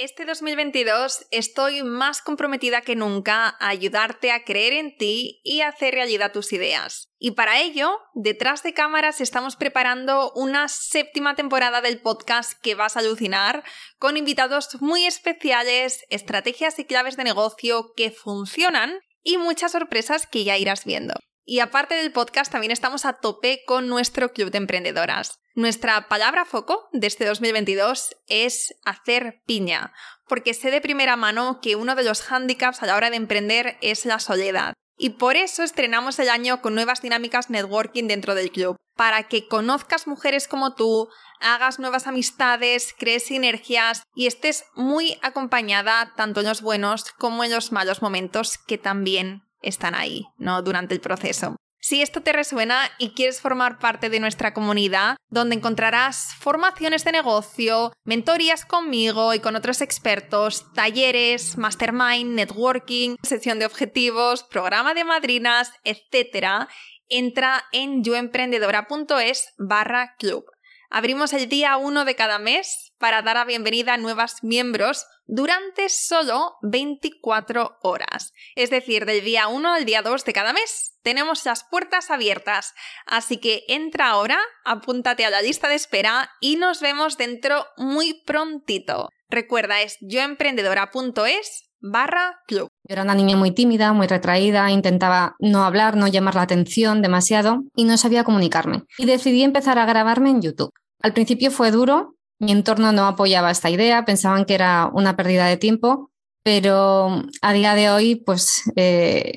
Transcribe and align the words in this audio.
Este 0.00 0.24
2022 0.24 1.26
estoy 1.32 1.82
más 1.82 2.22
comprometida 2.22 2.82
que 2.82 2.94
nunca 2.94 3.56
a 3.58 3.68
ayudarte 3.68 4.30
a 4.30 4.44
creer 4.44 4.72
en 4.74 4.96
ti 4.96 5.40
y 5.42 5.62
hacer 5.62 5.92
realidad 5.92 6.30
tus 6.30 6.52
ideas. 6.52 7.08
Y 7.18 7.32
para 7.32 7.60
ello, 7.60 7.98
detrás 8.14 8.62
de 8.62 8.74
cámaras 8.74 9.20
estamos 9.20 9.56
preparando 9.56 10.30
una 10.36 10.68
séptima 10.68 11.34
temporada 11.34 11.80
del 11.80 12.00
podcast 12.00 12.52
que 12.62 12.76
vas 12.76 12.96
a 12.96 13.00
alucinar, 13.00 13.64
con 13.98 14.16
invitados 14.16 14.80
muy 14.80 15.04
especiales, 15.04 16.04
estrategias 16.10 16.78
y 16.78 16.84
claves 16.84 17.16
de 17.16 17.24
negocio 17.24 17.92
que 17.96 18.12
funcionan 18.12 19.00
y 19.24 19.36
muchas 19.36 19.72
sorpresas 19.72 20.28
que 20.28 20.44
ya 20.44 20.56
irás 20.56 20.84
viendo. 20.84 21.14
Y 21.50 21.60
aparte 21.60 21.94
del 21.94 22.12
podcast, 22.12 22.52
también 22.52 22.72
estamos 22.72 23.06
a 23.06 23.14
tope 23.14 23.62
con 23.66 23.88
nuestro 23.88 24.34
club 24.34 24.50
de 24.50 24.58
emprendedoras. 24.58 25.40
Nuestra 25.54 26.06
palabra 26.06 26.44
foco 26.44 26.90
de 26.92 27.06
este 27.06 27.24
2022 27.24 28.14
es 28.26 28.74
hacer 28.84 29.40
piña, 29.46 29.94
porque 30.28 30.52
sé 30.52 30.70
de 30.70 30.82
primera 30.82 31.16
mano 31.16 31.60
que 31.62 31.74
uno 31.74 31.94
de 31.94 32.04
los 32.04 32.20
hándicaps 32.20 32.82
a 32.82 32.86
la 32.86 32.96
hora 32.96 33.08
de 33.08 33.16
emprender 33.16 33.78
es 33.80 34.04
la 34.04 34.18
soledad. 34.18 34.74
Y 34.98 35.10
por 35.10 35.36
eso 35.36 35.62
estrenamos 35.62 36.18
el 36.18 36.28
año 36.28 36.60
con 36.60 36.74
nuevas 36.74 37.00
dinámicas 37.00 37.48
networking 37.48 38.08
dentro 38.08 38.34
del 38.34 38.50
club, 38.50 38.76
para 38.94 39.22
que 39.22 39.48
conozcas 39.48 40.06
mujeres 40.06 40.48
como 40.48 40.74
tú, 40.74 41.08
hagas 41.40 41.78
nuevas 41.78 42.06
amistades, 42.06 42.94
crees 42.98 43.24
sinergias 43.24 44.02
y 44.14 44.26
estés 44.26 44.66
muy 44.74 45.18
acompañada 45.22 46.12
tanto 46.14 46.40
en 46.40 46.46
los 46.46 46.60
buenos 46.60 47.10
como 47.12 47.42
en 47.42 47.52
los 47.52 47.72
malos 47.72 48.02
momentos 48.02 48.58
que 48.58 48.76
también 48.76 49.47
están 49.62 49.94
ahí, 49.94 50.26
¿no? 50.38 50.62
Durante 50.62 50.94
el 50.94 51.00
proceso. 51.00 51.56
Si 51.80 52.02
esto 52.02 52.22
te 52.22 52.32
resuena 52.32 52.90
y 52.98 53.10
quieres 53.10 53.40
formar 53.40 53.78
parte 53.78 54.10
de 54.10 54.18
nuestra 54.18 54.52
comunidad, 54.52 55.16
donde 55.30 55.54
encontrarás 55.54 56.34
formaciones 56.38 57.04
de 57.04 57.12
negocio, 57.12 57.92
mentorías 58.04 58.64
conmigo 58.64 59.32
y 59.32 59.38
con 59.38 59.54
otros 59.54 59.80
expertos, 59.80 60.72
talleres, 60.74 61.56
mastermind, 61.56 62.34
networking, 62.34 63.16
sesión 63.22 63.60
de 63.60 63.66
objetivos, 63.66 64.42
programa 64.42 64.92
de 64.92 65.04
madrinas, 65.04 65.72
etc., 65.84 66.68
entra 67.08 67.64
en 67.72 68.02
yoemprendedora.es 68.04 69.54
barra 69.56 70.16
club. 70.18 70.44
Abrimos 70.90 71.34
el 71.34 71.48
día 71.50 71.76
1 71.76 72.06
de 72.06 72.14
cada 72.14 72.38
mes 72.38 72.92
para 72.98 73.20
dar 73.20 73.36
la 73.36 73.44
bienvenida 73.44 73.94
a 73.94 73.98
nuevos 73.98 74.42
miembros 74.42 75.06
durante 75.26 75.90
solo 75.90 76.56
24 76.62 77.78
horas. 77.82 78.32
Es 78.54 78.70
decir, 78.70 79.04
del 79.04 79.22
día 79.22 79.48
1 79.48 79.74
al 79.74 79.84
día 79.84 80.00
2 80.00 80.24
de 80.24 80.32
cada 80.32 80.54
mes 80.54 80.98
tenemos 81.02 81.44
las 81.44 81.62
puertas 81.64 82.10
abiertas. 82.10 82.74
Así 83.04 83.36
que 83.36 83.64
entra 83.68 84.08
ahora, 84.08 84.40
apúntate 84.64 85.26
a 85.26 85.30
la 85.30 85.42
lista 85.42 85.68
de 85.68 85.74
espera 85.74 86.30
y 86.40 86.56
nos 86.56 86.80
vemos 86.80 87.18
dentro 87.18 87.66
muy 87.76 88.22
prontito. 88.24 89.10
Recuerda, 89.28 89.82
es 89.82 89.98
yoemprendedora.es 90.00 91.70
barra 91.80 92.40
club. 92.46 92.67
Yo 92.88 92.94
era 92.94 93.02
una 93.02 93.14
niña 93.14 93.36
muy 93.36 93.50
tímida, 93.50 93.92
muy 93.92 94.06
retraída, 94.06 94.70
intentaba 94.70 95.36
no 95.40 95.64
hablar, 95.64 95.94
no 95.94 96.08
llamar 96.08 96.36
la 96.36 96.42
atención 96.42 97.02
demasiado 97.02 97.64
y 97.76 97.84
no 97.84 97.98
sabía 97.98 98.24
comunicarme. 98.24 98.84
Y 98.96 99.04
decidí 99.04 99.42
empezar 99.42 99.78
a 99.78 99.84
grabarme 99.84 100.30
en 100.30 100.40
YouTube. 100.40 100.72
Al 101.02 101.12
principio 101.12 101.50
fue 101.50 101.70
duro, 101.70 102.14
mi 102.38 102.50
entorno 102.50 102.90
no 102.92 103.06
apoyaba 103.06 103.50
esta 103.50 103.68
idea, 103.68 104.06
pensaban 104.06 104.46
que 104.46 104.54
era 104.54 104.90
una 104.90 105.16
pérdida 105.16 105.44
de 105.44 105.58
tiempo, 105.58 106.10
pero 106.42 107.24
a 107.42 107.52
día 107.52 107.74
de 107.74 107.90
hoy 107.90 108.14
pues 108.16 108.62
eh, 108.74 109.36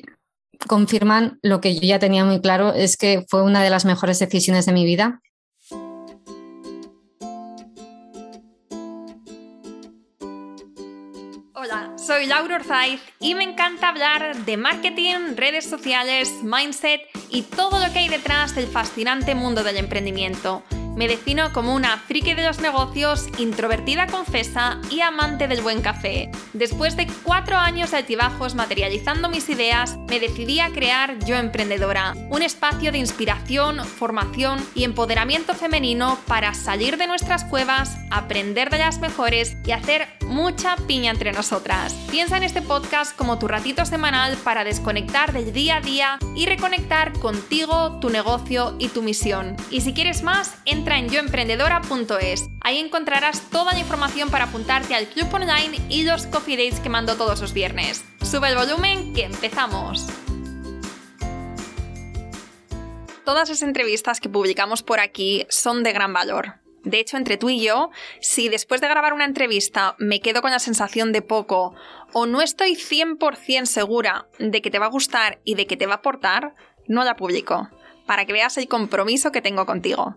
confirman 0.66 1.38
lo 1.42 1.60
que 1.60 1.74
yo 1.74 1.82
ya 1.82 1.98
tenía 1.98 2.24
muy 2.24 2.40
claro, 2.40 2.72
es 2.72 2.96
que 2.96 3.26
fue 3.28 3.42
una 3.42 3.62
de 3.62 3.68
las 3.68 3.84
mejores 3.84 4.18
decisiones 4.18 4.64
de 4.64 4.72
mi 4.72 4.86
vida 4.86 5.20
soy 12.02 12.26
Laura 12.26 12.56
Orzaiz 12.56 13.00
y 13.20 13.34
me 13.36 13.44
encanta 13.44 13.88
hablar 13.88 14.44
de 14.44 14.56
marketing, 14.56 15.36
redes 15.36 15.68
sociales, 15.68 16.32
mindset 16.42 17.02
y 17.30 17.42
todo 17.42 17.78
lo 17.78 17.92
que 17.92 18.00
hay 18.00 18.08
detrás 18.08 18.56
del 18.56 18.66
fascinante 18.66 19.36
mundo 19.36 19.62
del 19.62 19.76
emprendimiento. 19.76 20.64
Me 20.96 21.08
defino 21.08 21.52
como 21.52 21.74
una 21.74 21.96
friki 21.96 22.34
de 22.34 22.44
los 22.44 22.60
negocios, 22.60 23.26
introvertida 23.38 24.08
confesa 24.08 24.78
y 24.90 25.00
amante 25.00 25.48
del 25.48 25.62
buen 25.62 25.80
café. 25.80 26.30
Después 26.52 26.96
de 26.96 27.06
cuatro 27.22 27.56
años 27.56 27.92
de 27.92 27.98
altibajos 27.98 28.54
materializando 28.54 29.30
mis 29.30 29.48
ideas, 29.48 29.96
me 30.08 30.20
decidí 30.20 30.60
a 30.60 30.70
crear 30.70 31.18
Yo 31.24 31.36
Emprendedora, 31.36 32.14
un 32.28 32.42
espacio 32.42 32.92
de 32.92 32.98
inspiración, 32.98 33.82
formación 33.86 34.58
y 34.74 34.84
empoderamiento 34.84 35.54
femenino 35.54 36.18
para 36.26 36.52
salir 36.52 36.98
de 36.98 37.06
nuestras 37.06 37.44
cuevas, 37.44 37.96
aprender 38.10 38.68
de 38.68 38.78
las 38.78 38.98
mejores 38.98 39.56
y 39.64 39.70
hacer 39.70 40.08
mucha 40.32 40.76
piña 40.86 41.10
entre 41.10 41.32
nosotras. 41.32 41.94
Piensa 42.10 42.38
en 42.38 42.42
este 42.42 42.62
podcast 42.62 43.14
como 43.16 43.38
tu 43.38 43.46
ratito 43.46 43.84
semanal 43.84 44.36
para 44.38 44.64
desconectar 44.64 45.32
del 45.32 45.52
día 45.52 45.76
a 45.76 45.80
día 45.80 46.18
y 46.34 46.46
reconectar 46.46 47.12
contigo, 47.12 47.98
tu 48.00 48.10
negocio 48.10 48.74
y 48.78 48.88
tu 48.88 49.02
misión. 49.02 49.56
Y 49.70 49.82
si 49.82 49.92
quieres 49.92 50.22
más, 50.22 50.54
entra 50.64 50.98
en 50.98 51.08
yoemprendedora.es. 51.08 52.48
Ahí 52.62 52.78
encontrarás 52.78 53.42
toda 53.50 53.74
la 53.74 53.80
información 53.80 54.30
para 54.30 54.44
apuntarte 54.44 54.94
al 54.94 55.06
club 55.06 55.32
online 55.32 55.78
y 55.88 56.02
los 56.04 56.26
coffee 56.26 56.56
dates 56.56 56.80
que 56.80 56.88
mando 56.88 57.16
todos 57.16 57.40
los 57.40 57.52
viernes. 57.52 58.04
Sube 58.22 58.48
el 58.48 58.56
volumen 58.56 59.12
que 59.12 59.24
empezamos. 59.24 60.06
Todas 63.24 63.48
las 63.48 63.62
entrevistas 63.62 64.20
que 64.20 64.28
publicamos 64.28 64.82
por 64.82 64.98
aquí 64.98 65.46
son 65.48 65.82
de 65.82 65.92
gran 65.92 66.12
valor. 66.12 66.61
De 66.84 66.98
hecho, 66.98 67.16
entre 67.16 67.36
tú 67.36 67.48
y 67.48 67.62
yo, 67.62 67.90
si 68.20 68.48
después 68.48 68.80
de 68.80 68.88
grabar 68.88 69.12
una 69.12 69.24
entrevista 69.24 69.94
me 69.98 70.20
quedo 70.20 70.42
con 70.42 70.50
la 70.50 70.58
sensación 70.58 71.12
de 71.12 71.22
poco 71.22 71.74
o 72.12 72.26
no 72.26 72.42
estoy 72.42 72.74
100% 72.74 73.66
segura 73.66 74.26
de 74.38 74.60
que 74.60 74.70
te 74.70 74.78
va 74.78 74.86
a 74.86 74.90
gustar 74.90 75.40
y 75.44 75.54
de 75.54 75.66
que 75.66 75.76
te 75.76 75.86
va 75.86 75.94
a 75.94 75.96
aportar, 75.96 76.54
no 76.88 77.04
la 77.04 77.16
publico 77.16 77.68
para 78.06 78.24
que 78.24 78.32
veas 78.32 78.58
el 78.58 78.68
compromiso 78.68 79.32
que 79.32 79.42
tengo 79.42 79.64
contigo. 79.64 80.16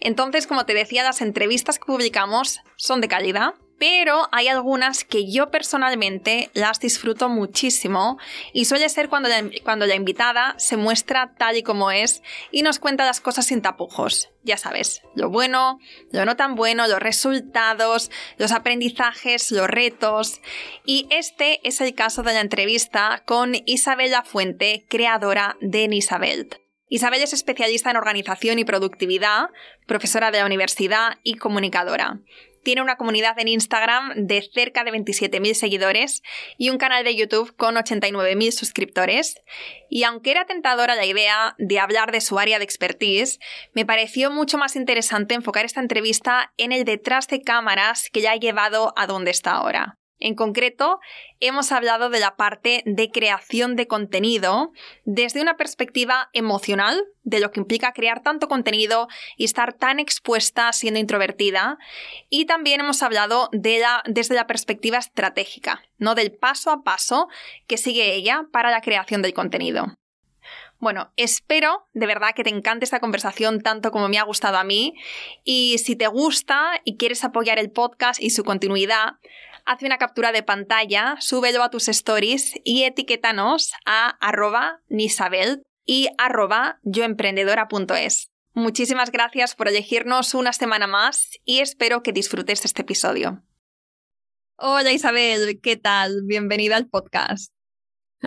Entonces, 0.00 0.46
como 0.46 0.66
te 0.66 0.72
decía, 0.72 1.02
las 1.02 1.20
entrevistas 1.20 1.78
que 1.78 1.86
publicamos 1.86 2.60
son 2.76 3.00
de 3.00 3.08
calidad, 3.08 3.54
pero 3.78 4.28
hay 4.32 4.48
algunas 4.48 5.04
que 5.04 5.30
yo 5.30 5.50
personalmente 5.50 6.50
las 6.54 6.80
disfruto 6.80 7.28
muchísimo 7.28 8.18
y 8.52 8.64
suele 8.64 8.88
ser 8.88 9.08
cuando 9.08 9.28
la, 9.28 9.44
cuando 9.62 9.86
invitada 9.92 10.54
se 10.58 10.76
muestra 10.76 11.34
tal 11.36 11.56
y 11.56 11.62
como 11.62 11.90
es 11.90 12.22
y 12.50 12.62
nos 12.62 12.78
cuenta 12.78 13.04
las 13.04 13.20
cosas 13.20 13.46
sin 13.46 13.62
tapujos. 13.62 14.30
Ya 14.42 14.56
sabes, 14.56 15.02
lo 15.14 15.30
bueno, 15.30 15.78
lo 16.12 16.24
no 16.24 16.36
tan 16.36 16.54
bueno, 16.54 16.86
los 16.86 17.00
resultados, 17.00 18.10
los 18.36 18.52
aprendizajes, 18.52 19.50
los 19.50 19.68
retos. 19.68 20.40
Y 20.84 21.06
este 21.10 21.66
es 21.66 21.80
el 21.80 21.94
caso 21.94 22.22
de 22.22 22.34
la 22.34 22.40
entrevista 22.40 23.22
con 23.26 23.54
Isabel 23.66 24.12
Fuente, 24.24 24.86
creadora 24.88 25.56
de 25.60 25.88
Nisabel. 25.88 26.48
Isabel 26.88 27.22
es 27.22 27.32
especialista 27.32 27.90
en 27.90 27.96
organización 27.96 28.58
y 28.58 28.64
productividad, 28.64 29.48
profesora 29.86 30.30
de 30.30 30.38
la 30.38 30.46
universidad 30.46 31.18
y 31.22 31.36
comunicadora. 31.36 32.20
Tiene 32.64 32.82
una 32.82 32.96
comunidad 32.96 33.38
en 33.38 33.48
Instagram 33.48 34.26
de 34.26 34.42
cerca 34.42 34.82
de 34.84 34.90
27.000 34.90 35.54
seguidores 35.54 36.22
y 36.58 36.70
un 36.70 36.78
canal 36.78 37.04
de 37.04 37.14
YouTube 37.14 37.54
con 37.56 37.76
89.000 37.76 38.50
suscriptores. 38.50 39.36
Y 39.88 40.04
aunque 40.04 40.30
era 40.30 40.46
tentadora 40.46 40.96
la 40.96 41.06
idea 41.06 41.54
de 41.58 41.78
hablar 41.78 42.10
de 42.10 42.20
su 42.20 42.38
área 42.38 42.58
de 42.58 42.64
expertise, 42.64 43.38
me 43.74 43.86
pareció 43.86 44.30
mucho 44.30 44.58
más 44.58 44.76
interesante 44.76 45.34
enfocar 45.34 45.64
esta 45.64 45.80
entrevista 45.80 46.52
en 46.56 46.72
el 46.72 46.84
detrás 46.84 47.28
de 47.28 47.42
cámaras 47.42 48.08
que 48.12 48.22
ya 48.22 48.32
ha 48.32 48.36
llevado 48.36 48.92
a 48.96 49.06
donde 49.06 49.30
está 49.30 49.52
ahora. 49.52 49.98
En 50.20 50.34
concreto, 50.34 51.00
hemos 51.40 51.72
hablado 51.72 52.08
de 52.08 52.20
la 52.20 52.36
parte 52.36 52.82
de 52.86 53.10
creación 53.10 53.74
de 53.76 53.88
contenido 53.88 54.72
desde 55.04 55.42
una 55.42 55.56
perspectiva 55.56 56.30
emocional, 56.32 57.04
de 57.24 57.40
lo 57.40 57.50
que 57.50 57.60
implica 57.60 57.92
crear 57.92 58.22
tanto 58.22 58.48
contenido 58.48 59.08
y 59.36 59.44
estar 59.44 59.72
tan 59.72 59.98
expuesta 59.98 60.72
siendo 60.72 61.00
introvertida. 61.00 61.78
Y 62.30 62.46
también 62.46 62.80
hemos 62.80 63.02
hablado 63.02 63.48
de 63.52 63.80
la, 63.80 64.02
desde 64.06 64.34
la 64.34 64.46
perspectiva 64.46 64.98
estratégica, 64.98 65.82
¿no? 65.98 66.14
Del 66.14 66.32
paso 66.32 66.70
a 66.70 66.84
paso 66.84 67.28
que 67.66 67.76
sigue 67.76 68.14
ella 68.14 68.46
para 68.52 68.70
la 68.70 68.82
creación 68.82 69.20
del 69.20 69.34
contenido. 69.34 69.96
Bueno, 70.78 71.12
espero 71.16 71.88
de 71.94 72.06
verdad 72.06 72.34
que 72.34 72.44
te 72.44 72.50
encante 72.50 72.84
esta 72.84 73.00
conversación 73.00 73.62
tanto 73.62 73.90
como 73.90 74.08
me 74.08 74.18
ha 74.18 74.22
gustado 74.22 74.58
a 74.58 74.64
mí 74.64 74.94
y 75.42 75.78
si 75.78 75.96
te 75.96 76.08
gusta 76.08 76.80
y 76.84 76.98
quieres 76.98 77.24
apoyar 77.24 77.58
el 77.58 77.70
podcast 77.70 78.20
y 78.20 78.30
su 78.30 78.44
continuidad, 78.44 79.14
Hazme 79.66 79.86
una 79.86 79.96
captura 79.96 80.30
de 80.30 80.42
pantalla, 80.42 81.16
súbelo 81.20 81.62
a 81.62 81.70
tus 81.70 81.88
stories 81.88 82.52
y 82.64 82.84
etiquétanos 82.84 83.72
a 83.86 84.10
arroba 84.20 84.80
nisabel 84.88 85.62
y 85.86 86.08
arroba 86.18 86.80
yoemprendedora.es. 86.82 88.30
Muchísimas 88.52 89.10
gracias 89.10 89.54
por 89.54 89.68
elegirnos 89.68 90.34
una 90.34 90.52
semana 90.52 90.86
más 90.86 91.30
y 91.46 91.60
espero 91.60 92.02
que 92.02 92.12
disfrutes 92.12 92.62
de 92.62 92.66
este 92.66 92.82
episodio. 92.82 93.42
Hola 94.56 94.92
Isabel, 94.92 95.58
¿qué 95.62 95.76
tal? 95.78 96.24
Bienvenida 96.26 96.76
al 96.76 96.86
podcast. 96.86 97.50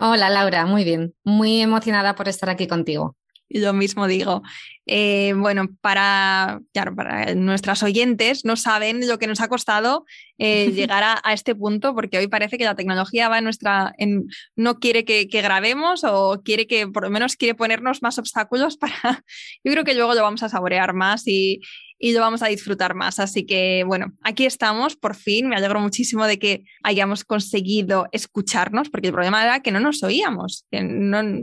Hola 0.02 0.32
Laura, 0.32 0.66
muy 0.66 0.84
bien. 0.84 1.14
Muy 1.24 1.62
emocionada 1.62 2.16
por 2.16 2.28
estar 2.28 2.50
aquí 2.50 2.68
contigo. 2.68 3.16
Y 3.48 3.60
lo 3.60 3.74
mismo 3.74 4.08
digo. 4.08 4.42
Eh, 4.88 5.34
bueno, 5.36 5.68
para, 5.82 6.62
claro, 6.74 6.96
para 6.96 7.36
nuestras 7.36 7.84
oyentes 7.84 8.46
no 8.46 8.56
saben 8.56 9.06
lo 9.08 9.20
que 9.20 9.28
nos 9.28 9.42
ha 9.42 9.50
costado 9.50 10.06
eh, 10.38 10.72
llegar 10.74 11.04
a, 11.04 11.34
este 11.34 11.54
punto, 11.56 11.94
porque 11.94 12.18
hoy 12.18 12.28
parece 12.28 12.58
que 12.58 12.64
la 12.64 12.76
tecnología 12.76 13.28
va 13.28 13.40
en 13.40 13.44
nuestra, 13.44 13.94
en, 13.98 14.28
no 14.56 14.80
quiere 14.80 15.04
que, 15.04 15.26
grabemos 15.26 16.04
o 16.06 16.42
quiere 16.44 16.68
que, 16.68 16.88
por 16.88 17.04
lo 17.04 17.10
menos 17.10 17.36
quiere 17.36 17.54
ponernos 17.54 18.02
más 18.02 18.18
obstáculos 18.18 18.78
para, 18.78 18.94
yo 19.64 19.72
creo 19.72 19.84
que 19.84 19.94
luego 19.94 20.14
lo 20.14 20.22
vamos 20.22 20.42
a 20.44 20.50
saborear 20.50 20.94
más 20.94 21.28
y, 21.28 21.60
y 22.00 22.14
lo 22.14 22.22
vamos 22.22 22.42
a 22.44 22.48
disfrutar 22.48 22.94
más. 22.96 23.20
Así 23.20 23.46
que 23.46 23.84
bueno, 23.86 24.14
aquí 24.22 24.46
estamos, 24.46 24.96
por 24.96 25.16
fin. 25.16 25.48
Me 25.48 25.56
alegro 25.56 25.80
muchísimo 25.80 26.26
de 26.26 26.40
que 26.40 26.64
hayamos 26.84 27.24
conseguido 27.24 28.08
escucharnos, 28.12 28.90
porque 28.90 29.08
el 29.08 29.14
problema 29.14 29.44
era 29.44 29.62
que 29.62 29.72
no 29.72 29.80
nos 29.80 30.04
oíamos. 30.04 30.66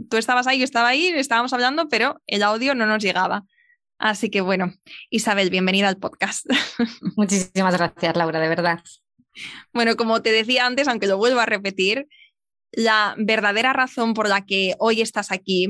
tú 0.08 0.17
estabas 0.17 0.47
ahí, 0.47 0.58
yo 0.58 0.64
estaba 0.64 0.88
ahí, 0.88 1.08
estábamos 1.08 1.52
hablando, 1.52 1.88
pero 1.88 2.20
el 2.26 2.43
audio 2.43 2.75
no 2.75 2.87
nos 2.87 3.02
llegaba. 3.02 3.33
Así 4.04 4.28
que 4.28 4.42
bueno, 4.42 4.70
Isabel, 5.08 5.48
bienvenida 5.48 5.88
al 5.88 5.96
podcast. 5.96 6.44
Muchísimas 7.16 7.74
gracias, 7.74 8.14
Laura, 8.14 8.38
de 8.38 8.48
verdad. 8.48 8.80
Bueno, 9.72 9.96
como 9.96 10.20
te 10.20 10.30
decía 10.30 10.66
antes, 10.66 10.88
aunque 10.88 11.06
lo 11.06 11.16
vuelvo 11.16 11.40
a 11.40 11.46
repetir, 11.46 12.06
la 12.70 13.14
verdadera 13.16 13.72
razón 13.72 14.12
por 14.12 14.28
la 14.28 14.44
que 14.44 14.74
hoy 14.78 15.00
estás 15.00 15.32
aquí, 15.32 15.68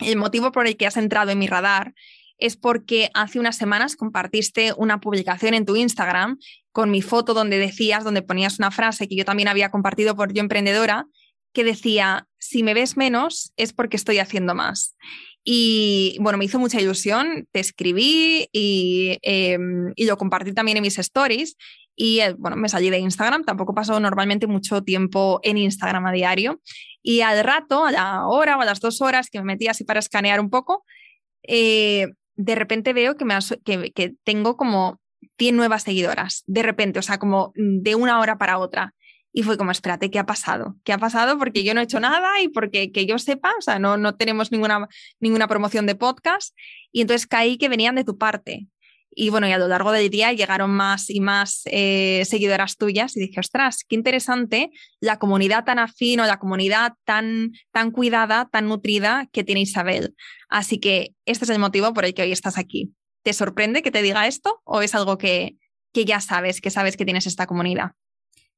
el 0.00 0.16
motivo 0.16 0.50
por 0.50 0.66
el 0.66 0.76
que 0.76 0.88
has 0.88 0.96
entrado 0.96 1.30
en 1.30 1.38
mi 1.38 1.46
radar, 1.46 1.94
es 2.38 2.56
porque 2.56 3.10
hace 3.14 3.38
unas 3.38 3.56
semanas 3.56 3.94
compartiste 3.94 4.72
una 4.76 5.00
publicación 5.00 5.54
en 5.54 5.64
tu 5.64 5.76
Instagram 5.76 6.40
con 6.72 6.90
mi 6.90 7.02
foto 7.02 7.34
donde 7.34 7.58
decías, 7.58 8.02
donde 8.02 8.22
ponías 8.22 8.58
una 8.58 8.72
frase 8.72 9.06
que 9.06 9.14
yo 9.14 9.24
también 9.24 9.46
había 9.46 9.70
compartido 9.70 10.16
por 10.16 10.32
Yo 10.32 10.40
Emprendedora, 10.40 11.06
que 11.52 11.62
decía, 11.62 12.26
si 12.36 12.64
me 12.64 12.74
ves 12.74 12.96
menos 12.96 13.52
es 13.56 13.72
porque 13.72 13.96
estoy 13.96 14.18
haciendo 14.18 14.56
más. 14.56 14.96
Y 15.44 16.16
bueno, 16.20 16.38
me 16.38 16.46
hizo 16.46 16.58
mucha 16.58 16.80
ilusión, 16.80 17.46
te 17.52 17.60
escribí 17.60 18.48
y, 18.50 19.18
em, 19.22 19.92
y 19.94 20.06
lo 20.06 20.16
compartí 20.16 20.54
también 20.54 20.78
en 20.78 20.82
mis 20.82 20.98
stories. 20.98 21.56
Y 21.96 22.20
eh, 22.20 22.34
bueno, 22.38 22.56
me 22.56 22.68
salí 22.68 22.90
de 22.90 22.98
Instagram, 22.98 23.44
tampoco 23.44 23.74
paso 23.74 24.00
normalmente 24.00 24.46
mucho 24.46 24.82
tiempo 24.82 25.40
en 25.42 25.58
Instagram 25.58 26.06
a 26.06 26.12
diario. 26.12 26.60
Y 27.02 27.20
al 27.20 27.44
rato, 27.44 27.84
a 27.84 27.92
la 27.92 28.26
hora 28.26 28.56
o 28.56 28.62
a 28.62 28.64
las 28.64 28.80
dos 28.80 29.00
horas 29.02 29.28
que 29.30 29.38
me 29.40 29.44
metí 29.44 29.68
así 29.68 29.84
para 29.84 30.00
escanear 30.00 30.40
un 30.40 30.50
poco, 30.50 30.84
eh, 31.42 32.08
de 32.36 32.54
repente 32.54 32.92
veo 32.92 33.16
que, 33.16 33.24
me 33.24 33.38
que, 33.64 34.14
tengo 34.24 34.56
como 34.56 35.00
100 35.38 35.56
nuevas 35.56 35.82
seguidoras, 35.82 36.42
de 36.46 36.62
repente, 36.62 36.98
o 36.98 37.02
sea, 37.02 37.18
como 37.18 37.52
de 37.54 37.94
una 37.94 38.20
hora 38.20 38.38
para 38.38 38.58
otra. 38.58 38.94
Y 39.36 39.42
fue 39.42 39.58
como, 39.58 39.72
espérate, 39.72 40.12
¿qué 40.12 40.20
ha 40.20 40.26
pasado? 40.26 40.76
¿Qué 40.84 40.92
ha 40.92 40.98
pasado? 40.98 41.38
Porque 41.38 41.64
yo 41.64 41.74
no 41.74 41.80
he 41.80 41.84
hecho 41.84 41.98
nada 41.98 42.40
y 42.40 42.46
porque 42.46 42.92
que 42.92 43.04
yo 43.04 43.18
sepa, 43.18 43.52
o 43.58 43.62
sea, 43.62 43.80
no, 43.80 43.96
no 43.96 44.14
tenemos 44.14 44.52
ninguna, 44.52 44.86
ninguna 45.18 45.48
promoción 45.48 45.86
de 45.86 45.96
podcast. 45.96 46.56
Y 46.92 47.00
entonces 47.00 47.26
caí 47.26 47.58
que 47.58 47.68
venían 47.68 47.96
de 47.96 48.04
tu 48.04 48.16
parte. 48.16 48.68
Y 49.10 49.30
bueno, 49.30 49.48
y 49.48 49.52
a 49.52 49.58
lo 49.58 49.66
largo 49.66 49.90
del 49.90 50.08
día 50.08 50.32
llegaron 50.32 50.70
más 50.70 51.10
y 51.10 51.18
más 51.18 51.62
eh, 51.66 52.22
seguidoras 52.26 52.76
tuyas 52.76 53.16
y 53.16 53.20
dije, 53.20 53.40
ostras, 53.40 53.84
qué 53.88 53.96
interesante 53.96 54.70
la 55.00 55.18
comunidad 55.18 55.64
tan 55.64 55.80
afín 55.80 56.20
o 56.20 56.26
la 56.26 56.38
comunidad 56.38 56.92
tan, 57.04 57.50
tan 57.72 57.90
cuidada, 57.90 58.48
tan 58.52 58.68
nutrida 58.68 59.28
que 59.32 59.42
tiene 59.42 59.62
Isabel. 59.62 60.14
Así 60.48 60.78
que 60.78 61.12
este 61.26 61.44
es 61.44 61.50
el 61.50 61.58
motivo 61.58 61.92
por 61.92 62.04
el 62.04 62.14
que 62.14 62.22
hoy 62.22 62.30
estás 62.30 62.56
aquí. 62.56 62.92
¿Te 63.24 63.32
sorprende 63.32 63.82
que 63.82 63.90
te 63.90 64.02
diga 64.02 64.28
esto 64.28 64.60
o 64.62 64.80
es 64.80 64.94
algo 64.94 65.18
que, 65.18 65.56
que 65.92 66.04
ya 66.04 66.20
sabes, 66.20 66.60
que 66.60 66.70
sabes 66.70 66.96
que 66.96 67.04
tienes 67.04 67.26
esta 67.26 67.46
comunidad? 67.46 67.92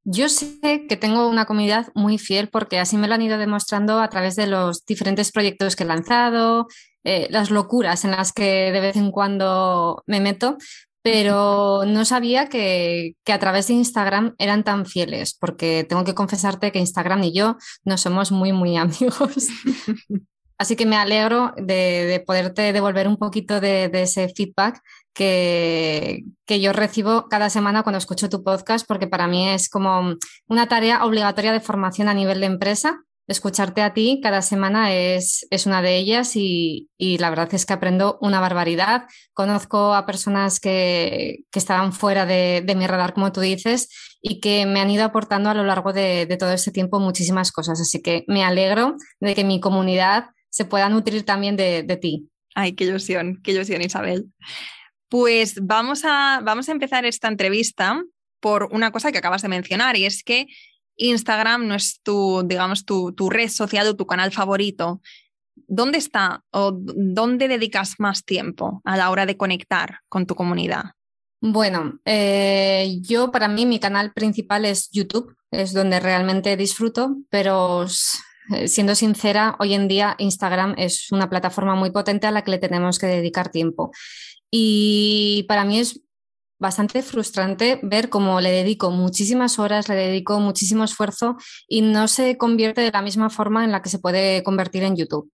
Yo 0.08 0.28
sé 0.28 0.86
que 0.88 0.96
tengo 0.96 1.28
una 1.28 1.46
comunidad 1.46 1.88
muy 1.96 2.16
fiel 2.16 2.48
porque 2.48 2.78
así 2.78 2.96
me 2.96 3.08
lo 3.08 3.14
han 3.14 3.22
ido 3.22 3.38
demostrando 3.38 3.98
a 3.98 4.08
través 4.08 4.36
de 4.36 4.46
los 4.46 4.84
diferentes 4.86 5.32
proyectos 5.32 5.74
que 5.74 5.82
he 5.82 5.86
lanzado, 5.86 6.68
eh, 7.02 7.26
las 7.30 7.50
locuras 7.50 8.04
en 8.04 8.12
las 8.12 8.32
que 8.32 8.70
de 8.70 8.80
vez 8.80 8.94
en 8.94 9.10
cuando 9.10 10.04
me 10.06 10.20
meto, 10.20 10.58
pero 11.02 11.82
no 11.86 12.04
sabía 12.04 12.48
que, 12.48 13.16
que, 13.24 13.32
a 13.32 13.40
través 13.40 13.66
de 13.66 13.74
Instagram 13.74 14.36
eran 14.38 14.62
tan 14.62 14.86
fieles, 14.86 15.36
porque 15.40 15.84
tengo 15.88 16.04
que 16.04 16.14
confesarte 16.14 16.70
que 16.70 16.78
Instagram 16.78 17.24
y 17.24 17.32
yo 17.32 17.56
no 17.84 17.98
somos 17.98 18.30
muy, 18.30 18.52
muy 18.52 18.76
amigos. 18.76 19.48
Así 20.58 20.74
que 20.74 20.86
me 20.86 20.96
alegro 20.96 21.52
de, 21.56 22.22
poderte 22.26 22.72
devolver 22.72 23.08
un 23.08 23.18
poquito 23.18 23.60
de, 23.60 23.90
ese 23.92 24.28
feedback 24.28 24.80
que, 25.12 26.24
que, 26.46 26.60
yo 26.60 26.72
recibo 26.72 27.28
cada 27.28 27.50
semana 27.50 27.82
cuando 27.82 27.98
escucho 27.98 28.30
tu 28.30 28.42
podcast, 28.42 28.86
porque 28.86 29.06
para 29.06 29.26
mí 29.26 29.48
es 29.48 29.68
como 29.68 30.14
una 30.48 30.68
tarea 30.68 31.04
obligatoria 31.04 31.52
de 31.52 31.60
formación 31.60 32.08
a 32.08 32.14
nivel 32.14 32.40
de 32.40 32.46
empresa. 32.46 33.02
Escucharte 33.28 33.82
a 33.82 33.92
ti 33.92 34.20
cada 34.22 34.40
semana 34.40 34.94
es, 34.94 35.48
es 35.50 35.66
una 35.66 35.82
de 35.82 35.96
ellas 35.96 36.36
y, 36.36 36.88
y, 36.96 37.18
la 37.18 37.28
verdad 37.28 37.52
es 37.52 37.66
que 37.66 37.72
aprendo 37.72 38.18
una 38.20 38.40
barbaridad. 38.40 39.06
Conozco 39.34 39.94
a 39.94 40.06
personas 40.06 40.60
que, 40.60 41.40
que 41.50 41.58
estaban 41.58 41.92
fuera 41.92 42.24
de, 42.24 42.62
de, 42.64 42.74
mi 42.76 42.86
radar, 42.86 43.14
como 43.14 43.32
tú 43.32 43.40
dices, 43.40 43.88
y 44.22 44.40
que 44.40 44.64
me 44.64 44.80
han 44.80 44.90
ido 44.90 45.04
aportando 45.04 45.50
a 45.50 45.54
lo 45.54 45.64
largo 45.64 45.92
de, 45.92 46.26
de 46.26 46.36
todo 46.36 46.52
este 46.52 46.70
tiempo 46.70 47.00
muchísimas 47.00 47.50
cosas. 47.50 47.80
Así 47.80 48.00
que 48.00 48.24
me 48.28 48.44
alegro 48.44 48.94
de 49.18 49.34
que 49.34 49.44
mi 49.44 49.58
comunidad 49.58 50.26
se 50.56 50.64
pueda 50.64 50.88
nutrir 50.88 51.22
también 51.22 51.54
de, 51.54 51.98
ti. 52.00 52.30
Ay, 52.54 52.72
qué 52.72 52.84
ilusión, 52.84 53.42
qué 53.44 53.52
ilusión, 53.52 53.82
Isabel. 53.82 54.32
Pues 55.10 55.56
vamos 55.62 56.02
a, 56.06 56.40
vamos 56.42 56.70
a 56.70 56.72
empezar 56.72 57.04
esta 57.04 57.28
entrevista 57.28 58.02
por 58.40 58.70
una 58.72 58.90
cosa 58.90 59.12
que 59.12 59.18
acabas 59.18 59.42
de 59.42 59.48
mencionar 59.48 59.98
y 59.98 60.06
es 60.06 60.24
que 60.24 60.46
Instagram 60.96 61.68
no 61.68 61.74
es 61.74 62.00
tu, 62.02 62.42
digamos, 62.46 62.86
tu, 62.86 63.12
tu 63.12 63.28
red 63.28 63.50
social 63.50 63.86
o 63.86 63.96
tu 63.96 64.06
canal 64.06 64.32
favorito. 64.32 65.02
¿Dónde 65.68 65.98
está 65.98 66.42
o 66.52 66.72
dónde 66.74 67.48
dedicas 67.48 67.96
más 67.98 68.24
tiempo 68.24 68.80
a 68.84 68.96
la 68.96 69.10
hora 69.10 69.26
de 69.26 69.36
conectar 69.36 69.98
con 70.08 70.24
tu 70.24 70.34
comunidad? 70.34 70.84
Bueno, 71.42 72.00
eh, 72.06 72.96
yo 73.02 73.30
para 73.30 73.48
mí 73.48 73.66
mi 73.66 73.78
canal 73.78 74.10
principal 74.14 74.64
es 74.64 74.88
YouTube, 74.90 75.36
es 75.50 75.74
donde 75.74 76.00
realmente 76.00 76.56
disfruto, 76.56 77.18
pero 77.28 77.86
siendo 78.66 78.94
sincera, 78.94 79.56
hoy 79.58 79.74
en 79.74 79.88
día 79.88 80.14
Instagram 80.18 80.74
es 80.78 81.10
una 81.12 81.28
plataforma 81.28 81.74
muy 81.74 81.90
potente 81.90 82.26
a 82.26 82.30
la 82.30 82.42
que 82.42 82.50
le 82.50 82.58
tenemos 82.58 82.98
que 82.98 83.06
dedicar 83.06 83.50
tiempo. 83.50 83.90
Y 84.50 85.44
para 85.48 85.64
mí 85.64 85.78
es 85.78 86.00
bastante 86.58 87.02
frustrante 87.02 87.80
ver 87.82 88.08
cómo 88.08 88.40
le 88.40 88.50
dedico 88.50 88.90
muchísimas 88.90 89.58
horas, 89.58 89.88
le 89.88 89.94
dedico 89.94 90.40
muchísimo 90.40 90.84
esfuerzo 90.84 91.36
y 91.68 91.82
no 91.82 92.08
se 92.08 92.38
convierte 92.38 92.80
de 92.80 92.90
la 92.90 93.02
misma 93.02 93.30
forma 93.30 93.64
en 93.64 93.72
la 93.72 93.82
que 93.82 93.90
se 93.90 93.98
puede 93.98 94.42
convertir 94.42 94.82
en 94.82 94.96
YouTube. 94.96 95.30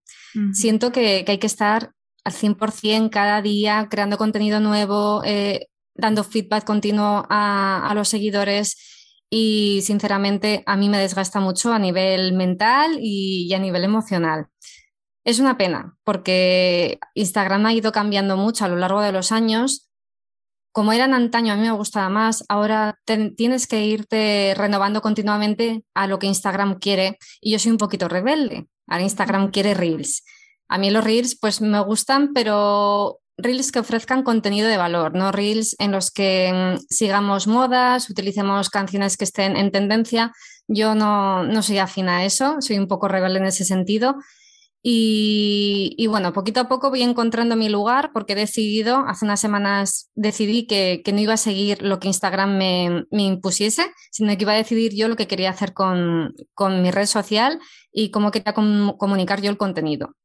Siento 0.51 0.91
que, 0.91 1.23
hay 1.27 1.37
que 1.37 1.47
estar 1.47 1.91
al 2.23 2.33
100% 2.33 3.11
cada 3.11 3.41
día 3.41 3.87
creando 3.89 4.17
contenido 4.17 4.59
nuevo, 4.59 5.21
eh, 5.23 5.67
dando 5.93 6.23
feedback 6.23 6.63
continuo 6.63 7.25
a, 7.29 7.87
a 7.87 7.93
los 7.93 8.09
seguidores 8.09 8.92
y 9.35 9.81
sinceramente 9.81 10.61
a 10.67 10.77
mí 10.77 10.89
me 10.89 10.99
desgasta 10.99 11.39
mucho 11.39 11.73
a 11.73 11.79
nivel 11.79 12.33
mental 12.33 12.99
y, 13.01 13.51
a 13.55 13.57
nivel 13.57 13.83
emocional. 13.83 14.45
Es 15.23 15.39
una 15.39 15.57
pena 15.57 15.97
porque 16.03 16.99
Instagram 17.15 17.65
ha 17.65 17.73
ido 17.73 17.91
cambiando 17.91 18.37
mucho 18.37 18.63
a 18.63 18.67
lo 18.67 18.75
largo 18.75 19.01
de 19.01 19.11
los 19.11 19.31
años. 19.31 19.89
Como 20.71 20.93
eran 20.93 21.15
antaño, 21.15 21.51
a 21.51 21.55
mí 21.55 21.63
me 21.63 21.71
gustaba 21.71 22.09
más, 22.09 22.45
ahora 22.47 22.99
tienes 23.35 23.65
que 23.65 23.83
irte 23.83 24.53
renovando 24.55 25.01
continuamente 25.01 25.83
a 25.95 26.05
lo 26.05 26.19
que 26.19 26.27
Instagram 26.27 26.77
quiere 26.77 27.17
y 27.41 27.53
yo 27.53 27.57
soy 27.57 27.71
un 27.71 27.79
poquito 27.79 28.07
rebelde. 28.07 28.67
Ahora 28.85 29.01
Instagram 29.01 29.49
quiere 29.49 29.73
reels. 29.73 30.23
A 30.67 30.77
mí 30.77 30.91
los 30.91 31.03
reels 31.03 31.39
pues 31.41 31.59
me 31.59 31.79
gustan, 31.79 32.33
pero 32.33 33.19
reels 33.37 33.71
que 33.71 33.79
ofrezcan 33.79 34.23
contenido 34.23 34.67
de 34.67 34.77
valor, 34.77 35.15
no 35.15 35.31
reels 35.31 35.75
en 35.79 35.91
los 35.91 36.11
que 36.11 36.51
mm, 36.53 36.85
sigamos 36.89 37.47
modas, 37.47 38.09
utilicemos 38.09 38.69
canciones 38.69 39.17
que 39.17 39.25
estén 39.25 39.57
en 39.57 39.71
tendencia. 39.71 40.31
Yo 40.67 40.95
no, 40.95 41.43
no 41.43 41.61
soy 41.61 41.79
afina 41.79 42.17
a 42.17 42.25
eso, 42.25 42.57
soy 42.61 42.77
un 42.77 42.87
poco 42.87 43.07
rebelde 43.07 43.39
en 43.39 43.45
ese 43.45 43.65
sentido. 43.65 44.15
Y, 44.85 46.07
bueno, 46.09 46.33
poquito 46.33 46.59
a 46.59 46.67
poco 46.67 46.89
voy 46.89 47.03
encontrando 47.03 47.55
mi 47.55 47.69
lugar 47.69 48.11
porque 48.13 48.33
he 48.33 48.35
decidido, 48.35 49.05
hace 49.07 49.23
unas 49.23 49.39
semanas 49.39 50.11
decidí 50.13 50.67
que, 50.67 51.01
no 51.13 51.21
iba 51.21 51.35
a 51.35 51.37
seguir 51.37 51.81
lo 51.81 51.99
que 51.99 52.09
Instagram 52.09 52.57
me, 52.57 53.05
impusiese, 53.11 53.85
sino 54.11 54.35
que 54.35 54.43
iba 54.43 54.51
a 54.51 54.57
decidir 54.57 54.93
yo 54.93 55.07
lo 55.07 55.15
que 55.15 55.27
quería 55.27 55.51
hacer 55.51 55.73
con, 55.73 56.35
con 56.53 56.81
mi 56.81 56.91
red 56.91 57.05
social 57.05 57.59
y 57.93 58.11
cómo 58.11 58.31
quería 58.31 58.53
comunicar 58.53 59.41
yo 59.41 59.49
el 59.49 59.57
contenido. 59.57 60.15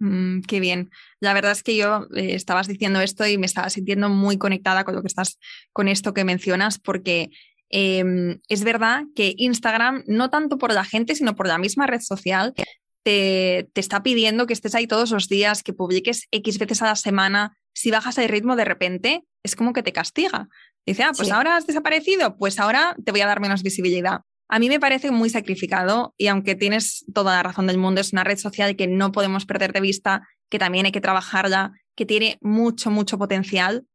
Mm, 0.00 0.42
qué 0.42 0.60
bien. 0.60 0.90
La 1.20 1.34
verdad 1.34 1.52
es 1.52 1.62
que 1.62 1.76
yo 1.76 2.06
eh, 2.14 2.34
estabas 2.34 2.68
diciendo 2.68 3.00
esto 3.00 3.26
y 3.26 3.38
me 3.38 3.46
estaba 3.46 3.68
sintiendo 3.70 4.08
muy 4.08 4.38
conectada 4.38 4.84
con 4.84 4.94
lo 4.94 5.02
que 5.02 5.08
estás, 5.08 5.38
con 5.72 5.88
esto 5.88 6.14
que 6.14 6.24
mencionas, 6.24 6.78
porque 6.78 7.30
em, 7.70 8.40
es 8.48 8.64
verdad 8.64 9.04
que 9.14 9.34
Instagram, 9.36 10.04
no 10.06 10.30
tanto 10.30 10.58
por 10.58 10.72
la 10.72 10.84
gente, 10.84 11.14
sino 11.14 11.34
por 11.34 11.48
la 11.48 11.58
misma 11.58 11.86
red 11.86 12.00
social, 12.00 12.54
te, 13.02 13.68
te, 13.72 13.80
está 13.80 14.02
pidiendo 14.02 14.46
que 14.46 14.52
estés 14.52 14.74
ahí 14.74 14.86
todos 14.86 15.10
los 15.10 15.28
días, 15.28 15.62
que 15.62 15.72
publiques 15.72 16.28
X 16.30 16.58
veces 16.58 16.82
a 16.82 16.86
la 16.86 16.96
semana. 16.96 17.56
Si 17.74 17.90
bajas 17.90 18.18
el 18.18 18.28
ritmo 18.28 18.56
de 18.56 18.64
repente, 18.64 19.24
es 19.42 19.56
como 19.56 19.72
que 19.72 19.82
te 19.82 19.92
castiga. 19.92 20.48
Dice, 20.86 21.02
ah, 21.02 21.12
pues 21.16 21.30
ahora 21.30 21.56
has 21.56 21.66
desaparecido, 21.66 22.36
pues 22.36 22.58
ahora 22.58 22.96
te 23.04 23.12
voy 23.12 23.20
a 23.20 23.26
dar 23.26 23.40
menos 23.40 23.62
visibilidad. 23.62 24.20
A 24.48 24.58
mí 24.58 24.68
me 24.68 24.80
parece 24.80 25.10
muy 25.10 25.28
sacrificado 25.28 26.14
y 26.16 26.28
aunque 26.28 26.54
tienes 26.54 27.04
toda 27.12 27.36
la 27.36 27.42
razón 27.42 27.66
del 27.66 27.78
mundo, 27.78 28.00
es 28.00 28.12
una 28.12 28.24
red 28.24 28.38
social 28.38 28.76
que 28.76 28.86
no 28.86 29.12
podemos 29.12 29.44
perder 29.44 29.72
de 29.72 29.82
vista, 29.82 30.26
que 30.48 30.58
también 30.58 30.86
hay 30.86 30.92
que 30.92 31.02
trabajarla, 31.02 31.72
que 31.94 32.06
tiene 32.06 32.38
mucho, 32.40 32.90
mucho 32.90 33.18
potencial, 33.18 33.86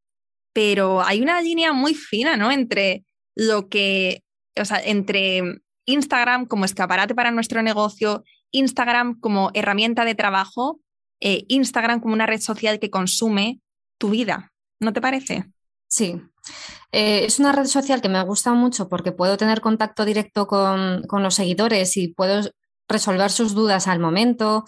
pero 0.54 1.02
hay 1.02 1.22
una 1.22 1.42
línea 1.42 1.74
muy 1.74 1.96
fina, 1.96 2.38
¿no? 2.38 2.52
Entre 2.52 3.04
lo 3.36 3.68
que, 3.68 4.24
o 4.56 4.66
sea, 4.66 4.80
entre 4.84 5.42
Instagram 5.86 6.46
como 6.46 6.66
escaparate 6.66 7.16
para 7.16 7.32
nuestro 7.32 7.64
negocio, 7.64 8.24
Instagram 8.52 9.20
como 9.20 9.50
herramienta 9.56 10.06
de 10.06 10.14
trabajo, 10.14 10.80
eh, 11.20 11.46
Instagram 11.48 12.00
como 12.00 12.14
una 12.14 12.28
red 12.28 12.42
social 12.42 12.80
que 12.80 12.92
consume 12.92 13.60
tu 13.98 14.12
vida. 14.12 14.54
¿No 14.80 14.94
te 14.94 15.02
parece? 15.02 15.46
Sí. 15.94 16.20
Eh, 16.92 17.26
es 17.26 17.38
una 17.38 17.52
red 17.52 17.66
social 17.66 18.02
que 18.02 18.10
me 18.10 18.24
gusta 18.24 18.52
mucho 18.54 18.90
porque 18.90 19.12
puedo 19.12 19.38
tener 19.38 19.62
contacto 19.62 20.06
directo 20.06 20.48
con, 20.48 21.04
con 21.04 21.22
los 21.22 21.36
seguidores 21.36 21.98
y 21.98 22.08
puedo 22.08 22.50
resolver 22.88 23.30
sus 23.30 23.54
dudas 23.54 23.88
al 23.88 24.00
momento. 24.00 24.66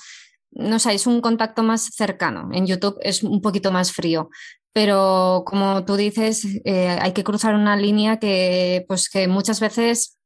No 0.52 0.78
sé, 0.78 0.94
es 0.94 1.08
un 1.08 1.22
contacto 1.22 1.64
más 1.64 1.86
cercano. 1.96 2.50
En 2.54 2.68
YouTube 2.68 3.00
es 3.02 3.24
un 3.24 3.42
poquito 3.42 3.72
más 3.72 3.92
frío. 3.92 4.30
Pero 4.72 5.44
como 5.48 5.84
tú 5.84 5.96
dices, 5.96 6.46
eh, 6.64 6.90
hay 7.02 7.14
que 7.14 7.24
cruzar 7.24 7.56
una 7.56 7.76
línea 7.76 8.20
que, 8.20 8.86
pues, 8.88 9.10
que 9.10 9.28
muchas 9.28 9.60
veces 9.60 10.20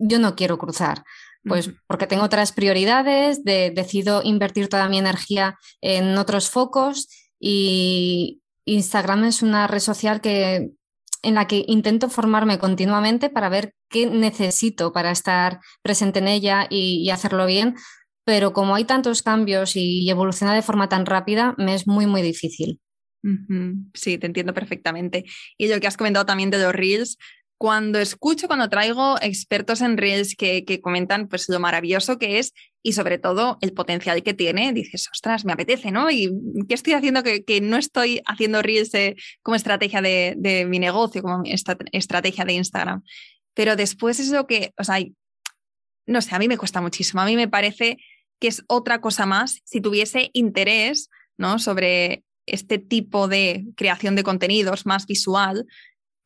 yo 0.00 0.18
no 0.18 0.34
quiero 0.34 0.58
cruzar. 0.58 1.04
Pues 1.44 1.70
porque 1.86 2.08
tengo 2.08 2.24
otras 2.24 2.50
prioridades, 2.50 3.44
decido 3.44 4.22
invertir 4.24 4.68
toda 4.68 4.88
mi 4.88 4.98
energía 4.98 5.56
en 5.80 6.18
otros 6.18 6.50
focos 6.50 7.08
y 7.38 8.42
Instagram 8.74 9.24
es 9.24 9.42
una 9.42 9.66
red 9.66 9.80
social 9.80 10.20
que, 10.20 10.70
en 11.22 11.34
la 11.34 11.46
que 11.46 11.64
intento 11.66 12.08
formarme 12.08 12.58
continuamente 12.58 13.30
para 13.30 13.48
ver 13.48 13.74
qué 13.88 14.06
necesito 14.06 14.92
para 14.92 15.10
estar 15.10 15.60
presente 15.82 16.18
en 16.18 16.28
ella 16.28 16.66
y, 16.70 17.08
hacerlo 17.10 17.46
bien, 17.46 17.74
pero 18.24 18.52
como 18.52 18.74
hay 18.74 18.84
tantos 18.84 19.22
cambios 19.22 19.74
y 19.74 20.08
evoluciona 20.10 20.54
de 20.54 20.62
forma 20.62 20.88
tan 20.88 21.06
rápida, 21.06 21.54
me 21.58 21.74
es 21.74 21.86
muy, 21.86 22.06
muy 22.06 22.22
difícil. 22.22 22.80
Sí, 23.94 24.16
te 24.18 24.26
entiendo 24.26 24.54
perfectamente. 24.54 25.24
Y 25.56 25.68
lo 25.68 25.80
que 25.80 25.86
has 25.86 25.96
comentado 25.96 26.24
también 26.24 26.50
de 26.50 26.58
los 26.58 26.72
reels, 26.72 27.18
cuando 27.58 27.98
escucho, 27.98 28.46
cuando 28.46 28.68
traigo 28.68 29.16
expertos 29.20 29.80
en 29.80 29.96
Reels 29.96 30.36
que, 30.36 30.80
comentan 30.80 31.26
pues 31.26 31.48
lo 31.48 31.58
maravilloso 31.58 32.16
que 32.16 32.38
es 32.38 32.54
y 32.82 32.92
sobre 32.92 33.18
todo 33.18 33.58
el 33.60 33.72
potencial 33.72 34.22
que 34.22 34.32
tiene, 34.32 34.72
dices, 34.72 35.08
ostras, 35.12 35.44
me 35.44 35.52
apetece, 35.52 35.90
¿no? 35.90 36.08
¿Y 36.08 36.30
qué 36.68 36.74
estoy 36.74 36.92
haciendo 36.92 37.24
que, 37.24 37.60
no 37.60 37.76
estoy 37.76 38.22
haciendo 38.26 38.62
Reels 38.62 38.92
como 39.42 39.56
estrategia 39.56 40.00
de, 40.00 40.66
mi 40.68 40.78
negocio, 40.78 41.20
como 41.20 41.42
estrategia 41.44 42.44
de 42.44 42.52
Instagram? 42.52 43.02
Pero 43.54 43.74
después 43.74 44.20
es 44.20 44.28
lo 44.28 44.46
que, 44.46 44.72
o 44.78 44.84
sea, 44.84 44.98
no 46.06 46.22
sé, 46.22 46.34
a 46.36 46.38
mí 46.38 46.46
me 46.46 46.58
cuesta 46.58 46.80
muchísimo. 46.80 47.20
A 47.20 47.26
mí 47.26 47.34
me 47.34 47.48
parece 47.48 47.98
que 48.38 48.46
es 48.46 48.64
otra 48.68 49.00
cosa 49.00 49.26
más 49.26 49.60
si 49.64 49.80
tuviese 49.80 50.30
interés, 50.32 51.10
¿no? 51.36 51.58
Sobre 51.58 52.22
este 52.46 52.78
tipo 52.78 53.26
de 53.26 53.66
creación 53.76 54.14
de 54.14 54.22
contenidos 54.22 54.86
más 54.86 55.06
visual, 55.06 55.66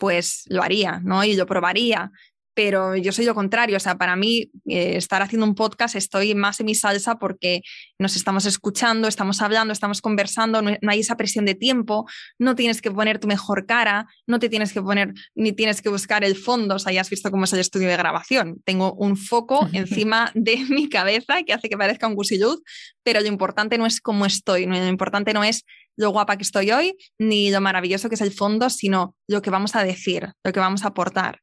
pues 0.03 0.43
lo 0.49 0.65
haría, 0.65 1.01
¿no? 1.05 1.23
Y 1.23 1.37
lo 1.37 1.47
probaría. 1.47 2.11
Pero 2.55 2.97
yo 2.97 3.13
soy 3.13 3.25
lo 3.25 3.37
contrario, 3.37 3.77
o 3.77 3.81
sea, 3.81 3.97
para 3.97 4.17
mí 4.17 4.51
eh, 4.67 4.97
estar 4.97 5.23
haciendo 5.23 5.47
un 5.47 5.55
podcast 5.55 5.95
estoy 5.95 6.35
más 6.35 6.59
en 6.59 6.67
mi 6.67 6.75
salsa 6.75 7.21
porque 7.21 7.63
nos 8.01 8.17
estamos 8.17 8.45
escuchando, 8.45 9.07
estamos 9.07 9.41
hablando, 9.41 9.73
estamos 9.73 10.03
conversando, 10.03 10.61
no, 10.61 10.77
hay 10.89 11.01
esa 11.01 11.17
presión 11.17 11.45
de 11.47 11.55
tiempo, 11.55 12.05
no 12.37 12.57
tienes 12.57 12.83
que 12.83 12.91
poner 12.91 13.21
tu 13.21 13.29
mejor 13.29 13.65
cara, 13.65 14.07
no 14.27 14.41
te 14.41 14.49
tienes 14.49 14.73
que 14.73 14.83
poner, 14.83 15.15
ni 15.37 15.53
tienes 15.53 15.81
que 15.81 15.89
buscar 15.89 16.25
el 16.25 16.35
fondo, 16.35 16.75
o 16.75 16.79
sea, 16.81 16.93
ya 16.93 17.01
has 17.01 17.09
visto 17.09 17.31
cómo 17.31 17.45
es 17.45 17.53
el 17.53 17.61
estudio 17.61 17.89
de 17.89 17.97
grabación. 17.97 18.61
Tengo 18.65 18.93
un 18.95 19.17
foco 19.17 19.69
encima 19.73 20.33
de 20.35 20.57
mi 20.69 20.89
cabeza 20.89 21.43
que 21.45 21.53
hace 21.53 21.69
que 21.71 21.79
parezca 21.79 22.09
un 22.09 22.17
gusiluz, 22.17 22.61
pero 23.05 23.21
lo 23.21 23.29
importante 23.29 23.79
no 23.79 23.87
es 23.87 24.01
cómo 24.01 24.27
estoy, 24.27 24.67
lo 24.67 24.89
importante 24.89 25.33
no 25.33 25.45
es 25.45 25.65
lo 25.97 26.11
guapa 26.11 26.37
que 26.37 26.43
estoy 26.43 26.71
hoy, 26.71 26.97
ni 27.19 27.51
lo 27.51 27.61
maravilloso 27.61 28.09
que 28.09 28.15
es 28.15 28.21
el 28.21 28.33
fondo, 28.33 28.71
sino 28.71 29.15
lo 29.29 29.43
que 29.43 29.51
vamos 29.51 29.77
a 29.77 29.85
decir, 29.85 30.29
lo 30.45 30.53
que 30.53 30.61
vamos 30.61 30.85
a 30.85 30.89
aportar. 30.89 31.41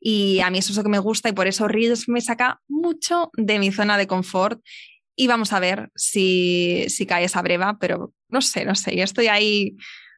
Y 0.00 0.40
a 0.40 0.50
mí 0.50 0.58
eso 0.58 0.72
es 0.72 0.76
lo 0.76 0.82
que 0.82 0.88
me 0.88 0.98
gusta 0.98 1.28
y 1.28 1.32
por 1.32 1.46
eso 1.46 1.68
Reels 1.68 2.08
me 2.08 2.20
saca 2.20 2.60
mucho 2.68 3.30
de 3.36 3.58
mi 3.60 3.70
zona 3.70 3.96
de 3.96 4.08
confort. 4.08 4.60
Y 5.14 5.26
vamos 5.26 5.52
a 5.52 5.60
ver 5.60 5.90
si, 5.94 6.86
si 6.88 7.06
cae 7.06 7.24
esa 7.24 7.42
breva, 7.42 7.76
pero 7.78 8.12
no 8.28 8.40
sé, 8.40 8.64
no 8.64 8.74
sé, 8.74 8.96
yo 8.96 9.04
estoy 9.04 9.28
ahí. 9.28 9.76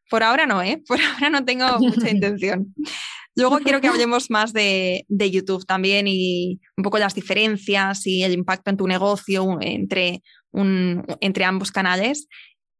Por 0.09 0.23
ahora 0.23 0.47
no, 0.47 0.63
¿eh? 0.63 0.83
Por 0.89 1.01
ahora 1.01 1.29
no 1.29 1.45
tengo 1.45 1.67
mucha 1.81 2.09
intención. 2.11 2.75
Luego 3.37 3.59
quiero 3.59 3.81
que 3.81 3.89
hablemos 3.89 4.31
más 4.31 4.53
de, 4.53 5.05
de, 5.09 5.31
YouTube 5.31 5.67
también 5.67 6.07
y 6.07 6.61
un 6.77 6.85
poco 6.85 6.99
las 6.99 7.17
diferencias 7.17 8.07
y 8.07 8.23
el 8.23 8.33
impacto 8.33 8.71
en 8.71 8.77
tu 8.77 8.87
negocio 8.87 9.59
entre, 9.61 10.23
un, 10.53 11.05
entre 11.21 11.45
ambos 11.45 11.73
canales 11.73 12.29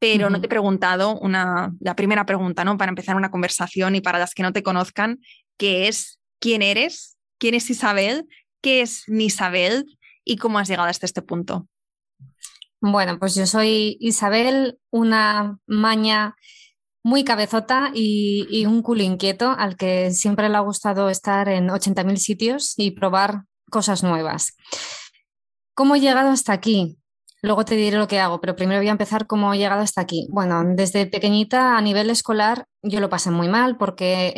pero 0.05 0.29
no 0.29 0.39
te 0.39 0.47
he 0.49 0.51
preguntado 0.51 1.19
una, 1.21 1.73
la 1.81 1.97
primera 1.97 2.27
pregunta, 2.27 2.63
¿no? 2.63 2.77
Para 2.77 2.91
empezar 2.91 3.17
una 3.17 3.31
conversación 3.31 3.97
y 3.97 4.03
para 4.03 4.19
las 4.19 4.35
que 4.35 4.43
no 4.43 4.53
te 4.53 4.63
conozcan, 4.63 5.19
que 5.57 5.89
es 5.89 6.21
quién 6.41 6.61
eres, 6.61 7.17
quién 7.39 7.55
es 7.55 7.71
Isabel, 7.71 8.29
qué 8.61 8.83
es 8.83 9.09
Isabel 9.09 9.87
y 10.23 10.37
cómo 10.37 10.59
has 10.59 10.69
llegado 10.69 10.91
hasta 10.91 11.07
este 11.07 11.23
punto. 11.23 11.69
Bueno, 12.83 13.19
pues 13.19 13.35
yo 13.35 13.47
soy 13.47 13.97
Isabel, 13.99 14.79
una 14.91 15.59
maña 15.67 16.37
muy 17.03 17.25
cabezota 17.25 17.91
y, 17.95 18.47
y 18.51 18.67
un 18.67 18.83
culo 18.83 19.03
inquieto 19.03 19.55
al 19.57 19.79
que 19.79 20.11
siempre 20.11 20.51
le 20.51 20.57
ha 20.59 20.61
gustado 20.61 21.09
estar 21.09 21.49
en 21.49 21.69
80.000 21.69 22.17
sitios 22.17 22.75
y 22.77 22.91
probar 22.91 23.45
cosas 23.71 24.03
nuevas. 24.03 24.55
¿Cómo 25.73 25.97
he 25.97 26.01
llegado 26.01 26.29
hasta 26.29 26.53
aquí? 26.53 26.99
Luego 27.45 27.67
te 27.67 27.77
diré 27.77 27.99
lo 27.99 28.09
que 28.09 28.21
hago, 28.21 28.41
pero 28.41 28.57
primero 28.57 28.81
voy 28.81 28.89
a 28.89 28.93
empezar 28.93 29.27
cómo 29.27 29.53
he 29.53 29.59
llegado 29.59 29.83
hasta 29.83 30.01
aquí. 30.01 30.27
Bueno, 30.31 30.65
desde 30.65 31.05
pequeñita 31.05 31.77
a 31.77 31.83
nivel 31.83 32.09
escolar 32.09 32.65
yo 32.81 33.01
lo 33.01 33.11
pasé 33.11 33.31
muy 33.31 33.49
mal 33.49 33.77
porque 33.77 34.33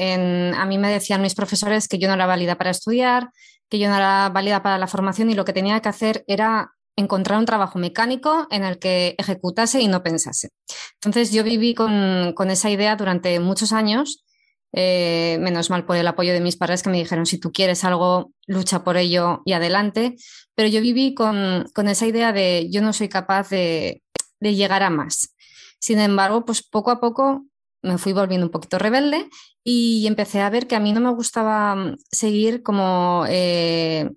a 0.57 0.67
mí 0.67 0.77
me 0.77 0.91
decían 0.91 1.23
mis 1.23 1.37
profesores 1.37 1.87
que 1.87 2.01
yo 2.01 2.09
no 2.09 2.15
era 2.15 2.27
válida 2.27 2.59
para 2.59 2.71
estudiar, 2.71 3.31
que 3.71 3.79
yo 3.79 3.89
no 3.89 3.95
era 3.95 4.29
válida 4.31 4.61
para 4.61 4.77
la 4.77 4.89
formación 4.89 5.31
y 5.31 5.35
lo 5.35 5.45
que 5.45 5.53
tenía 5.53 5.81
que 5.81 5.89
hacer 5.89 6.25
era 6.27 6.73
encontrar 6.97 7.39
un 7.39 7.47
trabajo 7.47 7.79
mecánico 7.79 8.49
en 8.51 8.65
el 8.65 8.81
que 8.81 9.15
ejecutase 9.19 9.81
y 9.81 9.87
no 9.87 10.03
pensase. 10.03 10.49
Entonces 10.95 11.31
yo 11.31 11.45
viví 11.45 11.75
con, 11.75 12.35
esa 12.51 12.71
idea 12.71 12.97
durante 12.97 13.39
muchos 13.39 13.73
años 13.73 14.25
eh, 14.73 15.39
menos 15.41 15.71
mal 15.71 15.87
por 15.87 15.97
el 15.97 16.09
apoyo 16.09 16.33
de 16.33 16.41
mis 16.41 16.57
padres 16.57 16.83
que 16.83 16.91
me 16.91 16.99
dijeron, 16.99 17.25
si 17.25 17.39
tú 17.39 17.53
quieres 17.53 17.85
algo, 17.85 18.33
lucha 18.49 18.83
por 18.83 18.97
ello 18.97 19.43
y 19.45 19.53
adelante. 19.53 20.17
Pero 20.57 20.69
yo 20.69 20.81
viví 20.81 21.15
con, 21.15 21.67
esa 21.87 22.07
idea 22.07 22.33
de 22.33 22.69
yo 22.71 22.83
no 22.83 22.93
soy 22.93 23.09
capaz 23.09 23.51
de, 23.51 24.03
llegar 24.41 24.83
a 24.83 24.91
más. 24.91 25.35
Sin 25.79 26.01
embargo, 26.01 26.45
pues 26.45 26.63
poco 26.63 26.91
a 26.91 27.01
poco 27.01 27.47
me 27.83 27.99
fui 27.99 28.13
volviendo 28.13 28.47
un 28.47 28.51
poquito 28.51 28.79
rebelde 28.79 29.29
y 29.63 30.07
empecé 30.09 30.41
a 30.41 30.51
ver 30.51 30.67
que 30.67 30.75
a 30.75 30.81
mí 30.81 30.93
no 30.93 31.01
me 31.01 31.11
gustaba 31.11 31.77
mm, 31.77 31.97
seguir 32.11 32.63
como 32.65 33.25
eh, 33.29 34.11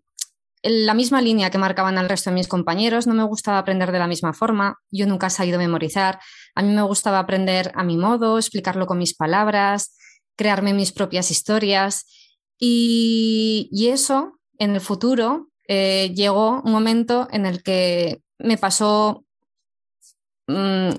la 0.63 0.93
misma 0.93 1.21
línea 1.21 1.49
que 1.49 1.57
marcaban 1.57 1.97
al 1.97 2.09
resto 2.09 2.29
de 2.29 2.35
mis 2.35 2.47
compañeros, 2.47 3.07
no 3.07 3.13
me 3.13 3.23
gustaba 3.23 3.59
aprender 3.59 3.91
de 3.91 3.99
la 3.99 4.07
misma 4.07 4.33
forma, 4.33 4.77
yo 4.91 5.07
nunca 5.07 5.27
he 5.27 5.29
sabido 5.29 5.57
memorizar, 5.57 6.19
a 6.55 6.61
mí 6.61 6.73
me 6.73 6.81
gustaba 6.81 7.19
aprender 7.19 7.71
a 7.75 7.83
mi 7.83 7.97
modo, 7.97 8.37
explicarlo 8.37 8.85
con 8.85 8.97
mis 8.97 9.15
palabras, 9.15 9.95
crearme 10.35 10.73
mis 10.73 10.91
propias 10.91 11.31
historias. 11.31 12.05
Y, 12.57 13.69
eso, 13.91 14.39
en 14.57 14.75
el 14.75 14.81
futuro, 14.81 15.49
eh, 15.71 16.11
llegó 16.15 16.63
un 16.63 16.71
momento 16.71 17.27
en 17.31 17.45
el 17.45 17.61
que 17.61 18.23
me 18.39 18.57
pasó 18.57 19.23
mm, 20.47 20.89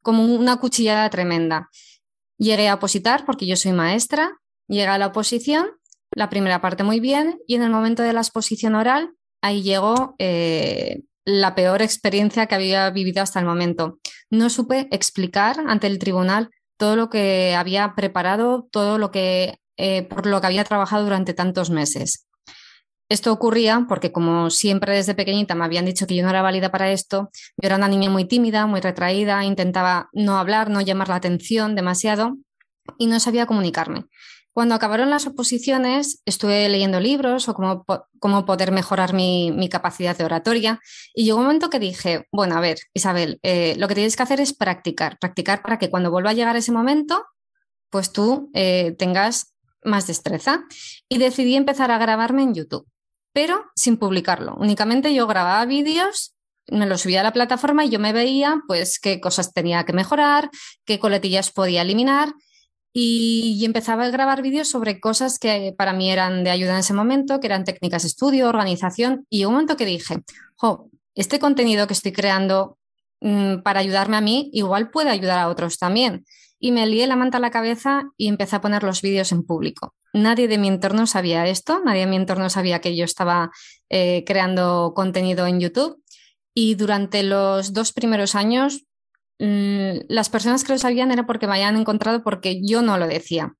como 0.00 0.24
una 0.24 0.58
cuchillada 0.58 1.10
tremenda. 1.10 1.68
Llegué 2.38 2.68
a 2.68 2.74
opositar 2.74 3.26
porque 3.26 3.46
yo 3.46 3.56
soy 3.56 3.72
maestra, 3.72 4.38
llegué 4.68 4.86
a 4.86 4.96
la 4.96 5.08
oposición, 5.08 5.66
la 6.12 6.30
primera 6.30 6.60
parte 6.60 6.84
muy 6.84 7.00
bien, 7.00 7.40
y 7.48 7.56
en 7.56 7.62
el 7.62 7.70
momento 7.70 8.04
de 8.04 8.12
la 8.12 8.20
exposición 8.20 8.76
oral, 8.76 9.10
ahí 9.42 9.62
llegó 9.62 10.14
eh, 10.18 11.02
la 11.24 11.56
peor 11.56 11.82
experiencia 11.82 12.46
que 12.46 12.54
había 12.54 12.88
vivido 12.90 13.24
hasta 13.24 13.40
el 13.40 13.46
momento. 13.46 13.98
No 14.30 14.50
supe 14.50 14.86
explicar 14.92 15.58
ante 15.66 15.88
el 15.88 15.98
tribunal 15.98 16.50
todo 16.76 16.94
lo 16.94 17.10
que 17.10 17.56
había 17.56 17.94
preparado, 17.96 18.68
todo 18.70 18.98
lo 18.98 19.10
que, 19.10 19.58
eh, 19.76 20.04
por 20.04 20.26
lo 20.26 20.40
que 20.40 20.46
había 20.46 20.64
trabajado 20.64 21.02
durante 21.02 21.34
tantos 21.34 21.70
meses. 21.70 22.29
Esto 23.10 23.32
ocurría 23.32 23.86
porque, 23.88 24.12
como 24.12 24.50
siempre 24.50 24.94
desde 24.94 25.16
pequeñita 25.16 25.56
me 25.56 25.64
habían 25.64 25.84
dicho 25.84 26.06
que 26.06 26.14
yo 26.14 26.22
no 26.22 26.30
era 26.30 26.42
válida 26.42 26.70
para 26.70 26.92
esto, 26.92 27.30
yo 27.56 27.66
era 27.66 27.74
una 27.74 27.88
niña 27.88 28.08
muy 28.08 28.24
tímida, 28.24 28.66
muy 28.66 28.80
retraída, 28.80 29.44
intentaba 29.44 30.08
no 30.12 30.38
hablar, 30.38 30.70
no 30.70 30.80
llamar 30.80 31.08
la 31.08 31.16
atención 31.16 31.74
demasiado 31.74 32.36
y 32.98 33.08
no 33.08 33.18
sabía 33.18 33.46
comunicarme. 33.46 34.04
Cuando 34.52 34.76
acabaron 34.76 35.10
las 35.10 35.26
oposiciones, 35.26 36.22
estuve 36.24 36.68
leyendo 36.68 37.00
libros 37.00 37.48
o 37.48 37.54
cómo, 37.54 38.46
poder 38.46 38.70
mejorar 38.70 39.12
mi, 39.12 39.68
capacidad 39.68 40.16
de 40.16 40.24
oratoria 40.24 40.80
y 41.12 41.24
llegó 41.24 41.38
un 41.38 41.44
momento 41.44 41.68
que 41.68 41.80
dije, 41.80 42.28
bueno, 42.30 42.56
a 42.56 42.60
ver, 42.60 42.78
Isabel, 42.94 43.40
eh, 43.42 43.74
lo 43.76 43.88
que 43.88 43.94
tienes 43.94 44.16
que 44.16 44.22
hacer 44.22 44.40
es 44.40 44.52
practicar, 44.52 45.18
practicar 45.18 45.62
para 45.62 45.78
que 45.78 45.90
cuando 45.90 46.12
vuelva 46.12 46.30
a 46.30 46.34
llegar 46.34 46.54
ese 46.56 46.70
momento, 46.70 47.24
pues 47.90 48.12
tú 48.12 48.50
eh, 48.54 48.94
tengas 48.98 49.54
más 49.82 50.06
destreza. 50.06 50.64
Y 51.08 51.18
decidí 51.18 51.56
empezar 51.56 51.90
a 51.90 51.98
grabarme 51.98 52.42
en 52.42 52.54
YouTube, 52.54 52.86
pero 53.32 53.64
sin 53.74 53.96
publicarlo. 53.96 54.56
Únicamente 54.56 55.14
yo 55.14 55.26
grababa 55.26 55.64
vídeos 55.66 56.34
me 56.70 56.86
lo 56.86 56.96
subía 56.98 57.20
a 57.20 57.24
la 57.24 57.32
plataforma 57.32 57.84
y 57.84 57.90
yo 57.90 57.98
me 57.98 58.12
veía 58.12 58.62
pues 58.66 58.98
qué 58.98 59.20
cosas 59.20 59.52
tenía 59.52 59.84
que 59.84 59.92
mejorar, 59.92 60.50
qué 60.84 60.98
coletillas 60.98 61.50
podía 61.50 61.82
eliminar 61.82 62.32
y, 62.92 63.64
empezaba 63.64 64.04
a 64.04 64.10
grabar 64.10 64.42
vídeos 64.42 64.68
sobre 64.68 65.00
cosas 65.00 65.38
que 65.38 65.74
para 65.76 65.92
mí 65.92 66.10
eran 66.10 66.42
de 66.42 66.50
ayuda 66.50 66.72
en 66.72 66.80
ese 66.80 66.94
momento, 66.94 67.38
que 67.38 67.46
eran 67.46 67.64
técnicas 67.64 68.02
de 68.02 68.08
estudio, 68.08 68.48
organización 68.48 69.26
y 69.30 69.44
un 69.44 69.52
momento 69.52 69.76
que 69.76 69.86
dije, 69.86 70.22
jo, 70.56 70.90
este 71.14 71.38
contenido 71.38 71.86
que 71.86 71.92
estoy 71.92 72.12
creando 72.12 72.78
mm, 73.20 73.58
para 73.62 73.80
ayudarme 73.80 74.16
a 74.16 74.20
mí 74.20 74.50
igual 74.52 74.90
puede 74.90 75.10
ayudar 75.10 75.38
a 75.38 75.48
otros 75.48 75.78
también. 75.78 76.24
Y 76.58 76.72
me 76.72 76.86
lié 76.86 77.06
la 77.06 77.16
manta 77.16 77.38
a 77.38 77.40
la 77.40 77.50
cabeza 77.50 78.04
y 78.16 78.28
empecé 78.28 78.56
a 78.56 78.60
poner 78.60 78.82
los 78.82 79.02
vídeos 79.02 79.32
en 79.32 79.44
público. 79.44 79.94
Nadie 80.12 80.48
de 80.48 80.58
mi 80.58 80.68
entorno 80.68 81.06
sabía 81.06 81.46
esto, 81.46 81.80
nadie 81.84 82.00
de 82.00 82.06
mi 82.06 82.16
entorno 82.16 82.50
sabía 82.50 82.80
que 82.80 82.96
yo 82.96 83.04
estaba 83.04 83.50
eh, 83.88 84.24
creando 84.26 84.92
contenido 84.94 85.46
en 85.46 85.60
YouTube. 85.60 86.02
Y 86.54 86.74
durante 86.74 87.22
los 87.22 87.72
dos 87.72 87.92
primeros 87.92 88.34
años, 88.34 88.84
mm, 89.38 90.06
las 90.08 90.28
personas 90.28 90.64
que 90.64 90.72
lo 90.72 90.78
sabían 90.78 91.12
era 91.12 91.26
porque 91.26 91.46
me 91.46 91.54
habían 91.54 91.76
encontrado 91.76 92.22
porque 92.22 92.60
yo 92.62 92.82
no 92.82 92.98
lo 92.98 93.06
decía. 93.06 93.54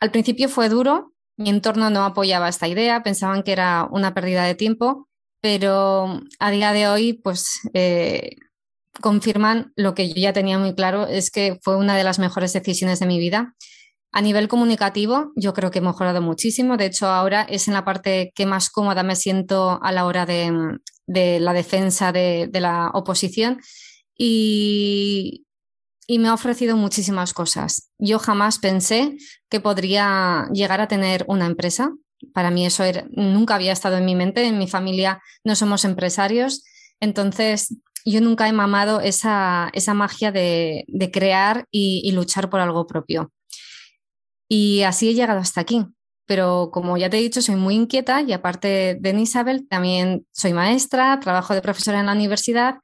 Al 0.00 0.10
principio 0.10 0.48
fue 0.48 0.68
duro, 0.68 1.12
mi 1.36 1.50
entorno 1.50 1.90
no 1.90 2.04
apoyaba 2.04 2.48
esta 2.48 2.68
idea, 2.68 3.02
pensaban 3.02 3.42
que 3.42 3.52
era 3.52 3.88
una 3.90 4.14
pérdida 4.14 4.44
de 4.44 4.54
tiempo, 4.54 5.08
pero 5.40 6.22
a 6.38 6.50
día 6.50 6.72
de 6.72 6.88
hoy, 6.88 7.12
pues 7.12 7.60
eh, 7.74 8.36
confirman 9.00 9.72
lo 9.76 9.94
que 9.94 10.08
yo 10.08 10.14
ya 10.16 10.32
tenía 10.32 10.58
muy 10.58 10.74
claro, 10.74 11.06
es 11.06 11.30
que 11.30 11.58
fue 11.62 11.76
una 11.76 11.96
de 11.96 12.04
las 12.04 12.18
mejores 12.18 12.52
decisiones 12.52 13.00
de 13.00 13.06
mi 13.06 13.18
vida. 13.18 13.54
A 14.12 14.22
nivel 14.22 14.48
comunicativo, 14.48 15.32
yo 15.36 15.52
creo 15.52 15.70
que 15.70 15.80
he 15.80 15.82
mejorado 15.82 16.22
muchísimo. 16.22 16.76
De 16.76 16.86
hecho, 16.86 17.06
ahora 17.06 17.42
es 17.42 17.68
en 17.68 17.74
la 17.74 17.84
parte 17.84 18.32
que 18.34 18.46
más 18.46 18.70
cómoda 18.70 19.02
me 19.02 19.16
siento 19.16 19.78
a 19.82 19.92
la 19.92 20.06
hora 20.06 20.24
de, 20.24 20.78
la 21.06 21.52
defensa 21.52 22.12
de, 22.12 22.48
la 22.52 22.90
oposición 22.94 23.60
y, 24.16 25.42
me 26.08 26.28
ha 26.28 26.34
ofrecido 26.34 26.76
muchísimas 26.76 27.34
cosas. 27.34 27.90
Yo 27.98 28.18
jamás 28.18 28.58
pensé 28.58 29.16
que 29.50 29.60
podría 29.60 30.48
llegar 30.52 30.80
a 30.80 30.88
tener 30.88 31.24
una 31.28 31.46
empresa. 31.46 31.92
Para 32.32 32.50
mí 32.50 32.64
eso 32.64 32.84
nunca 33.10 33.56
había 33.56 33.72
estado 33.72 33.98
en 33.98 34.04
mi 34.04 34.14
mente. 34.14 34.46
En 34.46 34.56
mi 34.58 34.68
familia 34.68 35.20
no 35.44 35.56
somos 35.56 35.84
empresarios. 35.84 36.62
Entonces, 37.00 37.76
yo 38.06 38.20
nunca 38.20 38.48
he 38.48 38.52
mamado 38.52 39.00
esa, 39.00 39.70
magia 39.94 40.30
de, 40.30 40.86
crear 41.12 41.66
y, 41.72 42.10
luchar 42.12 42.48
por 42.48 42.60
algo 42.60 42.86
propio. 42.86 43.32
Y 44.48 44.82
así 44.82 45.08
he 45.08 45.14
llegado 45.14 45.40
hasta 45.40 45.60
aquí. 45.60 45.86
Pero 46.26 46.70
como 46.72 46.96
ya 46.96 47.08
te 47.08 47.18
he 47.18 47.22
dicho, 47.22 47.40
soy 47.40 47.56
muy 47.56 47.74
inquieta 47.74 48.20
y 48.22 48.32
aparte 48.32 48.98
de 49.00 49.20
Isabel, 49.20 49.68
también 49.68 50.26
soy 50.32 50.52
maestra, 50.52 51.20
trabajo 51.20 51.54
de 51.54 51.62
profesora 51.62 52.00
en 52.00 52.06
la 52.06 52.12
universidad, 52.12 52.76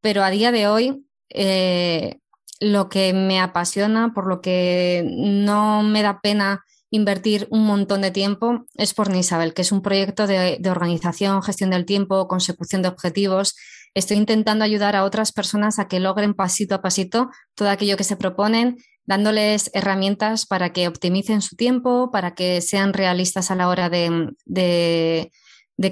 pero 0.00 0.24
a 0.24 0.30
día 0.30 0.50
de 0.50 0.66
hoy 0.66 1.06
eh, 1.28 2.18
lo 2.58 2.88
que 2.88 3.12
me 3.12 3.38
apasiona, 3.40 4.12
por 4.12 4.26
lo 4.26 4.40
que 4.40 5.08
no 5.08 5.84
me 5.84 6.02
da 6.02 6.20
pena 6.20 6.64
invertir 6.90 7.46
un 7.50 7.64
montón 7.64 8.02
de 8.02 8.10
tiempo 8.10 8.66
es 8.74 8.92
por 8.92 9.10
Nisabel, 9.10 9.54
que 9.54 9.62
es 9.62 9.70
un 9.70 9.82
proyecto 9.82 10.26
de, 10.26 10.58
de 10.58 10.70
organización, 10.70 11.42
gestión 11.44 11.70
del 11.70 11.86
tiempo, 11.86 12.26
consecución 12.26 12.82
de 12.82 12.88
objetivos 12.88 13.54
estoy 13.94 14.16
intentando 14.16 14.64
ayudar 14.64 14.96
a 14.96 15.04
otras 15.04 15.32
personas 15.32 15.78
a 15.78 15.88
que 15.88 16.00
logren 16.00 16.34
pasito 16.34 16.74
a 16.74 16.82
pasito 16.82 17.30
todo 17.54 17.70
aquello 17.70 17.96
que 17.96 18.04
se 18.04 18.16
proponen, 18.16 18.78
dándoles 19.04 19.70
herramientas 19.74 20.46
para 20.46 20.72
que 20.72 20.88
optimicen 20.88 21.42
su 21.42 21.56
tiempo, 21.56 22.10
para 22.10 22.34
que 22.34 22.60
sean 22.60 22.92
realistas 22.92 23.50
a 23.50 23.56
la 23.56 23.68
hora 23.68 23.90
de, 23.90 25.30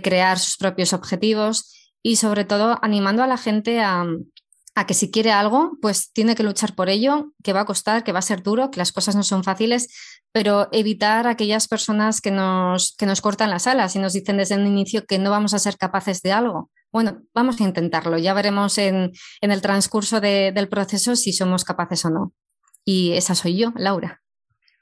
crear 0.03 0.39
sus 0.39 0.57
propios 0.57 0.93
objetivos 0.93 1.75
y 2.03 2.17
sobre 2.17 2.45
todo 2.45 2.79
animando 2.83 3.23
a 3.23 3.27
la 3.27 3.39
gente 3.39 3.81
a, 3.81 4.07
que 4.87 4.95
si 4.95 5.11
quiere 5.11 5.33
algo, 5.33 5.73
pues 5.83 6.13
tiene 6.13 6.37
que 6.37 6.45
luchar 6.45 6.77
por 6.77 6.89
ello, 6.89 7.33
que 7.43 7.53
va 7.53 7.63
a 7.63 7.65
costar, 7.65 8.05
que 8.05 8.13
va 8.13 8.21
a 8.21 8.23
ser 8.23 8.45
duro, 8.45 8.71
que 8.71 8.79
las 8.79 8.93
cosas 8.93 9.17
no 9.17 9.25
son 9.25 9.43
fáciles, 9.43 9.89
pero 10.31 10.69
evitar 10.71 11.27
aquellas 11.27 11.67
personas 11.67 12.21
que 12.21 12.31
nos, 12.31 12.95
que 12.97 13.07
nos 13.07 13.21
cortan 13.21 13.51
las 13.51 13.67
alas 13.67 13.97
y 13.97 13.99
nos 13.99 14.13
dicen 14.13 14.37
desde 14.37 14.55
un 14.55 14.69
inicio 14.69 15.05
que 15.05 15.19
no 15.19 15.33
vamos 15.33 15.53
a 15.53 15.59
ser 15.59 15.77
capaces 15.77 16.23
de 16.23 16.31
algo. 16.31 16.71
Bueno, 16.93 17.23
vamos 17.35 17.61
a 17.61 17.65
intentarlo. 17.65 18.19
Ya 18.19 18.33
veremos 18.35 18.79
en, 18.79 19.13
el 19.41 19.63
transcurso 19.63 20.21
del 20.21 20.69
proceso 20.69 21.17
si 21.17 21.33
somos 21.33 21.65
capaces 21.65 22.05
o 22.05 22.11
no. 22.11 22.33
Y 22.85 23.13
esa 23.13 23.35
soy 23.35 23.57
yo, 23.57 23.73
Laura. 23.77 24.23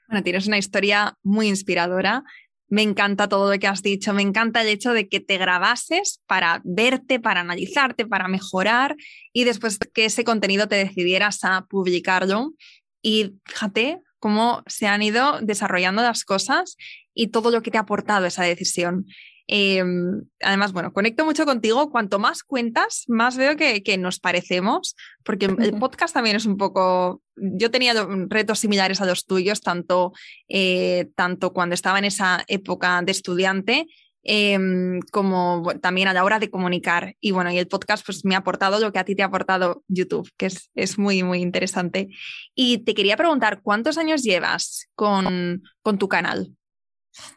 Bueno, 0.07 0.23
tienes 0.23 0.47
una 0.47 0.57
historia 0.57 1.15
muy 1.23 1.47
inspiradora. 1.47 2.23
Me 2.69 2.81
encanta 2.81 3.29
todo 3.29 3.51
lo 3.51 3.59
que 3.59 3.67
has 3.67 3.81
dicho, 3.81 4.13
me 4.13 4.21
encanta 4.21 4.61
el 4.61 4.67
hecho 4.67 4.91
de 4.91 5.07
que 5.07 5.21
te 5.21 5.37
grabases 5.37 6.21
para 6.27 6.61
verte, 6.65 7.19
para 7.19 7.39
analizarte, 7.39 8.05
para 8.05 8.27
mejorar 8.27 8.97
y 9.31 9.45
después 9.45 9.79
que 9.93 10.05
ese 10.05 10.25
contenido 10.25 10.67
te 10.67 10.75
decidieras 10.75 11.43
a 11.43 11.65
publicarlo. 11.65 12.53
Y 13.01 13.35
fíjate 13.45 14.01
cómo 14.19 14.63
se 14.67 14.87
han 14.87 15.01
ido 15.01 15.39
desarrollando 15.41 16.01
las 16.01 16.25
cosas 16.25 16.75
y 17.13 17.27
todo 17.27 17.51
lo 17.51 17.61
que 17.61 17.71
te 17.71 17.77
ha 17.77 17.81
aportado 17.81 18.25
esa 18.25 18.43
decisión. 18.43 19.05
Em, 19.47 20.23
además, 20.41 20.73
bueno, 20.73 20.91
conecto 20.91 21.23
mucho 21.23 21.45
contigo. 21.45 21.89
Cuanto 21.89 22.19
más 22.19 22.43
cuentas, 22.43 23.05
más 23.07 23.37
veo 23.37 23.55
que, 23.55 23.97
nos 23.97 24.19
parecemos, 24.19 24.95
porque 25.23 25.45
el 25.45 25.79
podcast 25.79 26.13
también 26.13 26.35
es 26.35 26.45
un 26.45 26.57
poco... 26.57 27.21
Yo 27.35 27.71
tenía 27.71 27.93
retos 28.27 28.59
similares 28.59 28.99
a 28.99 29.05
los 29.05 29.25
tuyos, 29.25 29.61
tanto, 29.61 30.11
eh, 30.49 31.07
tanto 31.15 31.53
cuando 31.53 31.75
estaba 31.75 31.97
en 31.99 32.05
esa 32.05 32.43
época 32.47 33.01
de 33.03 33.11
estudiante 33.11 33.87
em, 34.23 34.99
como 35.11 35.63
también 35.81 36.09
a 36.09 36.13
la 36.13 36.25
hora 36.25 36.39
de 36.39 36.49
comunicar. 36.49 37.15
Y 37.21 37.31
bueno, 37.31 37.49
y 37.51 37.57
el 37.57 37.67
podcast 37.67 38.05
pues 38.05 38.25
me 38.25 38.35
ha 38.35 38.39
aportado 38.39 38.79
lo 38.79 38.91
que 38.91 38.99
a 38.99 39.05
ti 39.05 39.15
te 39.15 39.23
ha 39.23 39.27
aportado 39.27 39.83
YouTube, 39.87 40.29
que 40.35 40.47
es, 40.47 40.69
es 40.75 40.97
muy, 40.99 41.23
muy 41.23 41.39
interesante. 41.39 42.09
Y 42.53 42.79
te 42.79 42.93
quería 42.93 43.15
preguntar, 43.15 43.61
¿cuántos 43.61 43.97
años 43.97 44.23
llevas 44.23 44.89
con, 44.95 45.63
con 45.81 45.97
tu 45.97 46.09
canal? 46.09 46.57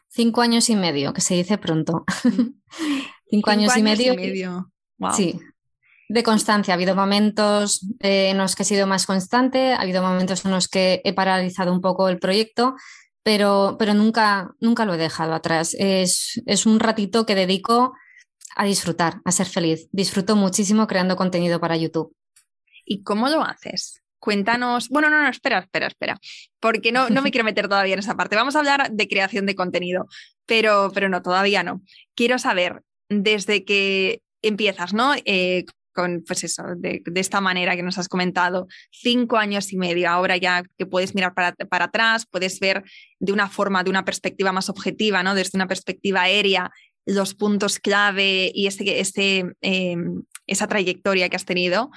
Cinco 0.09 0.41
años 0.41 0.69
y 0.69 0.75
medio, 0.75 1.13
que 1.13 1.21
se 1.21 1.35
dice 1.35 1.57
pronto. 1.57 2.03
Cinco, 3.29 3.49
años, 3.49 3.77
y 3.77 3.83
medio. 3.83 4.13
Sí. 5.15 5.39
De 6.09 6.23
constancia. 6.23 6.73
Ha 6.73 6.75
habido 6.75 6.95
momentos 6.95 7.87
en 7.99 8.37
los 8.37 8.55
que 8.55 8.63
he 8.63 8.65
sido 8.65 8.87
más 8.87 9.05
constante, 9.05 9.73
ha 9.73 9.79
habido 9.81 10.01
momentos 10.01 10.43
en 10.43 10.51
los 10.51 10.67
que 10.67 11.01
he 11.05 11.13
paralizado 11.13 11.71
un 11.71 11.79
poco 11.79 12.09
el 12.09 12.19
proyecto, 12.19 12.75
pero, 13.23 13.77
pero 13.79 13.93
nunca, 13.93 14.51
nunca 14.59 14.83
lo 14.83 14.95
he 14.95 14.97
dejado 14.97 15.33
atrás. 15.33 15.75
Es, 15.79 16.41
es 16.45 16.65
un 16.65 16.81
ratito 16.81 17.25
que 17.25 17.35
dedico 17.35 17.93
a 18.57 18.65
disfrutar, 18.65 19.21
a 19.23 19.31
ser 19.31 19.47
feliz. 19.47 19.87
Disfruto 19.93 20.35
muchísimo 20.35 20.87
creando 20.87 21.15
contenido 21.15 21.61
para 21.61 21.77
YouTube. 21.77 22.13
¿Y 22.83 23.03
cómo 23.03 23.29
lo 23.29 23.41
haces? 23.43 24.00
Cuéntanos, 24.21 24.89
bueno, 24.89 25.09
no, 25.09 25.19
no, 25.19 25.27
espera, 25.27 25.57
espera, 25.57 25.87
espera, 25.87 26.19
porque 26.59 26.91
no, 26.91 27.09
no 27.09 27.23
me 27.23 27.31
quiero 27.31 27.43
meter 27.43 27.67
todavía 27.67 27.93
en 27.93 27.99
esa 27.99 28.15
parte. 28.15 28.35
Vamos 28.35 28.55
a 28.55 28.59
hablar 28.59 28.91
de 28.91 29.07
creación 29.07 29.47
de 29.47 29.55
contenido, 29.55 30.05
pero, 30.45 30.91
pero 30.93 31.09
no, 31.09 31.23
todavía 31.23 31.63
no. 31.63 31.81
Quiero 32.15 32.37
saber, 32.37 32.83
desde 33.09 33.65
que 33.65 34.21
empiezas, 34.43 34.93
¿no? 34.93 35.15
Eh, 35.25 35.65
con, 35.91 36.23
pues 36.25 36.43
eso, 36.43 36.63
de, 36.77 37.01
esta 37.15 37.41
manera 37.41 37.75
que 37.75 37.81
nos 37.81 37.97
has 37.97 38.07
comentado, 38.07 38.67
cinco 38.91 39.37
años 39.37 39.73
y 39.73 39.77
medio, 39.77 40.07
ahora 40.07 40.37
ya 40.37 40.63
que 40.77 40.85
puedes 40.85 41.15
mirar 41.15 41.33
para, 41.33 41.53
para, 41.53 41.85
atrás, 41.85 42.27
puedes 42.29 42.59
ver 42.59 42.83
de 43.19 43.33
una 43.33 43.49
forma, 43.49 43.83
de 43.83 43.89
una 43.89 44.05
perspectiva 44.05 44.51
más 44.51 44.69
objetiva, 44.69 45.23
¿no? 45.23 45.33
Desde 45.33 45.57
una 45.57 45.67
perspectiva 45.67 46.21
aérea, 46.21 46.69
los 47.07 47.33
puntos 47.33 47.79
clave 47.79 48.51
y 48.53 48.67
ese, 48.67 48.99
ese, 48.99 49.45
em, 49.61 50.21
esa 50.45 50.67
trayectoria 50.67 51.27
que 51.27 51.37
has 51.37 51.45
tenido. 51.45 51.89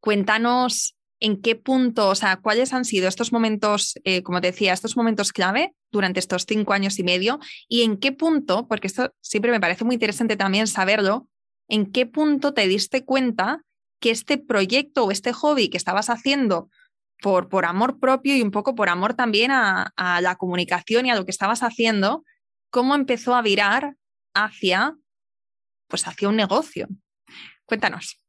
Cuéntanos 0.00 0.97
en 1.20 1.40
qué 1.40 1.56
punto, 1.56 2.08
o 2.08 2.14
sea, 2.14 2.36
cuáles 2.36 2.72
han 2.72 2.84
sido 2.84 3.08
estos 3.08 3.32
momentos, 3.32 3.94
eh, 4.04 4.22
como 4.22 4.40
te 4.40 4.48
decía, 4.48 4.72
estos 4.72 4.96
momentos 4.96 5.32
clave 5.32 5.74
durante 5.90 6.20
estos 6.20 6.44
cinco 6.46 6.72
años 6.72 6.98
y 6.98 7.02
medio 7.02 7.40
y 7.68 7.82
en 7.82 7.96
qué 7.96 8.12
punto, 8.12 8.68
porque 8.68 8.86
esto 8.86 9.14
siempre 9.20 9.50
me 9.50 9.60
parece 9.60 9.84
muy 9.84 9.94
interesante 9.94 10.36
también 10.36 10.66
saberlo, 10.66 11.28
en 11.68 11.90
qué 11.90 12.06
punto 12.06 12.54
te 12.54 12.66
diste 12.68 13.04
cuenta 13.04 13.62
que 14.00 14.10
este 14.10 14.38
proyecto 14.38 15.04
o 15.04 15.10
este 15.10 15.32
hobby 15.32 15.68
que 15.68 15.76
estabas 15.76 16.08
haciendo 16.08 16.70
por, 17.20 17.48
por 17.48 17.64
amor 17.64 17.98
propio 17.98 18.36
y 18.36 18.42
un 18.42 18.52
poco 18.52 18.76
por 18.76 18.88
amor 18.88 19.14
también 19.14 19.50
a, 19.50 19.92
a 19.96 20.20
la 20.20 20.36
comunicación 20.36 21.06
y 21.06 21.10
a 21.10 21.16
lo 21.16 21.24
que 21.24 21.32
estabas 21.32 21.64
haciendo, 21.64 22.24
cómo 22.70 22.94
empezó 22.94 23.34
a 23.34 23.42
virar 23.42 23.96
hacia, 24.34 24.96
pues 25.88 26.06
hacia 26.06 26.28
un 26.28 26.36
negocio. 26.36 26.86
Cuéntanos. 27.66 28.20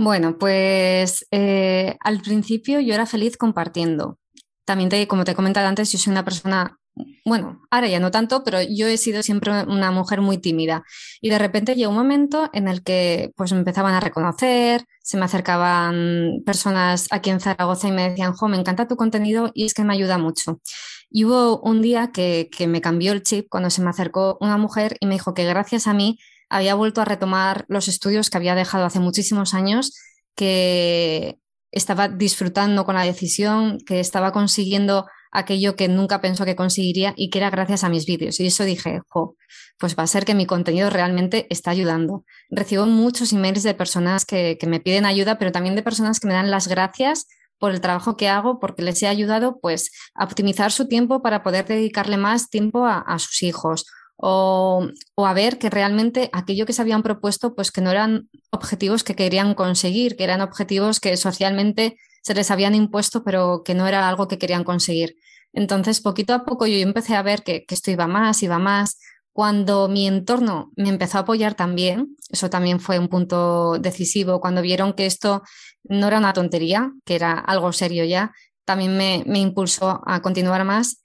Bueno, 0.00 0.38
pues 0.38 1.26
eh, 1.30 1.94
al 2.00 2.22
principio 2.22 2.80
yo 2.80 2.94
era 2.94 3.04
feliz 3.04 3.36
compartiendo. 3.36 4.18
También, 4.64 4.88
te, 4.88 5.06
como 5.06 5.24
te 5.24 5.32
he 5.32 5.34
comentado 5.34 5.68
antes, 5.68 5.92
yo 5.92 5.98
soy 5.98 6.10
una 6.12 6.24
persona, 6.24 6.78
bueno, 7.26 7.60
ahora 7.70 7.86
ya 7.86 8.00
no 8.00 8.10
tanto, 8.10 8.42
pero 8.42 8.62
yo 8.62 8.86
he 8.86 8.96
sido 8.96 9.22
siempre 9.22 9.52
una 9.64 9.90
mujer 9.90 10.22
muy 10.22 10.38
tímida. 10.38 10.84
Y 11.20 11.28
de 11.28 11.38
repente 11.38 11.74
llegó 11.74 11.90
un 11.90 11.98
momento 11.98 12.48
en 12.54 12.66
el 12.68 12.82
que 12.82 13.32
pues 13.36 13.52
me 13.52 13.58
empezaban 13.58 13.92
a 13.92 14.00
reconocer, 14.00 14.86
se 15.02 15.18
me 15.18 15.26
acercaban 15.26 16.40
personas 16.46 17.06
aquí 17.10 17.28
en 17.28 17.40
Zaragoza 17.40 17.88
y 17.88 17.92
me 17.92 18.08
decían, 18.08 18.32
jo, 18.32 18.48
me 18.48 18.56
encanta 18.56 18.88
tu 18.88 18.96
contenido 18.96 19.50
y 19.52 19.66
es 19.66 19.74
que 19.74 19.84
me 19.84 19.92
ayuda 19.92 20.16
mucho. 20.16 20.62
Y 21.10 21.26
hubo 21.26 21.60
un 21.60 21.82
día 21.82 22.10
que, 22.10 22.48
que 22.50 22.66
me 22.66 22.80
cambió 22.80 23.12
el 23.12 23.22
chip 23.22 23.48
cuando 23.50 23.68
se 23.68 23.82
me 23.82 23.90
acercó 23.90 24.38
una 24.40 24.56
mujer 24.56 24.96
y 25.00 25.06
me 25.06 25.14
dijo 25.14 25.34
que 25.34 25.44
gracias 25.44 25.86
a 25.86 25.92
mí 25.92 26.18
había 26.50 26.74
vuelto 26.74 27.00
a 27.00 27.04
retomar 27.04 27.64
los 27.68 27.88
estudios 27.88 28.28
que 28.28 28.36
había 28.36 28.54
dejado 28.54 28.84
hace 28.84 29.00
muchísimos 29.00 29.54
años, 29.54 29.94
que 30.34 31.38
estaba 31.70 32.08
disfrutando 32.08 32.84
con 32.84 32.96
la 32.96 33.04
decisión, 33.04 33.78
que 33.86 34.00
estaba 34.00 34.32
consiguiendo 34.32 35.06
aquello 35.32 35.76
que 35.76 35.86
nunca 35.86 36.20
pensó 36.20 36.44
que 36.44 36.56
conseguiría 36.56 37.14
y 37.16 37.30
que 37.30 37.38
era 37.38 37.50
gracias 37.50 37.84
a 37.84 37.88
mis 37.88 38.04
vídeos. 38.04 38.40
Y 38.40 38.46
eso 38.46 38.64
dije, 38.64 39.00
jo, 39.08 39.36
pues 39.78 39.96
va 39.96 40.02
a 40.02 40.08
ser 40.08 40.24
que 40.24 40.34
mi 40.34 40.44
contenido 40.44 40.90
realmente 40.90 41.46
está 41.50 41.70
ayudando. 41.70 42.24
Recibo 42.50 42.84
muchos 42.86 43.32
emails 43.32 43.62
de 43.62 43.74
personas 43.74 44.24
que, 44.24 44.58
me 44.66 44.80
piden 44.80 45.06
ayuda, 45.06 45.38
pero 45.38 45.52
también 45.52 45.76
de 45.76 45.84
personas 45.84 46.18
que 46.18 46.26
me 46.26 46.34
dan 46.34 46.50
las 46.50 46.66
gracias 46.66 47.28
por 47.58 47.70
el 47.70 47.80
trabajo 47.80 48.16
que 48.16 48.28
hago, 48.28 48.58
porque 48.58 48.82
les 48.82 49.00
he 49.02 49.06
ayudado 49.06 49.60
pues, 49.60 49.92
a 50.14 50.24
optimizar 50.24 50.72
su 50.72 50.88
tiempo 50.88 51.22
para 51.22 51.44
poder 51.44 51.66
dedicarle 51.66 52.16
más 52.16 52.50
tiempo 52.50 52.86
a, 52.86 52.98
a 52.98 53.18
sus 53.20 53.42
hijos 53.44 53.86
o, 54.22 54.86
a 55.16 55.32
ver 55.32 55.58
que 55.58 55.70
realmente 55.70 56.28
aquello 56.32 56.66
que 56.66 56.74
se 56.74 56.82
habían 56.82 57.02
propuesto, 57.02 57.54
pues 57.54 57.72
que 57.72 57.80
no 57.80 57.90
eran 57.90 58.28
objetivos 58.50 59.02
que 59.02 59.14
querían 59.14 59.54
conseguir, 59.54 60.16
que 60.16 60.24
eran 60.24 60.42
objetivos 60.42 61.00
que 61.00 61.16
socialmente 61.16 61.96
se 62.22 62.34
les 62.34 62.50
habían 62.50 62.74
impuesto, 62.74 63.24
pero 63.24 63.62
que 63.64 63.74
no 63.74 63.86
era 63.86 64.08
algo 64.08 64.28
que 64.28 64.38
querían 64.38 64.62
conseguir. 64.62 65.16
Entonces, 65.54 66.02
poquito 66.02 66.34
a 66.34 66.44
poco 66.44 66.66
yo 66.66 66.76
empecé 66.76 67.16
a 67.16 67.22
ver 67.22 67.42
que, 67.42 67.64
que 67.64 67.74
esto 67.74 67.90
iba 67.90 68.06
más, 68.06 68.42
iba 68.42 68.58
más. 68.58 68.98
Cuando 69.32 69.88
mi 69.88 70.06
entorno 70.06 70.70
me 70.76 70.90
empezó 70.90 71.16
a 71.16 71.22
apoyar 71.22 71.54
también, 71.54 72.16
eso 72.28 72.50
también 72.50 72.78
fue 72.78 72.98
un 72.98 73.08
punto 73.08 73.78
decisivo, 73.78 74.40
cuando 74.40 74.60
vieron 74.60 74.92
que 74.92 75.06
esto 75.06 75.42
no 75.84 76.08
era 76.08 76.18
una 76.18 76.34
tontería, 76.34 76.92
que 77.06 77.14
era 77.14 77.32
algo 77.32 77.72
serio 77.72 78.04
ya, 78.04 78.32
también 78.66 78.98
me, 78.98 79.24
me 79.26 79.38
impulsó 79.38 80.02
a 80.04 80.20
continuar 80.20 80.64
más. 80.66 81.02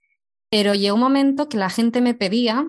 Pero 0.49 0.73
llegó 0.73 0.95
un 0.95 1.01
momento 1.01 1.47
que 1.47 1.57
la 1.57 1.69
gente 1.69 2.01
me 2.01 2.13
pedía 2.13 2.65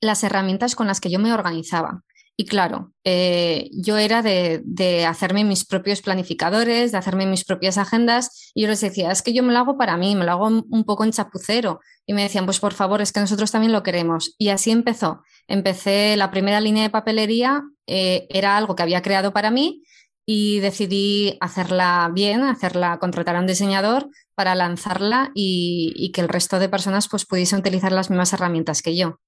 las 0.00 0.22
herramientas 0.24 0.74
con 0.74 0.86
las 0.86 1.00
que 1.00 1.10
yo 1.10 1.18
me 1.18 1.32
organizaba. 1.32 2.02
Y 2.38 2.44
claro, 2.44 2.92
eh, 3.02 3.70
yo 3.72 3.96
era 3.96 4.20
de, 4.20 5.06
hacerme 5.08 5.42
mis 5.42 5.64
propios 5.64 6.02
planificadores, 6.02 6.92
de 6.92 6.98
hacerme 6.98 7.24
mis 7.24 7.46
propias 7.46 7.78
agendas, 7.78 8.52
y 8.54 8.62
yo 8.62 8.68
les 8.68 8.82
decía, 8.82 9.10
es 9.10 9.22
que 9.22 9.32
yo 9.32 9.42
me 9.42 9.54
lo 9.54 9.58
hago 9.60 9.78
para 9.78 9.96
mí, 9.96 10.14
me 10.14 10.26
lo 10.26 10.32
hago 10.32 10.46
un 10.46 10.84
poco 10.84 11.04
en 11.04 11.12
chapucero. 11.12 11.80
Y 12.04 12.12
me 12.12 12.22
decían, 12.22 12.44
pues 12.44 12.60
por 12.60 12.74
favor, 12.74 13.00
es 13.00 13.12
que 13.12 13.20
nosotros 13.20 13.50
también 13.50 13.72
lo 13.72 13.82
queremos. 13.82 14.34
Y 14.36 14.50
así 14.50 14.70
empezó. 14.70 15.22
Empecé 15.48 16.14
la 16.18 16.30
primera 16.30 16.60
línea 16.60 16.82
de 16.82 16.90
papelería, 16.90 17.62
eh, 17.86 18.26
era 18.28 18.58
algo 18.58 18.76
que 18.76 18.82
había 18.82 19.00
creado 19.00 19.32
para 19.32 19.50
mí, 19.50 19.82
y 20.26 20.58
decidí 20.60 21.38
hacerla 21.40 22.10
bien, 22.12 22.42
hacerla, 22.42 22.98
contratar 22.98 23.36
a 23.36 23.40
un 23.40 23.46
diseñador 23.46 24.10
para 24.34 24.54
lanzarla 24.54 25.30
y, 25.34 25.94
y 25.96 26.10
que 26.10 26.20
el 26.20 26.28
resto 26.28 26.58
de 26.58 26.68
personas 26.68 27.08
pues, 27.08 27.24
pudiesen 27.24 27.60
utilizar 27.60 27.92
las 27.92 28.10
mismas 28.10 28.34
herramientas 28.34 28.82
que 28.82 28.94
yo. 28.94 29.20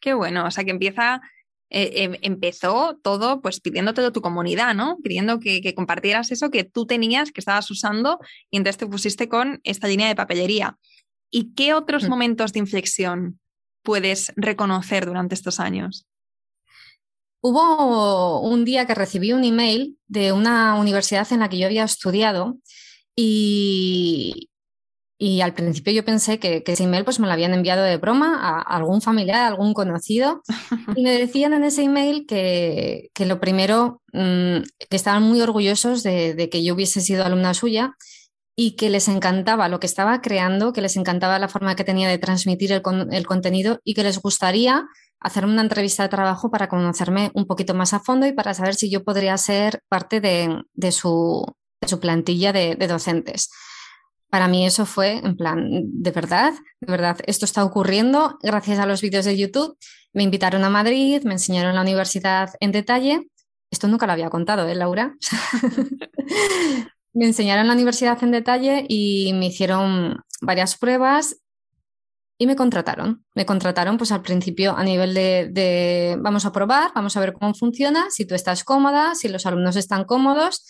Qué 0.00 0.14
bueno, 0.14 0.46
o 0.46 0.50
sea 0.50 0.64
que 0.64 0.70
empieza, 0.70 1.20
eh, 1.70 2.04
em, 2.04 2.16
empezó 2.22 2.98
todo 3.02 3.40
pues 3.40 3.60
pidiéndote 3.60 4.00
de 4.00 4.10
tu 4.10 4.20
comunidad, 4.20 4.74
¿no? 4.74 4.98
Pidiendo 5.02 5.40
que, 5.40 5.74
compartieras 5.74 6.30
eso 6.30 6.50
que 6.50 6.64
tú 6.64 6.86
tenías, 6.86 7.32
que 7.32 7.40
estabas 7.40 7.70
usando, 7.70 8.18
y 8.50 8.58
entonces 8.58 8.78
te 8.78 8.86
pusiste 8.86 9.28
con 9.28 9.60
esta 9.64 9.88
línea 9.88 10.08
de 10.08 10.16
papelería. 10.16 10.78
¿Y 11.30 11.54
qué 11.54 11.74
otros 11.74 12.04
mm. 12.04 12.08
momentos 12.08 12.52
de 12.52 12.60
inflexión 12.60 13.40
puedes 13.82 14.32
reconocer 14.36 15.06
durante 15.06 15.34
estos 15.34 15.60
años? 15.60 16.06
Hubo 17.40 18.40
un 18.40 18.64
día 18.64 18.86
que 18.86 18.94
recibí 18.94 19.32
un 19.32 19.44
email 19.44 19.96
de 20.08 20.32
una 20.32 20.74
universidad 20.74 21.30
en 21.32 21.40
la 21.40 21.48
que 21.48 21.58
yo 21.58 21.66
había 21.66 21.84
estudiado 21.84 22.58
y, 23.14 24.47
y 25.20 25.40
al 25.40 25.52
principio 25.52 25.92
yo 25.92 26.04
pensé 26.04 26.38
que, 26.38 26.62
ese 26.64 26.84
email 26.84 27.04
pues 27.04 27.18
me 27.18 27.26
lo 27.26 27.32
habían 27.32 27.52
enviado 27.52 27.82
de 27.82 27.96
broma 27.96 28.38
a 28.40 28.60
algún 28.60 29.02
familiar, 29.02 29.40
a 29.40 29.48
algún 29.48 29.74
conocido. 29.74 30.42
Y 30.96 31.02
me 31.02 31.10
decían 31.10 31.52
en 31.52 31.64
ese 31.64 31.82
email 31.82 32.24
que, 32.24 33.10
lo 33.26 33.40
primero, 33.40 34.00
mm, 34.12 34.62
que 34.88 34.96
estaban 34.96 35.24
muy 35.24 35.40
orgullosos 35.40 36.04
de, 36.04 36.48
que 36.50 36.62
yo 36.62 36.74
hubiese 36.74 37.00
sido 37.00 37.24
alumna 37.24 37.52
suya 37.52 37.96
y 38.54 38.76
que 38.76 38.90
les 38.90 39.08
encantaba 39.08 39.68
lo 39.68 39.80
que 39.80 39.86
estaba 39.86 40.20
creando, 40.20 40.72
que 40.72 40.82
les 40.82 40.96
encantaba 40.96 41.38
la 41.40 41.48
forma 41.48 41.74
que 41.74 41.84
tenía 41.84 42.08
de 42.08 42.18
transmitir 42.18 42.70
el, 42.72 42.82
contenido 43.26 43.80
y 43.82 43.94
que 43.94 44.04
les 44.04 44.20
gustaría 44.20 44.86
hacer 45.20 45.44
una 45.44 45.62
entrevista 45.62 46.04
de 46.04 46.10
trabajo 46.10 46.50
para 46.50 46.68
conocerme 46.68 47.32
un 47.34 47.46
poquito 47.46 47.74
más 47.74 47.92
a 47.92 47.98
fondo 47.98 48.26
y 48.26 48.32
para 48.32 48.54
saber 48.54 48.76
si 48.76 48.88
yo 48.88 49.02
podría 49.02 49.36
ser 49.36 49.82
parte 49.88 50.20
de, 50.20 50.92
su, 50.92 51.44
plantilla 52.00 52.52
de 52.52 52.86
docentes. 52.86 53.50
Para 54.30 54.46
mí 54.46 54.66
eso 54.66 54.84
fue 54.84 55.18
en 55.18 55.36
plan, 55.36 55.68
de 55.84 56.10
verdad, 56.10 56.52
de 56.80 56.90
verdad, 56.90 57.18
esto 57.26 57.44
está 57.46 57.64
ocurriendo 57.64 58.38
gracias 58.42 58.78
a 58.78 58.86
los 58.86 59.00
vídeos 59.00 59.24
de 59.24 59.38
YouTube. 59.38 59.78
Me 60.12 60.22
invitaron 60.22 60.64
a 60.64 60.70
Madrid, 60.70 61.22
me 61.24 61.32
enseñaron 61.32 61.74
la 61.74 61.80
universidad 61.80 62.50
en 62.60 62.72
detalle. 62.72 63.30
Esto 63.70 63.88
nunca 63.88 64.06
lo 64.06 64.12
había 64.12 64.28
contado, 64.28 64.68
¿eh, 64.68 64.74
Laura? 64.74 65.16
me 67.14 67.26
enseñaron 67.26 67.66
la 67.66 67.72
universidad 67.72 68.22
en 68.22 68.30
detalle 68.30 68.84
y 68.88 69.32
me 69.34 69.46
hicieron 69.46 70.20
varias 70.42 70.76
pruebas 70.76 71.36
y 72.36 72.46
me 72.46 72.54
contrataron. 72.54 73.24
Me 73.34 73.46
contrataron 73.46 73.96
pues 73.96 74.12
al 74.12 74.22
principio 74.22 74.76
a 74.76 74.84
nivel 74.84 75.14
de, 75.14 75.48
de, 75.50 76.16
vamos 76.20 76.44
a 76.44 76.52
probar, 76.52 76.92
vamos 76.94 77.16
a 77.16 77.20
ver 77.20 77.32
cómo 77.32 77.54
funciona, 77.54 78.10
si 78.10 78.26
tú 78.26 78.34
estás 78.34 78.62
cómoda, 78.62 79.14
si 79.14 79.28
los 79.28 79.46
alumnos 79.46 79.76
están 79.76 80.04
cómodos 80.04 80.64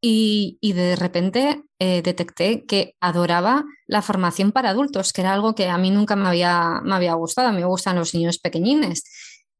y, 0.00 0.58
de 0.72 0.96
repente 0.96 1.62
eh, 1.78 2.02
detecté 2.02 2.64
que 2.64 2.94
adoraba 3.00 3.64
la 3.86 4.02
formación 4.02 4.52
para 4.52 4.70
adultos, 4.70 5.12
que 5.12 5.20
era 5.20 5.34
algo 5.34 5.54
que 5.54 5.68
a 5.68 5.78
mí 5.78 5.90
nunca 5.90 6.16
me 6.16 6.28
había, 6.28 6.80
me 6.82 6.94
había 6.94 7.14
gustado. 7.14 7.48
A 7.48 7.52
mí 7.52 7.58
me 7.58 7.66
gustan 7.66 7.96
los 7.96 8.14
niños 8.14 8.38
pequeñines. 8.38 9.04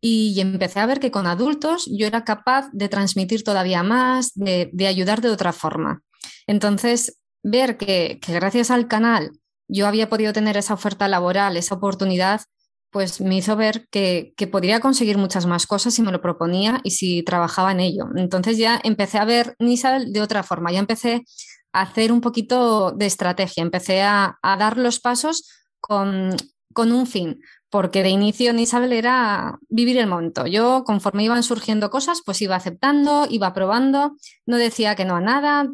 Y 0.01 0.41
empecé 0.41 0.81
a 0.81 0.87
ver 0.87 0.99
que 0.99 1.11
con 1.11 1.27
adultos 1.27 1.87
yo 1.93 2.07
era 2.07 2.25
capaz 2.25 2.71
de 2.73 2.89
transmitir 2.89 3.45
todavía 3.45 3.83
más, 3.83 4.33
de, 4.35 4.71
ayudar 4.87 5.21
de 5.21 5.29
otra 5.29 5.53
forma. 5.53 6.03
Entonces, 6.47 7.19
ver 7.43 7.77
que, 7.77 8.19
que 8.23 8.33
gracias 8.33 8.71
al 8.71 8.89
canal 8.89 9.33
yo 9.69 9.87
había 9.87 10.09
podido 10.09 10.33
tener 10.33 10.57
esa 10.57 10.75
oferta 10.75 11.07
laboral, 11.07 11.57
esa 11.57 11.77
oportunidad, 11.77 12.43
pues 12.91 13.21
me 13.21 13.37
hizo 13.37 13.57
ver 13.57 13.87
que, 13.91 14.35
podría 14.51 14.81
conseguir 14.81 15.17
muchas 15.17 15.47
más 15.47 15.67
cosas 15.67 15.95
si 15.95 16.03
me 16.03 16.13
lo 16.13 16.21
proponía 16.21 16.81
y 16.83 16.93
si 16.93 17.23
trabajaba 17.23 17.73
en 17.73 17.81
ello. 17.81 18.07
Entonces 18.17 18.59
ya 18.59 18.81
empecé 18.83 19.19
a 19.19 19.25
ver 19.25 19.55
Nisa 19.59 20.01
de 20.01 20.21
otra 20.21 20.43
forma, 20.43 20.73
ya 20.73 20.81
empecé 20.81 21.25
a 21.73 21.83
hacer 21.83 22.13
un 22.13 22.21
poquito 22.21 22.91
de 22.93 23.07
estrategia, 23.07 23.63
empecé 23.63 24.03
a, 24.03 24.39
dar 24.43 24.77
los 24.77 24.99
pasos 24.99 25.49
con, 25.81 26.37
un 26.77 27.07
fin, 27.07 27.41
porque 27.69 28.03
de 28.03 28.09
inicio 28.11 28.53
Nisabel 28.53 28.93
era 28.93 29.59
vivir 29.69 29.99
el 29.99 30.09
momento. 30.09 30.47
Yo, 30.47 30.83
conforme 30.85 31.25
iban 31.25 31.43
surgiendo 31.43 31.91
cosas, 31.91 32.23
pues 32.25 32.43
iba 32.43 32.57
aceptando, 32.57 33.27
iba 33.31 33.53
probando, 33.55 34.17
no 34.47 34.57
decía 34.57 34.97
que 34.97 35.05
no 35.05 35.17
a 35.17 35.21
nada, 35.21 35.69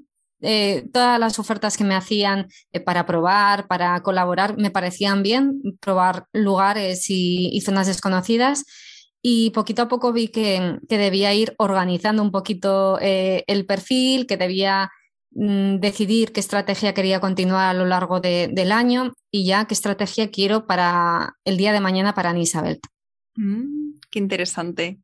eh, 0.48 0.84
todas 0.92 1.18
las 1.18 1.40
ofertas 1.40 1.76
que 1.76 1.82
me 1.82 1.96
hacían 1.96 2.46
eh, 2.70 2.78
para 2.78 3.04
probar, 3.04 3.66
para 3.66 4.00
colaborar, 4.04 4.56
me 4.56 4.70
parecían 4.70 5.24
bien, 5.24 5.60
probar 5.80 6.26
lugares 6.32 7.06
y, 7.08 7.60
zonas 7.62 7.88
desconocidas. 7.88 8.64
Y 9.20 9.50
poquito 9.50 9.82
a 9.82 9.88
poco 9.88 10.12
vi 10.12 10.28
que, 10.28 10.78
debía 10.88 11.34
ir 11.34 11.54
organizando 11.58 12.22
un 12.22 12.30
poquito 12.30 12.96
eh, 13.00 13.42
el 13.48 13.66
perfil, 13.66 14.28
que 14.28 14.36
debía 14.36 14.92
mm, 15.32 15.78
decidir 15.80 16.30
qué 16.32 16.38
estrategia 16.38 16.94
quería 16.94 17.18
continuar 17.18 17.68
a 17.68 17.74
lo 17.74 17.84
largo 17.84 18.20
del 18.20 18.70
año 18.70 19.14
y 19.32 19.46
ya 19.46 19.66
qué 19.66 19.74
estrategia 19.74 20.30
quiero 20.30 20.66
para 20.68 21.34
el 21.44 21.56
día 21.56 21.72
de 21.72 21.80
mañana 21.80 22.14
para 22.14 22.38
Isabel. 22.38 22.78
Mm, 23.34 23.98
qué 24.12 24.20
interesante. 24.20 25.00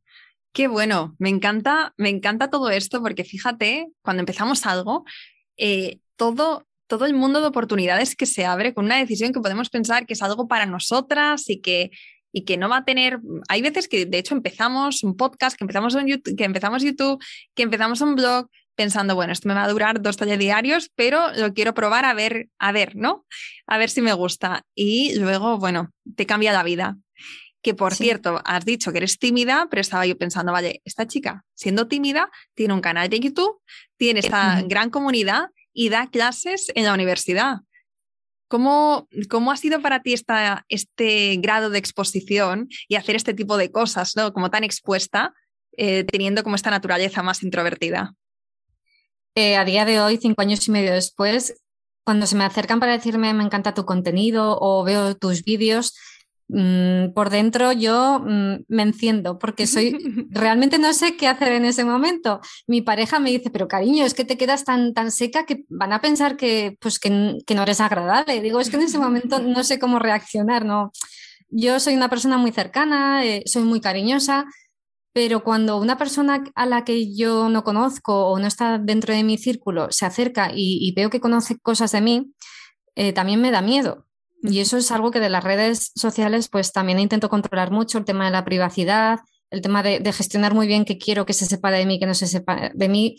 Qué 0.53 0.69
bueno, 0.69 1.17
me 1.19 1.31
encanta, 1.31 1.95
me 1.97 2.11
encanta 2.11 2.51
todo 2.51 2.69
esto 2.69 3.01
porque 3.03 3.25
fíjate, 3.25 3.89
cuando 4.03 4.21
empezamos 4.21 4.67
algo, 4.67 5.05
eh, 5.57 5.99
todo, 6.17 6.67
todo 6.87 7.07
el 7.07 7.15
mundo 7.15 7.41
de 7.41 7.47
oportunidades 7.47 8.17
que 8.17 8.27
se 8.27 8.45
abre 8.45 8.75
con 8.75 8.85
una 8.85 8.99
decisión 8.99 9.33
que 9.33 9.41
podemos 9.41 9.71
pensar 9.71 10.07
que 10.07 10.15
es 10.15 10.23
algo 10.23 10.49
para 10.49 10.67
nosotras 10.67 11.49
y 11.49 11.61
que, 11.61 11.91
y 12.33 12.45
que 12.45 12.57
no 12.57 12.69
va 12.69 12.79
a 12.79 12.85
tener. 12.85 13.21
Hay 13.49 13.63
veces 13.63 13.89
que 13.89 14.07
de 14.07 14.19
hecho 14.19 14.35
empezamos 14.35 15.03
un 15.03 15.17
podcast, 15.17 15.57
que 15.57 15.65
empezamos, 15.65 15.95
un 15.95 16.07
YouTube, 16.07 16.37
que 16.37 16.45
empezamos 16.45 16.83
YouTube, 16.83 17.23
que 17.55 17.63
empezamos 17.63 18.01
un 18.01 18.15
blog 18.15 18.49
pensando, 18.75 19.15
bueno, 19.15 19.33
esto 19.33 19.49
me 19.49 19.55
va 19.55 19.65
a 19.65 19.69
durar 19.69 20.01
dos 20.01 20.17
talleres 20.17 20.41
diarios, 20.41 20.91
pero 20.95 21.33
lo 21.37 21.53
quiero 21.53 21.75
probar 21.75 22.05
a 22.05 22.15
ver, 22.15 22.49
a 22.59 22.73
ver, 22.73 22.97
¿no? 22.97 23.27
A 23.67 23.79
ver 23.79 23.91
si 23.91 24.01
me 24.01 24.13
gusta. 24.15 24.65
Y 24.75 25.15
luego, 25.19 25.59
bueno, 25.59 25.91
te 26.17 26.27
cambia 26.27 26.53
la 26.53 26.63
vida 26.63 26.97
que 27.63 27.75
por 27.75 27.95
cierto, 27.95 28.43
has 28.45 28.65
dicho 28.65 28.91
que 28.91 28.99
eres 28.99 29.19
tímida, 29.19 29.69
pero 29.71 29.81
estaba 29.81 30.05
yo 30.05 30.19
pensando, 30.19 30.53
vale, 30.53 30.83
esta 30.85 31.07
chica, 31.07 31.45
siendo 31.55 31.87
tímida, 31.87 32.31
tiene 32.55 32.75
un 32.75 32.81
canal 32.81 33.09
de 33.09 33.21
YouTube, 33.21 33.61
tiene 33.97 34.21
esta 34.21 34.61
gran 34.63 34.91
comunidad 34.91 35.51
y 35.73 35.89
da 35.89 36.09
clases 36.09 36.73
en 36.75 36.85
la 36.85 36.95
universidad. 36.95 37.59
¿Cómo, 38.49 39.09
cómo 39.31 39.53
ha 39.53 39.57
sido 39.57 39.81
para 39.81 40.03
ti 40.03 40.13
esta, 40.13 40.67
este 40.69 41.37
grado 41.37 41.71
de 41.71 41.79
exposición 41.79 42.69
y 42.89 42.97
hacer 42.97 43.17
este 43.17 43.33
tipo 43.33 43.57
de 43.57 43.71
cosas, 43.71 44.15
¿no? 44.17 44.33
como 44.33 44.51
tan 44.51 44.65
expuesta, 44.65 45.33
eh, 45.77 46.05
teniendo 46.05 46.43
como 46.43 46.57
esta 46.57 46.71
naturaleza 46.71 47.23
más 47.23 47.43
introvertida? 47.43 48.15
Eh, 49.35 49.57
a 49.57 49.65
día 49.65 49.87
de 49.87 50.01
hoy, 50.01 50.19
cinco 50.19 50.43
años 50.43 50.69
y 50.69 50.71
medio 50.71 50.93
después, 50.93 51.63
cuando 52.05 52.27
se 52.27 52.37
me 52.37 52.45
acercan 52.45 52.81
para 52.81 52.93
decirme 52.93 53.33
me 53.33 53.45
encanta 53.45 53.75
tu 53.75 53.85
contenido 53.85 54.59
o 54.61 54.85
veo 54.85 55.17
tus 55.17 55.45
vídeos, 55.45 55.95
mm, 56.49 57.13
por 57.15 57.31
dentro 57.31 57.73
yo 57.73 58.21
mm, 58.21 58.65
me 58.69 58.83
enciendo 58.83 59.39
porque 59.39 59.67
soy, 59.67 59.97
realmente 60.31 60.79
no 60.79 60.93
sé 60.93 61.17
qué 61.17 61.29
hacer 61.29 61.53
en 61.53 61.65
ese 61.65 61.85
momento. 61.85 62.41
Mi 62.67 62.83
pareja 62.83 63.19
me 63.19 63.31
dice, 63.31 63.51
pero 63.51 63.69
cariño, 63.69 64.05
es 64.05 64.15
que 64.15 64.25
te 64.25 64.37
quedas 64.37 64.65
tan, 64.65 64.95
tan 64.95 65.11
seca 65.11 65.47
que 65.47 65.65
van 65.69 65.93
a 65.93 66.01
pensar 66.01 66.37
que, 66.37 66.77
pues, 66.81 66.99
que, 66.99 67.11
no 67.11 67.63
eres 67.63 67.81
agradable. 67.81 68.41
Digo, 68.41 68.61
es 68.61 68.71
que 68.71 68.77
en 68.77 68.83
ese 68.83 68.99
momento 68.99 69.39
no 69.41 69.65
sé 69.65 69.79
cómo 69.79 69.99
reaccionar, 69.99 70.65
¿no? 70.65 70.93
Yo 71.51 71.81
soy 71.81 71.95
una 71.95 72.09
persona 72.09 72.39
muy 72.39 72.53
cercana, 72.53 73.25
eh, 73.25 73.43
soy 73.47 73.63
muy 73.63 73.81
cariñosa, 73.81 74.47
pero 75.13 75.45
cuando 75.45 75.79
una 75.79 75.99
persona 75.99 76.45
a 76.55 76.67
la 76.67 76.85
que 76.85 77.15
yo 77.15 77.49
no 77.49 77.65
conozco 77.65 78.29
o 78.29 78.39
no 78.39 78.47
está 78.47 78.79
dentro 78.79 79.15
de 79.15 79.25
mi 79.25 79.37
círculo 79.37 79.89
se 79.91 80.07
acerca 80.07 80.51
y, 80.55 80.93
veo 80.97 81.11
que 81.11 81.21
conoce 81.21 81.59
cosas 81.59 81.93
de 81.93 82.01
mí, 82.01 82.33
eh, 82.95 83.13
también 83.13 83.41
me 83.41 83.51
da 83.51 83.61
miedo. 83.61 84.07
Y 84.43 84.61
eso 84.61 84.77
es 84.77 84.91
algo 84.91 85.11
que 85.11 85.21
de 85.21 85.31
las 85.31 85.45
redes 85.45 85.93
sociales 85.95 86.49
pues 86.49 86.73
también 86.73 86.99
intento 86.99 87.29
controlar 87.29 87.71
mucho, 87.71 87.99
el 87.99 88.05
tema 88.05 88.25
de 88.27 88.33
la 88.33 88.45
privacidad, 88.45 89.21
el 89.51 89.61
tema 89.63 89.83
de, 89.83 90.01
de 90.01 90.13
gestionar 90.13 90.55
muy 90.55 90.67
bien 90.67 90.85
qué 90.85 90.99
quiero 90.99 91.27
que 91.27 91.33
se 91.33 91.47
sepa 91.47 91.71
de 91.71 91.87
mí, 91.87 91.99
que 92.01 92.07
no 92.07 92.15
se 92.15 92.27
sepa 92.27 92.71
de 92.75 92.89
mí, 92.89 93.17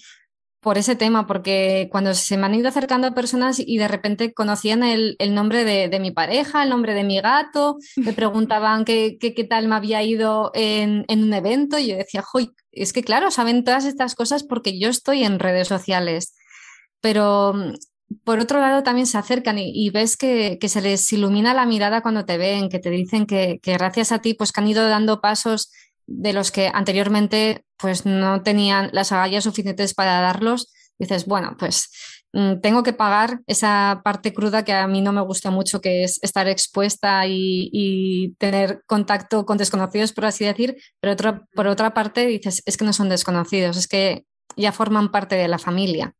por 0.63 0.77
ese 0.77 0.95
tema, 0.95 1.27
porque 1.27 1.89
cuando 1.91 2.15
se 2.15 2.37
me 2.37 2.45
han 2.45 2.55
ido 2.55 2.69
acercando 2.69 3.13
personas 3.13 3.59
y 3.59 3.77
de 3.77 3.89
repente 3.89 4.33
conocían 4.33 4.81
el, 4.81 5.17
nombre 5.35 5.65
de, 5.65 5.99
mi 5.99 6.11
pareja, 6.11 6.63
el 6.63 6.69
nombre 6.69 6.93
de 6.95 7.03
mi 7.03 7.19
gato, 7.19 7.77
me 7.97 8.13
preguntaban 8.13 8.85
qué, 8.85 9.17
qué, 9.19 9.43
tal 9.43 9.67
me 9.67 9.75
había 9.75 10.01
ido 10.01 10.51
en, 10.55 11.05
un 11.09 11.33
evento 11.33 11.77
y 11.77 11.87
yo 11.87 11.97
decía, 11.97 12.23
es 12.71 12.93
que 12.93 13.03
claro, 13.03 13.29
saben 13.29 13.65
todas 13.65 13.85
estas 13.85 14.15
cosas 14.15 14.43
porque 14.43 14.79
yo 14.79 14.89
estoy 14.89 15.25
en 15.25 15.37
redes 15.37 15.67
sociales, 15.67 16.33
pero 17.01 17.53
mm, 17.53 17.73
por 18.23 18.39
otro 18.39 18.59
lado 18.59 18.83
también 18.83 19.07
se 19.07 19.17
acercan 19.17 19.57
y, 19.59 19.89
ves 19.89 20.17
que, 20.17 20.57
se 20.61 20.81
les 20.81 21.11
ilumina 21.13 21.53
la 21.53 21.65
mirada 21.65 22.01
cuando 22.01 22.25
te 22.25 22.37
ven, 22.37 22.69
que 22.69 22.79
te 22.79 22.89
dicen 22.89 23.25
que, 23.25 23.59
que 23.61 23.73
gracias 23.73 24.11
a 24.11 24.19
ti 24.19 24.33
pues 24.33 24.51
que 24.51 24.61
han 24.61 24.67
ido 24.67 24.87
dando 24.87 25.21
pasos 25.21 25.71
de 26.05 26.33
los 26.33 26.51
que 26.51 26.69
anteriormente 26.73 27.65
pues 27.77 28.05
no 28.05 28.43
tenían 28.43 28.89
las 28.93 29.11
agallas 29.11 29.43
suficientes 29.43 29.93
para 29.93 30.21
darlos, 30.21 30.71
dices, 30.97 31.25
bueno, 31.25 31.55
pues 31.57 31.89
mm, 32.33 32.61
tengo 32.61 32.83
que 32.83 32.93
pagar 32.93 33.41
esa 33.47 34.01
parte 34.03 34.33
cruda 34.33 34.63
que 34.63 34.73
a 34.73 34.87
mí 34.87 35.01
no 35.01 35.11
me 35.11 35.21
gusta 35.21 35.51
mucho, 35.51 35.81
que 35.81 36.03
es 36.03 36.19
estar 36.23 36.47
expuesta 36.47 37.25
y, 37.27 38.35
tener 38.37 38.83
contacto 38.85 39.45
con 39.45 39.57
desconocidos, 39.57 40.13
por 40.13 40.25
así 40.25 40.45
decir, 40.45 40.77
pero 40.99 41.15
por 41.53 41.67
otra 41.67 41.93
parte 41.93 42.25
dices, 42.25 42.61
es 42.65 42.77
que 42.77 42.85
no 42.85 42.93
son 42.93 43.09
desconocidos, 43.09 43.77
es 43.77 43.87
que 43.87 44.25
ya 44.55 44.71
forman 44.71 45.11
parte 45.11 45.35
de 45.35 45.47
la 45.47 45.59
familia. 45.59 46.13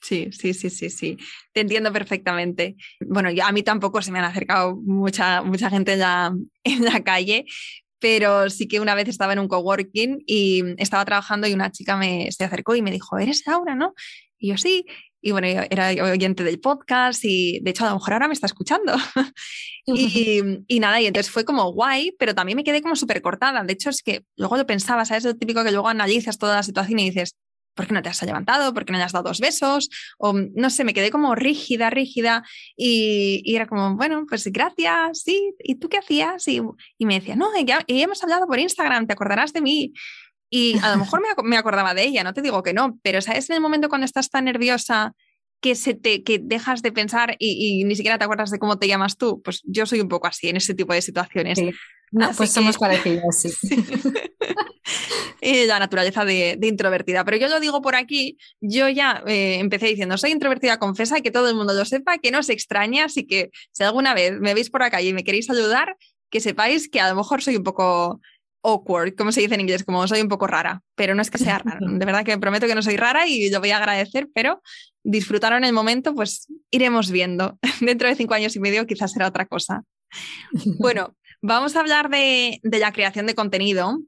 Sí, 0.00 0.28
sí, 0.30 0.54
sí, 0.54 0.70
sí, 0.70 0.90
sí. 0.90 1.18
Te 1.52 1.60
entiendo 1.62 1.92
perfectamente. 1.92 2.76
Bueno, 3.00 3.30
a 3.42 3.52
mí 3.52 3.62
tampoco 3.62 4.02
se 4.02 4.12
me 4.12 4.18
han 4.18 4.24
acercado 4.26 4.76
mucha, 4.76 5.42
mucha 5.42 5.70
gente 5.70 5.96
ya 5.98 6.32
en 6.64 6.84
la 6.84 7.02
calle, 7.02 7.46
pero 7.98 8.50
sí 8.50 8.68
que 8.68 8.80
una 8.80 8.94
vez 8.94 9.08
estaba 9.08 9.32
en 9.32 9.38
un 9.40 9.48
coworking 9.48 10.22
y 10.26 10.62
estaba 10.78 11.04
trabajando 11.04 11.46
y 11.48 11.54
una 11.54 11.72
chica 11.72 11.96
me 11.96 12.30
se 12.30 12.44
acercó 12.44 12.74
y 12.76 12.82
me 12.82 12.90
dijo, 12.90 13.18
¿eres 13.18 13.42
Laura, 13.46 13.74
no? 13.74 13.94
Y 14.38 14.50
yo 14.50 14.58
sí. 14.58 14.86
Y 15.22 15.32
bueno, 15.32 15.48
era 15.48 15.88
oyente 16.04 16.44
del 16.44 16.60
podcast 16.60 17.24
y 17.24 17.58
de 17.60 17.70
hecho 17.70 17.84
a 17.84 17.88
lo 17.88 17.94
mejor 17.94 18.12
ahora 18.12 18.28
me 18.28 18.34
está 18.34 18.46
escuchando. 18.46 18.94
y, 19.86 20.42
y, 20.68 20.78
nada, 20.78 21.00
y 21.00 21.06
entonces 21.06 21.32
fue 21.32 21.44
como 21.44 21.72
guay, 21.72 22.12
pero 22.18 22.34
también 22.34 22.56
me 22.56 22.62
quedé 22.62 22.80
como 22.80 22.94
súper 22.94 23.22
cortada. 23.22 23.64
De 23.64 23.72
hecho, 23.72 23.90
es 23.90 24.02
que 24.02 24.22
luego 24.36 24.56
lo 24.56 24.66
pensaba, 24.66 25.04
¿sabes? 25.04 25.24
Lo 25.24 25.34
típico 25.34 25.64
que 25.64 25.72
luego 25.72 25.88
analizas 25.88 26.38
toda 26.38 26.56
la 26.56 26.62
situación 26.62 27.00
y 27.00 27.06
dices, 27.10 27.34
¿por 27.76 27.86
qué 27.86 27.94
no 27.94 28.02
te 28.02 28.08
has 28.08 28.20
levantado? 28.22 28.74
¿Por 28.74 28.84
qué 28.84 28.92
no 28.92 28.98
le 28.98 29.04
has 29.04 29.12
dado 29.12 29.28
dos 29.28 29.38
besos? 29.38 29.90
O 30.18 30.32
no 30.32 30.70
sé, 30.70 30.82
me 30.82 30.94
quedé 30.94 31.10
como 31.10 31.34
rígida, 31.36 31.90
rígida 31.90 32.42
y, 32.76 33.54
era 33.54 33.66
como, 33.66 33.94
bueno, 33.94 34.24
pues 34.28 34.46
gracias, 34.46 35.22
sí, 35.22 35.54
¿y 35.60 35.76
tú 35.76 35.88
qué 35.88 35.98
hacías? 35.98 36.48
Y, 36.48 36.60
me 36.98 37.20
decía, 37.20 37.36
no, 37.36 37.48
ya, 37.64 37.84
hemos 37.86 38.22
hablado 38.24 38.46
por 38.46 38.58
Instagram, 38.58 39.06
te 39.06 39.12
acordarás 39.12 39.52
de 39.52 39.60
mí. 39.60 39.92
Y 40.48 40.78
a 40.78 40.92
lo 40.92 40.98
mejor 40.98 41.22
me, 41.44 41.56
acordaba 41.56 41.92
de 41.92 42.04
ella, 42.04 42.24
no 42.24 42.32
te 42.32 42.40
digo 42.40 42.62
que 42.62 42.72
no, 42.72 42.98
pero 43.02 43.20
¿sabes 43.20 43.50
en 43.50 43.56
el 43.56 43.62
momento 43.62 43.88
cuando 43.88 44.04
estás 44.04 44.30
tan 44.30 44.44
nerviosa 44.44 45.12
que, 45.60 45.74
se 45.74 45.94
te, 45.94 46.22
que 46.22 46.38
dejas 46.38 46.82
de 46.82 46.92
pensar 46.92 47.36
y, 47.38 47.84
ni 47.84 47.96
siquiera 47.96 48.16
te 48.16 48.24
acuerdas 48.24 48.50
de 48.50 48.58
cómo 48.58 48.78
te 48.78 48.88
llamas 48.88 49.16
tú? 49.16 49.42
Pues 49.42 49.62
yo 49.64 49.86
soy 49.86 50.00
un 50.00 50.08
poco 50.08 50.28
así 50.28 50.48
en 50.48 50.56
ese 50.56 50.74
tipo 50.74 50.92
de 50.94 51.02
situaciones. 51.02 51.58
No, 52.12 52.30
pues 52.36 52.50
somos 52.52 52.78
parecidos, 52.78 53.36
sí. 53.40 53.52
la 55.66 55.78
naturaleza 55.78 56.24
de, 56.24 56.58
introvertida. 56.62 57.24
Pero 57.24 57.36
yo 57.36 57.48
lo 57.48 57.60
digo 57.60 57.82
por 57.82 57.94
aquí, 57.94 58.38
yo 58.60 58.88
ya 58.88 59.22
eh, 59.26 59.58
empecé 59.58 59.86
diciendo, 59.86 60.16
soy 60.18 60.30
introvertida 60.30 60.78
confesa 60.78 61.18
y 61.18 61.22
que 61.22 61.30
todo 61.30 61.48
el 61.48 61.56
mundo 61.56 61.74
lo 61.74 61.84
sepa, 61.84 62.18
que 62.18 62.30
no 62.30 62.42
se 62.42 62.52
extraña, 62.52 63.04
así 63.06 63.26
que 63.26 63.50
si 63.72 63.84
alguna 63.84 64.14
vez 64.14 64.38
me 64.40 64.54
veis 64.54 64.70
por 64.70 64.82
acá 64.82 65.02
y 65.02 65.12
me 65.12 65.24
queréis 65.24 65.50
ayudar, 65.50 65.96
que 66.30 66.40
sepáis 66.40 66.88
que 66.88 67.00
a 67.00 67.08
lo 67.08 67.16
mejor 67.16 67.42
soy 67.42 67.56
un 67.56 67.64
poco 67.64 68.20
awkward, 68.62 69.14
como 69.14 69.32
se 69.32 69.40
dice 69.40 69.54
en 69.54 69.60
inglés, 69.60 69.84
como 69.84 70.06
soy 70.08 70.20
un 70.20 70.28
poco 70.28 70.46
rara, 70.46 70.82
pero 70.96 71.14
no 71.14 71.22
es 71.22 71.30
que 71.30 71.38
sea 71.38 71.58
rara, 71.58 71.78
de 71.80 72.04
verdad 72.04 72.24
que 72.24 72.36
prometo 72.38 72.66
que 72.66 72.74
no 72.74 72.82
soy 72.82 72.96
rara 72.96 73.26
y 73.26 73.50
lo 73.50 73.60
voy 73.60 73.70
a 73.70 73.78
agradecer, 73.78 74.28
pero 74.34 74.60
disfrutaron 75.04 75.64
el 75.64 75.72
momento, 75.72 76.14
pues 76.14 76.48
iremos 76.70 77.10
viendo. 77.10 77.58
Dentro 77.80 78.08
de 78.08 78.16
cinco 78.16 78.34
años 78.34 78.56
y 78.56 78.60
medio 78.60 78.86
quizás 78.86 79.12
será 79.12 79.28
otra 79.28 79.46
cosa. 79.46 79.82
Bueno, 80.78 81.14
vamos 81.42 81.76
a 81.76 81.80
hablar 81.80 82.08
de, 82.10 82.60
de 82.62 82.78
la 82.78 82.92
creación 82.92 83.26
de 83.26 83.34
contenido 83.34 83.98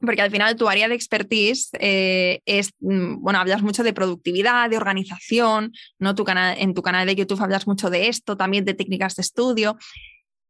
porque 0.00 0.22
al 0.22 0.30
final 0.30 0.56
tu 0.56 0.68
área 0.68 0.88
de 0.88 0.94
expertise 0.94 1.70
eh, 1.78 2.40
es, 2.46 2.72
mm, 2.80 3.20
bueno, 3.20 3.38
hablas 3.38 3.62
mucho 3.62 3.82
de 3.82 3.92
productividad, 3.92 4.70
de 4.70 4.78
organización, 4.78 5.72
¿no? 5.98 6.14
Tu 6.14 6.24
canal, 6.24 6.56
en 6.58 6.74
tu 6.74 6.82
canal 6.82 7.06
de 7.06 7.14
YouTube 7.14 7.42
hablas 7.42 7.66
mucho 7.66 7.90
de 7.90 8.08
esto, 8.08 8.36
también 8.36 8.64
de 8.64 8.74
técnicas 8.74 9.16
de 9.16 9.22
estudio, 9.22 9.76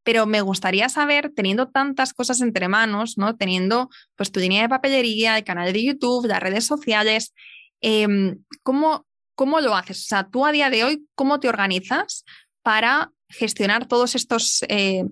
pero 0.05 0.25
me 0.27 0.41
gustaría 0.41 0.89
saber, 0.89 1.33
teniendo 1.35 1.69
tantas 1.69 2.13
cosas 2.15 2.41
entre 2.41 2.69
manos, 2.69 3.19
¿no? 3.19 3.37
Teniendo 3.37 3.91
pues 4.17 4.31
tu 4.31 4.41
línea 4.41 4.63
de 4.63 4.69
papelería, 4.69 5.37
el 5.37 5.45
canal 5.45 5.73
de 5.73 5.85
YouTube, 5.85 6.27
las 6.27 6.41
redes 6.41 6.65
sociales, 6.65 7.35
em, 7.81 8.43
¿cómo, 8.63 9.07
¿cómo 9.35 9.61
lo 9.61 9.75
haces? 9.75 10.05
O 10.05 10.07
sea, 10.07 10.29
tú 10.29 10.47
a 10.47 10.53
día 10.53 10.71
de 10.71 10.85
hoy, 10.85 11.07
¿cómo 11.15 11.41
te 11.41 11.49
organizas 11.49 12.25
para 12.63 13.11
gestionar 13.29 13.87
todos 13.87 14.15
estos, 14.15 14.65
eh, 14.69 15.05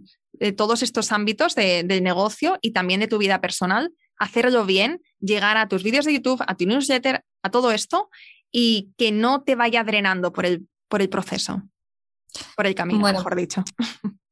todos 0.57 0.83
estos 0.83 1.13
ámbitos 1.13 1.55
de, 1.55 1.83
del 1.85 2.03
negocio 2.03 2.59
y 2.63 2.73
también 2.73 3.01
de 3.01 3.09
tu 3.09 3.19
vida 3.19 3.41
personal 3.41 3.93
hacerlo 4.19 4.67
bien, 4.67 5.01
llegar 5.21 5.57
a 5.57 5.69
tus 5.69 5.83
vídeos 5.83 6.05
de 6.05 6.15
YouTube, 6.15 6.43
a 6.47 6.57
tu 6.57 6.67
newsletter, 6.67 7.25
a 7.43 7.51
todo 7.51 7.71
esto 7.71 8.11
y 8.51 8.93
que 8.97 9.13
no 9.13 9.43
te 9.43 9.55
vaya 9.55 9.85
drenando 9.85 10.33
por 10.33 10.47
el, 10.47 10.67
por 10.89 11.03
el 11.03 11.09
proceso, 11.09 11.63
por 12.57 12.67
el 12.67 12.75
camino, 12.75 13.01
mejor 13.01 13.37
dicho. 13.37 13.63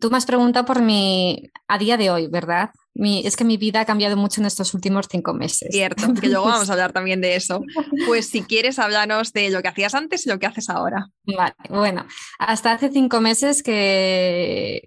Tú 0.00 0.10
me 0.10 0.16
has 0.16 0.26
preguntado 0.26 0.64
por 0.64 0.82
mi, 0.82 1.50
a 1.68 1.78
día 1.78 1.96
de 1.96 2.10
hoy, 2.10 2.26
¿verdad? 2.28 2.70
Mi, 2.94 3.26
es 3.26 3.36
que 3.36 3.44
mi 3.44 3.56
vida 3.56 3.80
ha 3.80 3.84
cambiado 3.84 4.16
mucho 4.16 4.40
en 4.40 4.46
estos 4.46 4.72
últimos 4.74 5.06
cinco 5.10 5.34
meses. 5.34 5.68
Cierto, 5.70 6.14
que 6.14 6.28
luego 6.28 6.46
vamos 6.46 6.68
a 6.68 6.72
hablar 6.72 6.92
también 6.92 7.20
de 7.20 7.36
eso. 7.36 7.62
Pues 8.06 8.28
si 8.28 8.42
quieres, 8.42 8.78
háblanos 8.78 9.32
de 9.32 9.50
lo 9.50 9.62
que 9.62 9.68
hacías 9.68 9.94
antes 9.94 10.26
y 10.26 10.28
lo 10.28 10.38
que 10.38 10.46
haces 10.46 10.70
ahora. 10.70 11.08
Vale, 11.24 11.54
bueno, 11.68 12.06
hasta 12.38 12.72
hace 12.72 12.90
cinco 12.90 13.20
meses 13.20 13.62
que, 13.62 14.82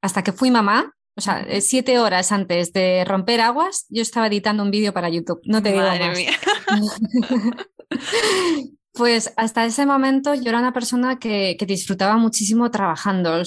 hasta 0.00 0.22
que 0.22 0.32
fui 0.32 0.50
mamá, 0.50 0.94
o 1.14 1.20
sea, 1.20 1.40
eh, 1.40 1.60
siete 1.60 1.98
horas 1.98 2.32
antes 2.32 2.72
de 2.72 3.04
romper 3.04 3.40
aguas, 3.40 3.86
yo 3.90 4.00
estaba 4.00 4.28
editando 4.28 4.62
un 4.62 4.70
vídeo 4.70 4.92
para 4.92 5.10
YouTube. 5.10 5.40
No 5.44 5.62
te 5.62 5.72
digo 5.72 5.84
más. 5.84 6.16
Mía. 6.16 6.32
pues 8.92 9.32
hasta 9.36 9.66
ese 9.66 9.84
momento 9.84 10.34
yo 10.34 10.48
era 10.48 10.58
una 10.58 10.72
persona 10.72 11.18
que, 11.18 11.56
disfrutaba 11.66 12.16
muchísimo 12.16 12.70
trabajando. 12.70 13.42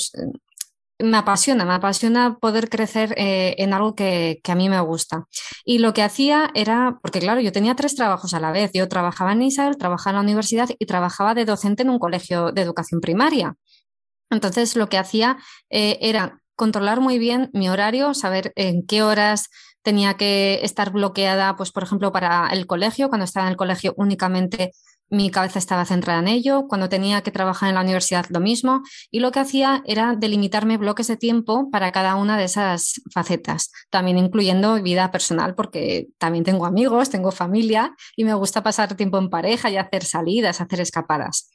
Me 0.99 1.17
apasiona, 1.17 1.65
me 1.65 1.73
apasiona 1.73 2.37
poder 2.39 2.69
crecer 2.69 3.13
eh, 3.17 3.55
en 3.57 3.73
algo 3.73 3.95
que, 3.95 4.39
a 4.47 4.55
mí 4.55 4.69
me 4.69 4.79
gusta. 4.79 5.25
Y 5.65 5.79
lo 5.79 5.93
que 5.93 6.01
hacía 6.03 6.51
era, 6.53 6.99
porque 7.01 7.19
claro, 7.19 7.41
yo 7.41 7.51
tenía 7.51 7.75
tres 7.75 7.95
trabajos 7.95 8.33
a 8.33 8.39
la 8.39 8.51
vez. 8.51 8.71
Yo 8.73 8.87
trabajaba 8.87 9.33
en 9.33 9.41
Isabel, 9.41 9.77
trabajaba 9.77 10.11
en 10.11 10.15
la 10.15 10.21
universidad 10.21 10.69
y 10.79 10.85
trabajaba 10.85 11.33
de 11.35 11.43
docente 11.43 11.83
en 11.83 11.89
un 11.89 11.99
colegio 11.99 12.51
de 12.53 12.61
educación 12.61 13.01
primaria. 13.01 13.55
Entonces, 14.29 14.75
lo 14.77 14.87
que 14.89 14.97
hacía 14.97 15.37
eh, 15.69 15.97
era 16.01 16.41
controlar 16.55 17.01
muy 17.01 17.19
bien 17.19 17.49
mi 17.53 17.69
horario, 17.69 18.13
saber 18.13 18.53
en 18.55 18.85
qué 18.85 19.03
horas 19.03 19.49
tenía 19.81 20.15
que 20.15 20.61
estar 20.63 20.91
bloqueada, 20.91 21.55
pues 21.57 21.71
por 21.71 21.83
ejemplo, 21.83 22.11
para 22.11 22.47
el 22.49 22.65
colegio, 22.65 23.09
cuando 23.09 23.25
estaba 23.25 23.45
en 23.45 23.51
el 23.51 23.57
colegio 23.57 23.93
únicamente 23.97 24.71
mi 25.09 25.29
cabeza 25.29 25.59
estaba 25.59 25.85
centrada 25.85 26.19
en 26.19 26.27
ello, 26.27 26.67
cuando 26.67 26.89
tenía 26.89 27.21
que 27.21 27.31
trabajar 27.31 27.69
en 27.69 27.75
la 27.75 27.81
universidad 27.81 28.25
lo 28.29 28.39
mismo, 28.39 28.81
y 29.11 29.19
lo 29.19 29.31
que 29.31 29.39
hacía 29.39 29.83
era 29.85 30.15
delimitarme 30.15 30.77
bloques 30.77 31.07
de 31.07 31.17
tiempo 31.17 31.69
para 31.71 31.91
cada 31.91 32.15
una 32.15 32.37
de 32.37 32.45
esas 32.45 33.01
facetas, 33.13 33.71
también 33.89 34.17
incluyendo 34.17 34.81
vida 34.81 35.11
personal, 35.11 35.55
porque 35.55 36.07
también 36.17 36.43
tengo 36.43 36.65
amigos, 36.65 37.09
tengo 37.09 37.31
familia 37.31 37.95
y 38.15 38.25
me 38.25 38.33
gusta 38.33 38.63
pasar 38.63 38.95
tiempo 38.95 39.17
en 39.17 39.29
pareja 39.29 39.69
y 39.69 39.77
hacer 39.77 40.03
salidas, 40.03 40.61
hacer 40.61 40.81
escapadas. 40.81 41.49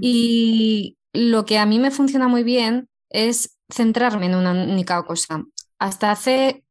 Y 0.00 0.96
lo 1.12 1.44
que 1.44 1.58
a 1.58 1.66
mí 1.66 1.78
me 1.78 1.90
funciona 1.90 2.28
muy 2.28 2.42
bien 2.42 2.88
es 3.10 3.56
centrarme 3.70 4.26
en 4.26 4.34
una 4.34 4.52
única 4.52 5.02
cosa. 5.04 5.44
Hasta 5.78 6.10
hace 6.10 6.64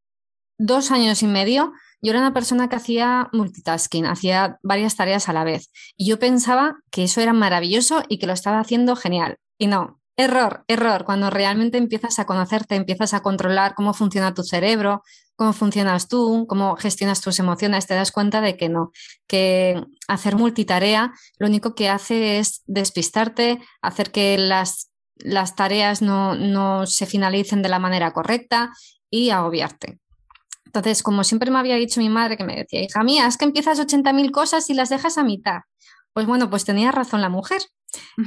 dos 0.57 0.91
años 0.91 1.23
y 1.23 1.27
medio 1.27 1.73
yo 2.01 2.11
era 2.11 2.19
una 2.19 2.33
persona 2.33 2.69
que 2.69 2.75
hacía 2.75 3.29
multitasking, 3.33 4.05
hacía 4.05 4.59
varias 4.63 4.95
tareas 4.95 5.29
a 5.29 5.33
la 5.33 5.43
vez. 5.43 5.71
Y 5.95 6.07
yo 6.07 6.19
pensaba 6.19 6.77
que 6.91 7.03
eso 7.03 7.21
era 7.21 7.33
maravilloso 7.33 8.03
y 8.07 8.19
que 8.19 8.27
lo 8.27 8.33
estaba 8.33 8.59
haciendo 8.59 8.95
genial. 8.95 9.37
Y 9.57 9.67
no, 9.67 9.99
Error, 10.19 10.63
error, 10.67 11.05
cuando 11.05 11.29
realmente 11.29 11.77
empiezas 11.77 12.17
a 12.17 12.25
conocerte, 12.25 12.73
empiezas 12.73 13.13
a 13.13 13.21
controlar 13.21 13.75
cómo 13.75 13.93
funciona 13.93 14.33
tu 14.33 14.41
cerebro, 14.41 15.03
cómo 15.35 15.53
funcionas 15.53 16.07
tú, 16.07 16.47
cómo 16.49 16.75
gestionas 16.75 17.21
tus 17.21 17.37
emociones, 17.37 17.85
te 17.85 17.93
das 17.93 18.11
cuenta 18.11 18.41
de 18.41 18.57
que 18.57 18.67
no, 18.67 18.91
que 19.27 19.79
hacer 20.07 20.35
multitarea 20.35 21.13
lo 21.37 21.45
único 21.45 21.75
que 21.75 21.89
hace 21.89 22.39
es 22.39 22.63
despistarte, 22.65 23.59
hacer 23.83 24.11
que 24.11 24.39
las, 24.39 24.89
las 25.17 25.55
tareas 25.55 26.01
no, 26.01 26.33
no 26.33 26.87
se 26.87 27.05
finalicen 27.05 27.61
de 27.61 27.69
la 27.69 27.77
manera 27.77 28.11
correcta 28.11 28.71
y 29.11 29.29
agobiarte. 29.29 29.99
Entonces, 30.67 31.01
como 31.01 31.23
siempre 31.23 31.49
me 31.49 31.59
había 31.59 31.75
dicho 31.75 32.01
mi 32.01 32.09
madre, 32.09 32.37
que 32.37 32.43
me 32.43 32.55
decía, 32.55 32.83
hija 32.83 33.03
mía, 33.03 33.25
es 33.25 33.37
que 33.37 33.45
empiezas 33.45 33.79
80.000 33.79 34.31
cosas 34.31 34.69
y 34.69 34.73
las 34.73 34.89
dejas 34.89 35.17
a 35.17 35.23
mitad. 35.23 35.61
Pues 36.13 36.27
bueno, 36.27 36.49
pues 36.49 36.65
tenía 36.65 36.91
razón 36.91 37.21
la 37.21 37.29
mujer. 37.29 37.61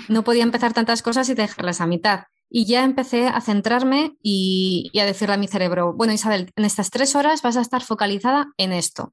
No 0.08 0.24
podía 0.24 0.42
empezar 0.42 0.72
tantas 0.72 1.02
cosas 1.02 1.28
y 1.28 1.34
dejarlas 1.34 1.80
a 1.80 1.86
mitad. 1.86 2.24
Y 2.48 2.64
ya 2.64 2.82
empecé 2.82 3.28
a 3.28 3.40
centrarme 3.40 4.16
y, 4.22 4.90
a 4.98 5.04
decirle 5.04 5.34
a 5.34 5.38
mi 5.38 5.48
cerebro, 5.48 5.92
bueno 5.92 6.12
Isabel, 6.12 6.50
en 6.56 6.64
estas 6.64 6.90
tres 6.90 7.14
horas 7.14 7.42
vas 7.42 7.56
a 7.56 7.60
estar 7.60 7.82
focalizada 7.82 8.48
en 8.56 8.72
esto. 8.72 9.12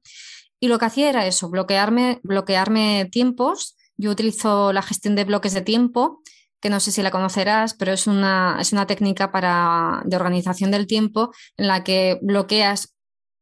Y 0.58 0.68
lo 0.68 0.78
que 0.78 0.86
hacía 0.86 1.10
era 1.10 1.26
eso, 1.26 1.50
bloquearme, 1.50 2.20
bloquearme 2.22 3.08
tiempos. 3.12 3.76
Yo 3.96 4.10
utilizo 4.10 4.72
la 4.72 4.82
gestión 4.82 5.14
de 5.14 5.24
bloques 5.24 5.54
de 5.54 5.60
tiempo, 5.60 6.22
que 6.60 6.70
no 6.70 6.80
sé 6.80 6.90
si 6.90 7.02
la 7.02 7.10
conocerás, 7.10 7.74
pero 7.74 7.92
es 7.92 8.06
una, 8.06 8.56
es 8.60 8.72
una 8.72 8.86
técnica 8.86 9.30
para, 9.30 10.02
de 10.04 10.16
organización 10.16 10.70
del 10.70 10.86
tiempo 10.86 11.32
en 11.56 11.68
la 11.68 11.84
que 11.84 12.18
bloqueas 12.22 12.96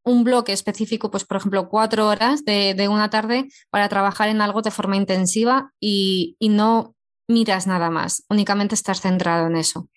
un 0.07 0.23
bloque 0.23 0.53
específico, 0.53 1.11
pues 1.11 1.25
por 1.25 1.37
ejemplo, 1.37 1.69
cuatro 1.69 2.07
horas 2.07 2.45
de, 2.45 2.89
una 2.89 3.11
tarde 3.11 3.49
para 3.71 3.89
trabajar 3.89 4.29
en 4.29 4.41
algo 4.41 4.63
de 4.63 4.71
forma 4.71 4.97
intensiva 4.97 5.73
y, 5.81 6.37
no 6.41 6.95
miras 7.29 7.67
nada 7.67 7.91
más, 7.91 8.25
únicamente 8.31 8.77
estás 8.77 9.01
centrado 9.01 9.49
en 9.49 9.57
eso. 9.57 9.89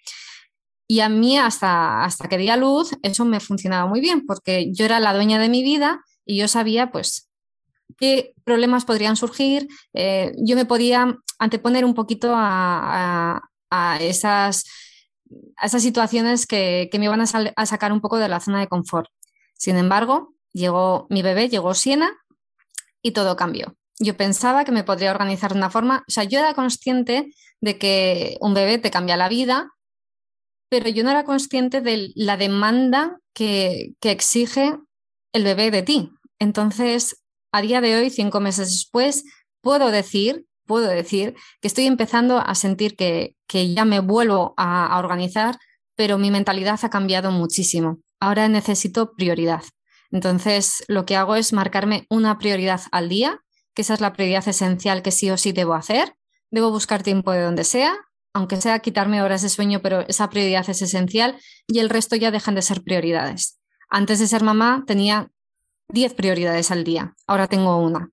Y 0.88 1.02
a 1.02 1.10
mí 1.10 1.38
hasta, 1.38 2.04
hasta 2.04 2.28
que 2.28 2.40
di 2.40 2.50
a 2.50 2.58
luz 2.58 2.98
eso 3.04 3.24
me 3.24 3.40
funcionaba 3.40 3.88
muy 3.88 4.02
bien 4.02 4.26
porque 4.26 4.72
yo 4.74 4.84
era 4.84 5.00
la 5.00 5.14
dueña 5.14 5.38
de 5.38 5.48
mi 5.48 5.62
vida 5.62 6.02
y 6.26 6.38
yo 6.38 6.48
sabía 6.48 6.92
pues 6.92 7.30
qué 7.96 8.34
problemas 8.44 8.86
podrían 8.86 9.16
surgir, 9.16 9.68
eh, 9.94 10.32
yo 10.44 10.56
me 10.56 10.66
podía 10.66 11.18
anteponer 11.38 11.86
un 11.86 11.94
poquito 11.94 12.34
a, 12.34 13.42
esas, 14.00 14.66
a 15.56 15.68
esas 15.68 15.84
situaciones 15.84 16.48
que, 16.48 16.90
que 16.92 16.98
me 16.98 17.06
iban 17.06 17.22
a 17.22 17.66
sacar 17.68 17.92
un 17.92 18.02
poco 18.02 18.18
de 18.18 18.28
la 18.28 18.40
zona 18.40 18.60
de 18.60 18.68
confort. 18.68 19.12
Sin 19.60 19.78
embargo, 19.78 20.34
llegó 20.54 21.06
mi 21.10 21.22
bebé, 21.22 21.50
llegó 21.50 21.74
Siena 21.74 22.18
y 23.02 23.12
todo 23.12 23.36
cambió. 23.36 23.76
Yo 24.00 24.16
pensaba 24.16 24.64
que 24.64 24.72
me 24.72 24.86
podría 24.86 25.12
organizar 25.12 25.52
de 25.52 25.58
una 25.58 25.70
forma, 25.70 26.06
o 26.08 26.12
sea, 26.12 26.24
yo 26.24 26.40
era 26.40 26.54
consciente 26.54 27.34
de 27.60 27.78
que 27.78 28.38
un 28.40 28.54
bebé 28.54 28.78
te 28.78 28.90
cambia 28.90 29.18
la 29.18 29.28
vida, 29.28 29.70
pero 30.70 30.88
yo 30.88 31.04
no 31.04 31.12
era 31.12 31.26
consciente 31.26 31.82
de 31.82 32.14
la 32.16 32.38
demanda 32.38 33.20
que, 33.34 33.96
que 34.00 34.12
exige 34.12 34.78
el 35.34 35.44
bebé 35.44 35.72
de 35.72 35.84
ti. 35.84 36.10
Entonces, 36.40 37.22
a 37.52 37.62
día 37.62 37.82
de 37.82 37.98
hoy, 37.98 38.10
cinco 38.10 38.40
meses 38.40 38.72
después, 38.72 39.26
puedo 39.60 39.92
decir, 39.92 40.46
puedo 40.66 40.88
decir 40.88 41.36
que 41.60 41.68
estoy 41.68 41.86
empezando 41.86 42.38
a 42.38 42.56
sentir 42.56 42.96
que, 42.96 43.36
que 43.46 43.74
ya 43.74 43.84
me 43.84 44.00
vuelvo 44.00 44.54
a, 44.56 44.88
a 44.88 45.00
organizar, 45.00 45.58
pero 45.96 46.18
mi 46.18 46.32
mentalidad 46.32 46.80
ha 46.82 46.90
cambiado 46.90 47.32
muchísimo 47.32 48.00
ahora 48.20 48.48
necesito 48.48 49.14
prioridad. 49.14 49.64
Entonces, 50.12 50.84
lo 50.88 51.06
que 51.06 51.16
hago 51.16 51.36
es 51.36 51.54
marcarme 51.54 52.06
una 52.10 52.38
prioridad 52.38 52.82
al 52.92 53.10
día, 53.10 53.42
que 53.74 53.84
esa 53.84 53.94
es 53.94 54.02
la 54.02 54.14
prioridad 54.14 54.48
esencial 54.48 55.02
que 55.02 55.12
sí 55.12 55.30
o 55.30 55.38
sí 55.38 55.52
debo 55.52 55.74
hacer. 55.74 56.16
Debo 56.52 56.72
buscar 56.72 57.04
tiempo 57.04 57.32
de 57.32 57.42
donde 57.42 57.64
sea, 57.64 57.96
aunque 58.34 58.60
sea 58.60 58.80
quitarme 58.80 59.22
horas 59.22 59.42
de 59.42 59.50
sueño, 59.50 59.82
pero 59.82 60.02
esa 60.08 60.30
prioridad 60.30 60.68
es 60.70 60.82
esencial 60.82 61.40
y 61.68 61.80
el 61.80 61.90
resto 61.90 62.16
ya 62.16 62.32
dejan 62.32 62.56
de 62.56 62.62
ser 62.62 62.82
prioridades. 62.84 63.60
Antes 63.90 64.20
de 64.20 64.28
ser 64.28 64.44
mamá 64.44 64.84
tenía 64.86 65.30
10 65.90 66.14
prioridades 66.14 66.72
al 66.72 66.84
día, 66.84 67.16
ahora 67.28 67.48
tengo 67.48 67.78
una, 67.78 68.10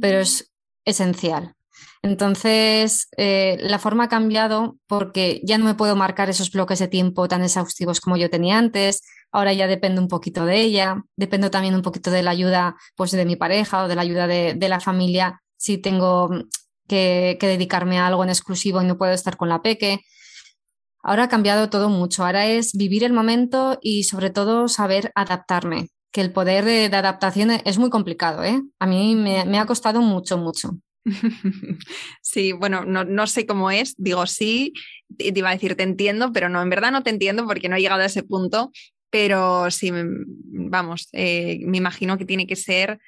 pero 0.00 0.20
es 0.20 0.52
esencial. 0.84 1.54
Entonces, 2.02 3.08
eh, 3.16 3.56
la 3.60 3.78
forma 3.78 4.04
ha 4.04 4.08
cambiado 4.08 4.76
porque 4.86 5.40
ya 5.44 5.58
no 5.58 5.64
me 5.64 5.74
puedo 5.74 5.96
marcar 5.96 6.30
esos 6.30 6.50
bloques 6.50 6.78
de 6.78 6.88
tiempo 6.88 7.28
tan 7.28 7.42
exhaustivos 7.42 8.00
como 8.00 8.16
yo 8.16 8.30
tenía 8.30 8.58
antes, 8.58 9.02
Ahora 9.34 9.52
ya 9.52 9.66
dependo 9.66 10.00
un 10.00 10.06
poquito 10.06 10.46
de 10.46 10.60
ella, 10.60 11.02
dependo 11.16 11.50
también 11.50 11.74
un 11.74 11.82
poquito 11.82 12.12
de 12.12 12.22
la 12.22 12.30
ayuda 12.30 12.76
pues, 12.94 13.10
de 13.10 13.24
mi 13.24 13.34
pareja 13.34 13.82
o 13.82 13.88
de 13.88 13.96
la 13.96 14.02
ayuda 14.02 14.28
de, 14.28 14.68
la 14.68 14.78
familia 14.78 15.42
si 15.56 15.76
tengo 15.76 16.30
que, 16.86 17.36
dedicarme 17.40 17.98
a 17.98 18.06
algo 18.06 18.22
en 18.22 18.30
exclusivo 18.30 18.80
y 18.80 18.84
no 18.84 18.96
puedo 18.96 19.12
estar 19.12 19.36
con 19.36 19.48
la 19.48 19.60
peque. 19.60 19.98
Ahora 21.02 21.24
ha 21.24 21.28
cambiado 21.28 21.68
todo 21.68 21.88
mucho. 21.88 22.24
Ahora 22.24 22.46
es 22.46 22.74
vivir 22.74 23.02
el 23.02 23.12
momento 23.12 23.76
y 23.82 24.04
sobre 24.04 24.30
todo 24.30 24.68
saber 24.68 25.10
adaptarme, 25.16 25.88
que 26.12 26.20
el 26.20 26.32
poder 26.32 26.64
de, 26.64 26.84
adaptación 26.96 27.50
es 27.50 27.76
muy 27.76 27.90
complicado. 27.90 28.44
¿eh? 28.44 28.62
A 28.78 28.86
mí 28.86 29.16
me, 29.16 29.58
ha 29.58 29.66
costado 29.66 30.00
mucho, 30.00 30.38
mucho. 30.38 30.78
Sí, 32.22 32.52
bueno, 32.52 32.84
no, 32.84 33.04
no, 33.04 33.26
sé 33.26 33.46
cómo 33.46 33.70
es, 33.70 33.94
digo 33.98 34.26
sí, 34.26 34.72
te 35.16 35.32
iba 35.34 35.50
a 35.50 35.54
decir 35.54 35.76
te 35.76 35.82
entiendo, 35.82 36.32
pero 36.32 36.48
no, 36.48 36.62
en 36.62 36.70
verdad 36.70 36.90
no 36.90 37.02
te 37.02 37.10
entiendo 37.10 37.46
porque 37.46 37.68
no 37.68 37.76
he 37.76 37.80
llegado 37.80 38.02
a 38.02 38.06
ese 38.06 38.22
punto 38.22 38.72
pero 39.14 39.70
sí, 39.70 39.92
vamos, 39.92 41.08
eh, 41.12 41.60
me 41.66 41.78
imagino 41.78 42.18
que 42.18 42.24
tiene 42.24 42.48
que 42.48 42.56
ser, 42.56 42.98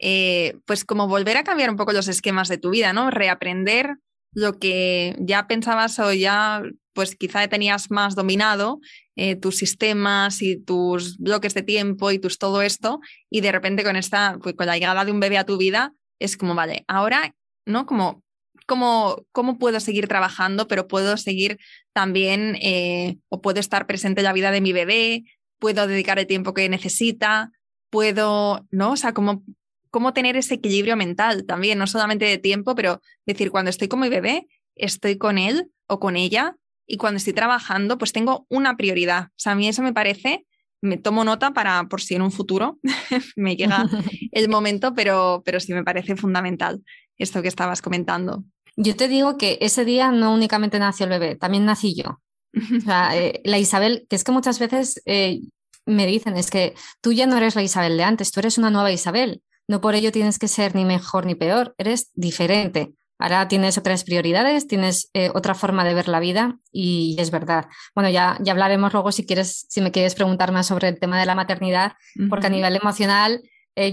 eh, 0.00 0.56
pues 0.64 0.86
como 0.86 1.06
volver 1.06 1.36
a 1.36 1.44
cambiar 1.44 1.68
un 1.68 1.76
poco 1.76 1.92
los 1.92 2.08
esquemas 2.08 2.48
de 2.48 2.56
tu 2.56 2.70
vida, 2.70 2.94
¿no? 2.94 3.10
Reaprender 3.10 3.96
lo 4.32 4.58
que 4.58 5.14
ya 5.20 5.46
pensabas 5.46 5.98
o 5.98 6.14
ya, 6.14 6.62
pues 6.94 7.14
quizá 7.14 7.46
tenías 7.46 7.90
más 7.90 8.14
dominado, 8.14 8.80
eh, 9.16 9.36
tus 9.36 9.58
sistemas 9.58 10.40
y 10.40 10.56
tus 10.56 11.18
bloques 11.18 11.52
de 11.52 11.62
tiempo 11.62 12.10
y 12.10 12.18
tus 12.18 12.38
todo 12.38 12.62
esto, 12.62 13.00
y 13.28 13.42
de 13.42 13.52
repente 13.52 13.84
con 13.84 13.96
esta, 13.96 14.38
pues 14.42 14.54
con 14.54 14.64
la 14.64 14.78
llegada 14.78 15.04
de 15.04 15.12
un 15.12 15.20
bebé 15.20 15.36
a 15.36 15.44
tu 15.44 15.58
vida, 15.58 15.92
es 16.18 16.36
como, 16.36 16.54
vale, 16.54 16.84
ahora, 16.88 17.34
¿no? 17.66 17.86
Como 17.86 18.22
cómo, 18.66 19.24
cómo 19.32 19.58
puedo 19.58 19.80
seguir 19.80 20.08
trabajando, 20.08 20.68
pero 20.68 20.88
puedo 20.88 21.16
seguir 21.16 21.58
también, 21.92 22.56
eh, 22.60 23.18
o 23.28 23.40
puedo 23.40 23.60
estar 23.60 23.86
presente 23.86 24.20
en 24.20 24.24
la 24.24 24.32
vida 24.32 24.50
de 24.50 24.60
mi 24.60 24.72
bebé, 24.72 25.24
puedo 25.58 25.86
dedicar 25.86 26.18
el 26.18 26.26
tiempo 26.26 26.54
que 26.54 26.68
necesita, 26.68 27.50
puedo, 27.90 28.66
¿no? 28.70 28.92
O 28.92 28.96
sea, 28.96 29.12
cómo, 29.12 29.42
cómo 29.90 30.12
tener 30.12 30.36
ese 30.36 30.54
equilibrio 30.54 30.96
mental 30.96 31.46
también, 31.46 31.78
no 31.78 31.86
solamente 31.86 32.24
de 32.24 32.38
tiempo, 32.38 32.74
pero 32.74 33.00
decir, 33.26 33.50
cuando 33.50 33.70
estoy 33.70 33.88
con 33.88 34.00
mi 34.00 34.08
bebé, 34.08 34.46
estoy 34.74 35.18
con 35.18 35.38
él 35.38 35.70
o 35.86 36.00
con 36.00 36.16
ella, 36.16 36.56
y 36.86 36.96
cuando 36.96 37.16
estoy 37.16 37.32
trabajando, 37.32 37.96
pues 37.96 38.12
tengo 38.12 38.46
una 38.50 38.76
prioridad. 38.76 39.28
O 39.28 39.38
sea, 39.38 39.52
a 39.52 39.54
mí 39.54 39.68
eso 39.68 39.82
me 39.82 39.92
parece, 39.92 40.44
me 40.84 40.98
tomo 40.98 41.24
nota 41.24 41.52
para 41.52 41.88
por 41.88 42.00
si 42.00 42.14
en 42.14 42.22
un 42.22 42.30
futuro 42.30 42.78
me 43.36 43.56
llega 43.56 43.86
el 44.32 44.48
momento, 44.48 44.94
pero, 44.94 45.42
pero 45.44 45.58
sí 45.58 45.72
me 45.72 45.82
parece 45.82 46.14
fundamental 46.14 46.82
esto 47.18 47.42
que 47.42 47.48
estabas 47.48 47.82
comentando. 47.82 48.44
Yo 48.76 48.96
te 48.96 49.08
digo 49.08 49.38
que 49.38 49.58
ese 49.60 49.84
día 49.84 50.10
no 50.10 50.34
únicamente 50.34 50.78
nació 50.78 51.04
el 51.04 51.10
bebé, 51.10 51.36
también 51.36 51.64
nací 51.64 51.94
yo. 51.94 52.20
Eh, 53.14 53.40
la 53.44 53.58
Isabel, 53.58 54.06
que 54.08 54.14
es 54.14 54.22
que 54.22 54.30
muchas 54.30 54.60
veces 54.60 55.02
eh, 55.06 55.40
me 55.86 56.06
dicen, 56.06 56.36
es 56.36 56.50
que 56.50 56.74
tú 57.00 57.12
ya 57.12 57.26
no 57.26 57.36
eres 57.36 57.56
la 57.56 57.62
Isabel 57.62 57.96
de 57.96 58.04
antes, 58.04 58.30
tú 58.30 58.40
eres 58.40 58.58
una 58.58 58.70
nueva 58.70 58.92
Isabel. 58.92 59.42
No 59.66 59.80
por 59.80 59.94
ello 59.94 60.12
tienes 60.12 60.38
que 60.38 60.46
ser 60.46 60.74
ni 60.74 60.84
mejor 60.84 61.26
ni 61.26 61.34
peor, 61.34 61.74
eres 61.78 62.10
diferente. 62.14 62.92
Ahora 63.24 63.48
tienes 63.48 63.78
otras 63.78 64.04
prioridades, 64.04 64.66
tienes 64.66 65.08
eh, 65.14 65.30
otra 65.34 65.54
forma 65.54 65.84
de 65.84 65.94
ver 65.94 66.08
la 66.08 66.20
vida 66.20 66.58
y 66.70 67.16
es 67.18 67.30
verdad. 67.30 67.66
Bueno, 67.94 68.10
ya, 68.10 68.36
ya 68.40 68.52
hablaremos 68.52 68.92
luego 68.92 69.12
si 69.12 69.24
quieres, 69.24 69.64
si 69.68 69.80
me 69.80 69.92
quieres 69.92 70.14
preguntar 70.14 70.52
más 70.52 70.66
sobre 70.66 70.88
el 70.88 70.98
tema 70.98 71.18
de 71.18 71.26
la 71.26 71.34
maternidad, 71.34 71.92
porque 72.28 72.48
a 72.48 72.50
nivel 72.50 72.76
emocional 72.76 73.40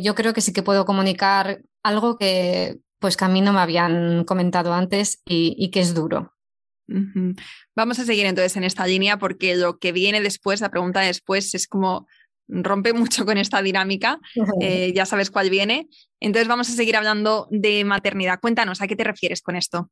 yo 0.02 0.14
creo 0.14 0.34
que 0.34 0.42
sí 0.42 0.54
que 0.54 0.62
puedo 0.62 0.86
comunicar 0.86 1.62
algo 1.82 2.18
que 2.18 2.78
pues 3.02 3.18
que 3.18 3.26
a 3.26 3.30
mí 3.30 3.42
no 3.42 3.52
me 3.52 3.60
habían 3.60 4.24
comentado 4.26 4.74
antes 4.74 5.22
y, 5.26 5.72
que 5.72 5.80
es 5.80 5.96
duro. 5.96 6.36
Vamos 7.76 8.00
a 8.00 8.06
seguir 8.06 8.28
entonces 8.28 8.56
en 8.58 8.64
esta 8.64 8.86
línea 8.86 9.18
porque 9.18 9.56
lo 9.56 9.80
que 9.80 9.92
viene 9.92 10.22
después, 10.22 10.62
la 10.62 10.70
pregunta 10.70 11.00
después, 11.00 11.56
es 11.56 11.68
como 11.68 12.08
rompe 12.52 12.94
mucho 12.94 13.26
con 13.26 13.38
esta 13.38 13.62
dinámica, 13.62 14.20
eh, 14.62 14.92
ya 14.94 15.06
sabes 15.06 15.32
cuál 15.32 15.50
viene. 15.50 15.88
Entonces 16.20 16.48
vamos 16.48 16.70
a 16.70 16.74
seguir 16.74 16.96
hablando 16.96 17.48
de 17.50 17.84
maternidad. 17.86 18.40
Cuéntanos, 18.40 18.82
¿a 18.82 18.88
qué 18.88 18.96
te 18.96 19.04
refieres 19.04 19.42
con 19.42 19.56
esto? 19.56 19.90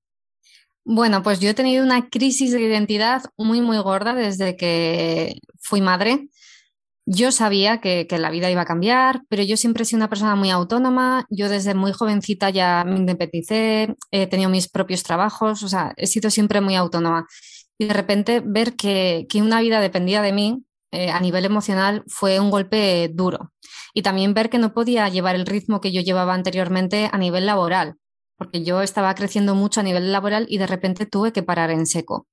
Bueno, 0.85 1.23
pues 1.23 1.39
yo 1.39 1.49
he 1.49 1.53
tenido 1.53 1.83
una 1.83 2.09
crisis 2.09 2.51
de 2.51 2.61
identidad 2.61 3.23
muy, 3.37 3.61
muy 3.61 3.77
gorda 3.77 4.13
desde 4.13 4.55
que 4.55 5.35
fui 5.59 5.81
madre. 5.81 6.29
Yo 7.05 7.31
sabía 7.31 7.81
que, 7.81 8.07
la 8.19 8.29
vida 8.29 8.51
iba 8.51 8.61
a 8.61 8.65
cambiar, 8.65 9.23
pero 9.29 9.41
yo 9.41 9.57
siempre 9.57 9.81
he 9.81 9.85
sido 9.85 9.97
una 9.97 10.09
persona 10.09 10.35
muy 10.35 10.51
autónoma. 10.51 11.25
Yo 11.29 11.49
desde 11.49 11.73
muy 11.73 11.91
jovencita 11.91 12.51
ya 12.51 12.83
me 12.85 12.97
independicé, 12.97 13.95
he 14.11 14.27
tenido 14.27 14.49
mis 14.49 14.69
propios 14.69 15.01
trabajos, 15.03 15.63
o 15.63 15.67
sea, 15.67 15.93
he 15.97 16.05
sido 16.05 16.29
siempre 16.29 16.61
muy 16.61 16.75
autónoma. 16.75 17.25
Y 17.79 17.85
de 17.85 17.93
repente 17.93 18.41
ver 18.45 18.75
que, 18.75 19.25
una 19.35 19.61
vida 19.61 19.81
dependía 19.81 20.21
de 20.21 20.33
mí 20.33 20.63
eh, 20.91 21.11
a 21.11 21.19
nivel 21.19 21.45
emocional 21.45 22.03
fue 22.07 22.39
un 22.39 22.49
golpe 22.49 23.09
duro. 23.13 23.51
Y 23.93 24.01
también 24.01 24.33
ver 24.33 24.49
que 24.49 24.59
no 24.59 24.73
podía 24.73 25.07
llevar 25.09 25.35
el 25.35 25.45
ritmo 25.45 25.81
que 25.81 25.91
yo 25.91 26.01
llevaba 26.01 26.33
anteriormente 26.33 27.09
a 27.11 27.17
nivel 27.17 27.45
laboral, 27.45 27.95
porque 28.37 28.63
yo 28.63 28.81
estaba 28.81 29.13
creciendo 29.15 29.55
mucho 29.55 29.79
a 29.79 29.83
nivel 29.83 30.11
laboral 30.11 30.45
y 30.49 30.57
de 30.57 30.67
repente 30.67 31.05
tuve 31.05 31.31
que 31.33 31.43
parar 31.43 31.71
en 31.71 31.85
seco. 31.85 32.27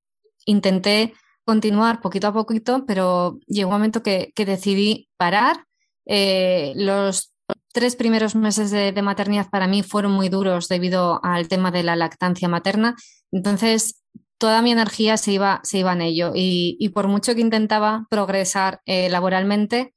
intenté 0.45 1.13
continuar 1.45 2.01
poquito 2.01 2.27
a 2.27 2.33
poquito, 2.33 2.85
pero 2.85 3.39
llegó 3.47 3.69
un 3.69 3.75
momento 3.75 4.03
que, 4.03 4.33
decidí 4.35 5.07
parar. 5.17 5.65
Eh, 6.05 6.73
los 6.75 7.33
tres 7.73 7.95
primeros 7.95 8.35
meses 8.35 8.71
de, 8.71 9.01
maternidad 9.01 9.49
para 9.49 9.67
mí 9.67 9.83
fueron 9.83 10.11
muy 10.11 10.29
duros 10.29 10.67
debido 10.67 11.19
al 11.23 11.47
tema 11.47 11.71
de 11.71 11.83
la 11.83 11.95
lactancia 11.95 12.49
materna. 12.49 12.95
Entonces, 13.31 14.03
toda 14.37 14.61
mi 14.61 14.71
energía 14.71 15.17
se 15.17 15.31
iba, 15.31 15.61
se 15.63 15.79
iba 15.79 15.93
en 15.93 16.01
ello 16.01 16.31
y, 16.35 16.89
por 16.93 17.07
mucho 17.07 17.35
que 17.35 17.41
intentaba 17.41 18.07
progresar 18.09 18.81
eh, 18.85 19.09
laboralmente, 19.09 19.93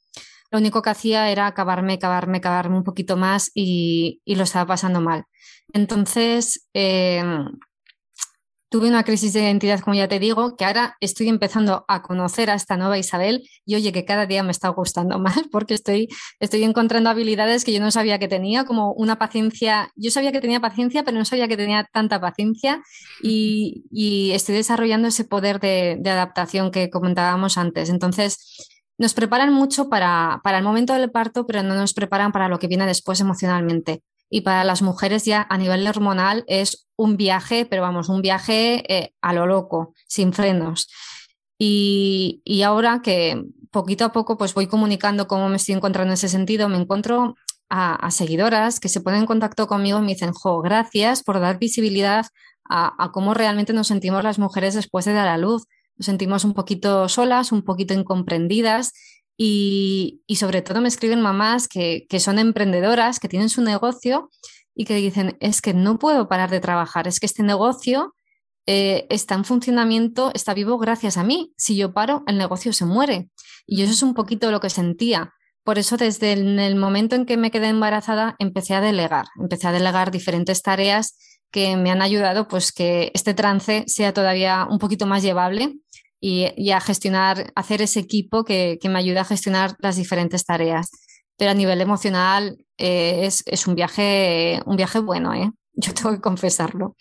lo 0.51 0.59
único 0.59 0.83
que 0.83 0.91
hacía 0.91 1.31
era 1.31 1.47
acabarme, 1.47 1.95
acabarme, 1.95 2.39
acabarme 2.39 2.77
un 2.77 2.85
poquito 2.85 3.17
más 3.17 3.51
y, 3.55 4.21
lo 4.27 4.43
estaba 4.45 4.67
pasando 4.67 5.01
mal. 5.01 5.25
Entonces, 5.73 6.69
em, 6.73 7.47
tuve 8.71 8.89
una 8.89 9.03
crisis 9.03 9.33
de 9.33 9.41
identidad, 9.43 9.81
como 9.81 9.95
ya 9.95 10.09
te 10.09 10.21
digo, 10.21 10.57
que 10.57 10.65
ahora 10.65 10.97
estoy 11.01 11.29
empezando 11.29 11.85
a 11.89 12.03
conocer 12.03 12.51
a 12.51 12.55
esta 12.55 12.77
nueva 12.77 12.99
Isabel 12.99 13.43
y 13.67 13.75
oye, 13.75 13.93
que 13.93 14.05
cada 14.05 14.27
día 14.27 14.45
me 14.45 14.53
está 14.53 14.69
gustando 14.69 15.19
más 15.19 15.43
porque 15.51 15.75
estoy, 15.75 16.09
estoy 16.39 16.63
encontrando 16.63 17.11
habilidades 17.11 17.65
que 17.65 17.73
yo 17.73 17.81
no 17.81 17.91
sabía 17.91 18.19
que 18.21 18.29
tenía, 18.29 18.65
como 18.65 18.93
una 18.93 19.19
paciencia, 19.19 19.91
yo 19.97 20.11
sabía 20.13 20.31
que 20.33 20.41
tenía 20.41 20.61
paciencia, 20.61 21.05
pero 21.05 21.19
no 21.19 21.25
sabía 21.25 21.49
que 21.49 21.57
tenía 21.57 21.89
tanta 21.93 22.21
paciencia 22.21 22.83
y, 23.23 24.31
estoy 24.33 24.55
desarrollando 24.55 25.09
ese 25.09 25.25
poder 25.25 25.61
de, 25.61 25.97
de 26.01 26.11
adaptación 26.11 26.71
que 26.71 26.89
comentábamos 26.89 27.59
antes. 27.59 27.91
Entonces, 27.91 28.69
nos 28.99 29.15
preparan 29.15 29.53
mucho 29.53 29.89
para, 29.89 30.41
para, 30.45 30.59
el 30.59 30.65
momento 30.65 30.95
del 30.95 31.11
parto, 31.11 31.47
pero 31.47 31.63
no 31.63 31.75
nos 31.75 31.93
preparan 31.93 32.33
para 32.33 32.49
lo 32.49 32.59
que 32.59 32.69
viene 32.69 32.87
después 32.87 33.21
emocionalmente 33.21 34.03
y 34.31 34.43
para 34.43 34.65
las 34.65 34.81
mujeres 34.81 35.25
ya 35.25 35.47
a 35.51 35.59
nivel 35.59 35.87
hormonal 35.87 36.45
es 36.47 36.87
un 36.97 37.17
viaje, 37.17 37.67
pero 37.67 37.83
vamos, 37.83 38.09
un 38.09 38.23
viaje 38.23 38.85
eh, 38.89 39.13
a 39.21 39.33
lo 39.33 39.47
loco, 39.47 39.93
sin 40.07 40.33
frenos. 40.33 40.89
Y, 41.59 42.63
ahora 42.65 43.03
que 43.03 43.43
poquito 43.71 44.05
a 44.05 44.13
poco 44.13 44.39
pues 44.39 44.55
voy 44.55 44.67
comunicando 44.67 45.29
cómo 45.29 45.49
me 45.49 45.57
estoy 45.57 45.75
encontrando 45.75 46.13
en 46.13 46.15
ese 46.15 46.29
sentido, 46.29 46.69
me 46.69 46.79
encuentro 46.79 47.35
a, 47.69 48.11
seguidoras 48.11 48.81
que 48.81 48.89
se 48.89 49.01
ponen 49.01 49.21
en 49.21 49.27
contacto 49.27 49.67
conmigo 49.67 49.99
y 49.99 50.03
me 50.03 50.09
dicen, 50.09 50.33
jo, 50.33 50.61
gracias 50.63 51.23
por 51.23 51.41
dar 51.41 51.59
visibilidad 51.59 52.27
a, 52.69 52.95
a, 53.05 53.13
cómo 53.13 53.35
realmente 53.35 53.73
nos 53.73 53.89
sentimos 53.89 54.25
las 54.25 54.39
mujeres 54.39 54.75
después 54.75 55.05
de 55.05 55.13
dar 55.13 55.29
a 55.29 55.39
luz. 55.39 55.67
Nos 55.97 56.07
sentimos 56.07 56.45
un 56.45 56.55
poquito 56.55 57.09
solas, 57.09 57.53
un 57.53 57.63
poquito 57.63 57.95
incomprendidas 57.95 58.93
y, 59.43 60.37
sobre 60.37 60.61
todo 60.61 60.83
me 60.83 60.89
escriben 60.89 61.23
mamás 61.23 61.67
que, 61.67 62.07
son 62.19 62.39
emprendedoras, 62.39 63.19
que 63.19 63.29
tienen 63.29 63.49
su 63.49 63.63
negocio 63.63 64.29
y 64.75 64.85
que 64.85 64.97
dicen, 64.97 65.39
es 65.41 65.63
que 65.63 65.73
no 65.73 65.99
puedo 65.99 66.29
parar 66.29 66.51
de 66.51 66.61
trabajar, 66.61 67.09
es 67.09 67.21
que 67.21 67.25
este 67.25 67.43
negocio 67.43 68.15
eh, 68.67 69.07
está 69.09 69.37
en 69.37 69.47
funcionamiento, 69.47 70.31
está 70.35 70.53
vivo 70.53 70.77
gracias 70.77 71.17
a 71.17 71.25
mí. 71.25 71.55
Si 71.57 71.75
yo 71.75 71.95
paro, 71.95 72.23
el 72.27 72.37
negocio 72.37 72.75
se 72.75 72.85
muere. 72.85 73.31
Y 73.67 73.81
eso 73.81 73.93
es 73.93 74.03
un 74.03 74.13
poquito 74.13 74.51
lo 74.51 74.61
que 74.61 74.69
sentía. 74.69 75.33
Por 75.65 75.79
eso 75.79 75.97
desde 75.97 76.35
el, 76.35 76.77
momento 76.77 77.17
en 77.17 77.25
que 77.25 77.39
me 77.39 77.51
quedé 77.51 77.69
embarazada 77.69 78.37
empecé 78.39 78.75
a 78.75 78.83
delegar, 78.83 79.25
empecé 79.41 79.69
a 79.69 79.73
delegar 79.73 80.11
diferentes 80.11 80.61
tareas 80.61 81.17
que 81.51 81.79
me 81.79 81.91
han 81.91 82.03
ayudado 82.03 82.47
pues 82.47 82.73
que 82.73 83.11
este 83.15 83.33
trance 83.33 83.85
sea 83.87 84.13
todavía 84.13 84.67
un 84.69 84.79
poquito 84.79 85.07
más 85.07 85.23
llevable 85.23 85.79
y, 86.21 86.71
a 86.71 86.81
gestionar, 86.81 87.51
hacer 87.55 87.81
ese 87.81 88.01
equipo 88.01 88.45
que, 88.45 88.79
me 88.85 88.99
ayuda 88.99 89.23
a 89.23 89.25
gestionar 89.25 89.77
las 89.79 89.97
diferentes 89.97 90.45
tareas. 90.45 90.91
Pero 91.37 91.53
a 91.53 91.55
nivel 91.55 91.81
emocional 91.81 92.59
eh, 92.77 93.23
es, 93.25 93.67
un, 93.67 93.75
viaje, 93.75 94.61
un 94.67 94.77
viaje 94.77 94.99
bueno, 94.99 95.33
¿eh? 95.35 95.51
yo 95.73 95.95
tengo 95.95 96.13
que 96.13 96.21
confesarlo. 96.21 96.97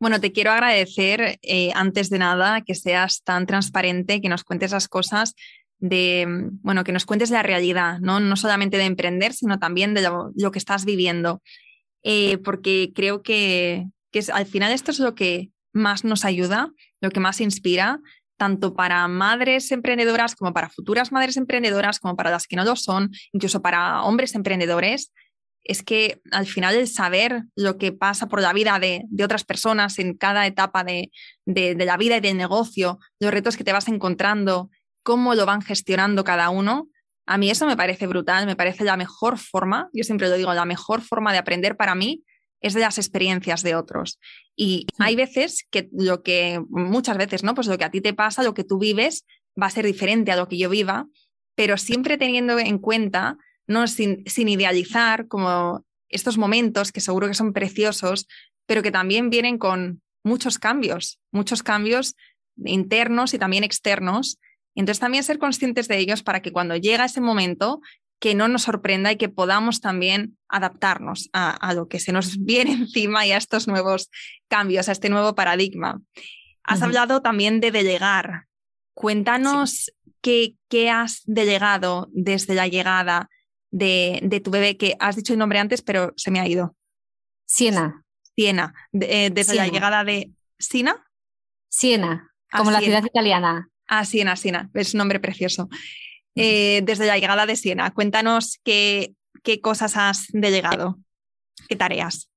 Bueno, 0.00 0.20
te 0.20 0.30
quiero 0.30 0.52
agradecer 0.52 1.38
eh, 1.42 1.72
antes 1.74 2.08
de 2.08 2.20
nada 2.20 2.60
que 2.60 2.76
seas 2.76 3.22
tan 3.24 3.46
transparente, 3.46 4.20
que 4.20 4.28
nos 4.28 4.44
cuentes 4.44 4.70
las 4.70 4.86
cosas 4.86 5.34
de, 5.80 6.24
bueno, 6.62 6.84
que 6.84 6.92
nos 6.92 7.04
cuentes 7.04 7.30
la 7.30 7.42
realidad, 7.42 7.98
no, 7.98 8.20
no 8.20 8.36
solamente 8.36 8.76
de 8.76 8.84
emprender, 8.84 9.32
sino 9.32 9.58
también 9.58 9.94
de 9.94 10.02
lo, 10.02 10.52
que 10.52 10.58
estás 10.58 10.84
viviendo, 10.84 11.42
porque 12.44 12.92
creo 12.94 13.22
que, 13.22 13.86
que 14.12 14.24
al 14.32 14.46
final 14.46 14.72
esto 14.72 14.92
es 14.92 15.00
lo 15.00 15.16
que 15.16 15.50
más 15.72 16.04
nos 16.04 16.24
ayuda, 16.24 16.72
lo 17.00 17.10
que 17.10 17.20
más 17.20 17.40
inspira, 17.40 18.00
tanto 18.38 18.74
para 18.74 19.06
madres 19.08 19.70
emprendedoras 19.72 20.34
como 20.34 20.54
para 20.54 20.70
futuras 20.70 21.12
madres 21.12 21.36
emprendedoras, 21.36 22.00
como 22.00 22.16
para 22.16 22.30
las 22.30 22.46
que 22.46 22.56
no 22.56 22.64
lo 22.64 22.76
son, 22.76 23.10
incluso 23.32 23.60
para 23.60 24.02
hombres 24.02 24.34
emprendedores, 24.34 25.12
es 25.64 25.82
que 25.82 26.22
al 26.30 26.46
final 26.46 26.74
el 26.74 26.88
saber 26.88 27.44
lo 27.54 27.76
que 27.76 27.92
pasa 27.92 28.26
por 28.26 28.40
la 28.40 28.54
vida 28.54 28.78
de, 28.78 29.04
otras 29.22 29.44
personas 29.44 29.98
en 29.98 30.16
cada 30.16 30.46
etapa 30.46 30.82
de, 30.82 31.10
la 31.44 31.96
vida 31.98 32.16
y 32.16 32.20
del 32.20 32.38
negocio, 32.38 32.98
los 33.20 33.30
retos 33.30 33.56
que 33.56 33.64
te 33.64 33.72
vas 33.72 33.88
encontrando, 33.88 34.70
cómo 35.02 35.34
lo 35.34 35.44
van 35.44 35.60
gestionando 35.60 36.24
cada 36.24 36.48
uno, 36.48 36.88
a 37.26 37.36
mí 37.36 37.50
eso 37.50 37.66
me 37.66 37.76
parece 37.76 38.06
brutal, 38.06 38.46
me 38.46 38.56
parece 38.56 38.84
la 38.84 38.96
mejor 38.96 39.36
forma, 39.36 39.90
yo 39.92 40.04
siempre 40.04 40.28
lo 40.28 40.36
digo, 40.36 40.54
la 40.54 40.64
mejor 40.64 41.02
forma 41.02 41.32
de 41.32 41.38
aprender 41.38 41.76
para 41.76 41.94
mí 41.94 42.24
es 42.60 42.74
de 42.74 42.80
las 42.80 42.98
experiencias 42.98 43.62
de 43.62 43.74
otros. 43.74 44.18
Y 44.56 44.86
hay 44.98 45.16
veces 45.16 45.66
que 45.70 45.88
lo 45.92 46.22
que, 46.22 46.60
muchas 46.68 47.16
veces, 47.16 47.42
¿no? 47.42 47.54
Pues 47.54 47.66
lo 47.66 47.78
que 47.78 47.84
a 47.84 47.90
ti 47.90 48.00
te 48.00 48.14
pasa, 48.14 48.42
lo 48.42 48.54
que 48.54 48.64
tú 48.64 48.78
vives, 48.78 49.24
va 49.60 49.66
a 49.66 49.70
ser 49.70 49.86
diferente 49.86 50.32
a 50.32 50.36
lo 50.36 50.48
que 50.48 50.58
yo 50.58 50.68
viva, 50.68 51.06
pero 51.54 51.76
siempre 51.76 52.18
teniendo 52.18 52.58
en 52.58 52.78
cuenta, 52.78 53.36
no 53.66 53.86
sin, 53.86 54.24
sin 54.26 54.48
idealizar 54.48 55.28
como 55.28 55.84
estos 56.08 56.38
momentos 56.38 56.92
que 56.92 57.00
seguro 57.00 57.28
que 57.28 57.34
son 57.34 57.52
preciosos, 57.52 58.26
pero 58.66 58.82
que 58.82 58.90
también 58.90 59.30
vienen 59.30 59.58
con 59.58 60.02
muchos 60.24 60.58
cambios, 60.58 61.20
muchos 61.32 61.62
cambios 61.62 62.14
internos 62.64 63.34
y 63.34 63.38
también 63.38 63.64
externos. 63.64 64.38
Entonces 64.74 65.00
también 65.00 65.24
ser 65.24 65.38
conscientes 65.38 65.88
de 65.88 65.98
ellos 65.98 66.22
para 66.22 66.42
que 66.42 66.52
cuando 66.52 66.76
llega 66.76 67.04
ese 67.04 67.20
momento 67.20 67.80
que 68.20 68.34
no 68.34 68.48
nos 68.48 68.62
sorprenda 68.62 69.12
y 69.12 69.16
que 69.16 69.28
podamos 69.28 69.80
también 69.80 70.36
adaptarnos 70.48 71.30
a, 71.32 71.72
lo 71.74 71.88
que 71.88 72.00
se 72.00 72.12
nos 72.12 72.38
viene 72.44 72.72
encima 72.72 73.26
y 73.26 73.32
a 73.32 73.36
estos 73.36 73.68
nuevos 73.68 74.10
cambios, 74.48 74.88
a 74.88 74.92
este 74.92 75.08
nuevo 75.08 75.34
paradigma. 75.34 76.00
Has 76.64 76.82
hablado 76.82 77.22
también 77.22 77.60
de 77.60 77.70
delegar. 77.70 78.46
Cuéntanos 78.92 79.90
qué, 80.20 80.56
qué, 80.68 80.90
has 80.90 81.22
delegado 81.24 82.08
desde 82.12 82.54
la 82.54 82.68
llegada 82.68 83.30
de, 83.70 84.40
tu 84.44 84.50
bebé, 84.50 84.76
que 84.76 84.94
has 84.98 85.16
dicho 85.16 85.32
el 85.32 85.38
nombre 85.38 85.60
antes, 85.60 85.82
pero 85.82 86.12
se 86.16 86.30
me 86.30 86.40
ha 86.40 86.46
ido. 86.46 86.76
Siena. 87.46 88.04
Siena, 88.36 88.74
eh, 88.92 89.30
desde 89.32 89.56
la 89.56 89.66
llegada 89.66 90.04
de 90.04 90.30
Sina. 90.58 91.04
Siena, 91.68 92.32
ah, 92.52 92.58
como 92.58 92.70
la 92.70 92.80
ciudad 92.80 93.04
italiana. 93.04 93.68
Ah, 93.86 94.04
Siena, 94.04 94.36
Siena, 94.36 94.70
es 94.74 94.94
un 94.94 94.98
nombre 94.98 95.18
precioso. 95.18 95.68
Eh, 96.38 96.82
desde 96.84 97.06
la 97.06 97.18
llegada 97.18 97.46
de 97.46 97.56
Siena. 97.56 97.90
Cuéntanos 97.92 98.60
qué, 98.64 99.14
qué 99.42 99.60
cosas 99.60 99.96
has 99.96 100.26
delegado, 100.32 100.98
qué 101.68 101.74
tareas. 101.76 102.30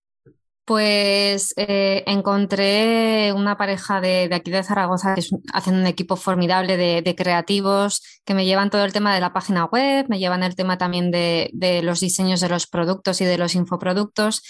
Pues 0.64 1.54
eh, 1.58 2.04
encontré 2.08 3.34
una 3.36 3.58
pareja 3.58 4.00
de, 4.00 4.30
aquí 4.32 4.52
de 4.52 4.64
Zaragoza 4.64 5.16
que 5.16 5.24
hacen 5.54 5.76
un 5.76 5.88
equipo 5.88 6.16
formidable 6.16 6.78
de, 6.78 7.16
creativos 7.16 8.22
que 8.24 8.34
me 8.34 8.46
llevan 8.46 8.70
todo 8.70 8.86
el 8.86 8.94
tema 8.94 9.14
de 9.14 9.22
la 9.22 9.34
página 9.34 9.66
web, 9.66 10.06
me 10.08 10.20
llevan 10.20 10.44
el 10.44 10.56
tema 10.56 10.78
también 10.78 11.12
de, 11.12 11.82
los 11.84 12.00
diseños 12.00 12.40
de 12.42 12.50
los 12.50 12.68
productos 12.68 13.22
y 13.22 13.26
de 13.26 13.38
los 13.38 13.56
infoproductos. 13.56 14.44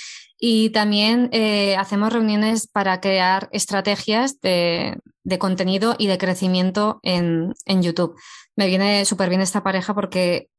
Y 0.44 0.72
también 0.72 1.30
eh, 1.34 1.76
hacemos 1.76 2.12
reuniones 2.12 2.68
para 2.68 3.00
crear 3.00 3.48
estrategias 3.52 4.42
de, 4.42 5.00
contenido 5.38 5.96
y 6.00 6.08
de 6.08 6.18
crecimiento 6.18 7.00
en, 7.04 7.54
en 7.68 7.84
YouTube. 7.84 8.16
Me 8.56 8.66
viene 8.66 9.06
súper 9.06 9.30
bien 9.30 9.42
esta 9.42 9.62
pareja 9.62 9.94
porque 9.94 10.50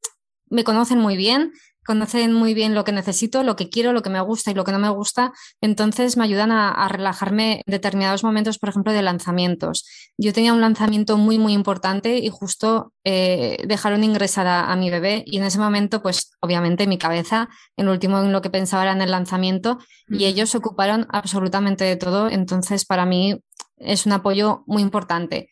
me 0.48 0.62
conocen 0.62 0.98
muy 1.00 1.16
bien, 1.16 1.50
conocen 1.84 2.32
muy 2.32 2.54
bien 2.54 2.74
lo 2.74 2.84
que 2.84 2.92
necesito, 2.92 3.42
lo 3.42 3.56
que 3.56 3.68
quiero, 3.68 3.92
lo 3.92 4.02
que 4.02 4.10
me 4.10 4.20
gusta 4.20 4.50
y 4.50 4.54
lo 4.54 4.64
que 4.64 4.72
no 4.72 4.78
me 4.78 4.88
gusta, 4.88 5.32
entonces 5.60 6.16
me 6.16 6.24
ayudan 6.24 6.52
a, 6.52 6.88
relajarme 6.88 7.62
en 7.66 7.70
determinados 7.70 8.24
momentos, 8.24 8.58
por 8.58 8.68
ejemplo, 8.68 8.92
de 8.92 9.02
lanzamientos. 9.02 9.86
Yo 10.18 10.32
tenía 10.32 10.52
un 10.52 10.60
lanzamiento 10.60 11.16
muy, 11.16 11.38
muy 11.38 11.52
importante 11.52 12.18
y 12.18 12.28
justo 12.28 12.92
eh, 13.04 13.58
dejaron 13.66 14.04
ingresada 14.04 14.70
a 14.70 14.76
mi 14.76 14.90
bebé 14.90 15.22
y 15.26 15.38
en 15.38 15.44
ese 15.44 15.58
momento, 15.58 16.02
pues 16.02 16.32
obviamente 16.40 16.86
mi 16.86 16.98
cabeza, 16.98 17.48
en 17.76 17.86
lo 17.86 17.92
último 17.92 18.20
en 18.20 18.32
lo 18.32 18.42
que 18.42 18.50
pensaba 18.50 18.82
era 18.82 18.92
en 18.92 19.02
el 19.02 19.10
lanzamiento 19.10 19.78
y 20.08 20.26
ellos 20.26 20.50
se 20.50 20.58
ocuparon 20.58 21.06
absolutamente 21.10 21.84
de 21.84 21.96
todo, 21.96 22.28
entonces 22.28 22.84
para 22.84 23.06
mí 23.06 23.40
es 23.78 24.06
un 24.06 24.12
apoyo 24.12 24.62
muy 24.66 24.82
importante. 24.82 25.48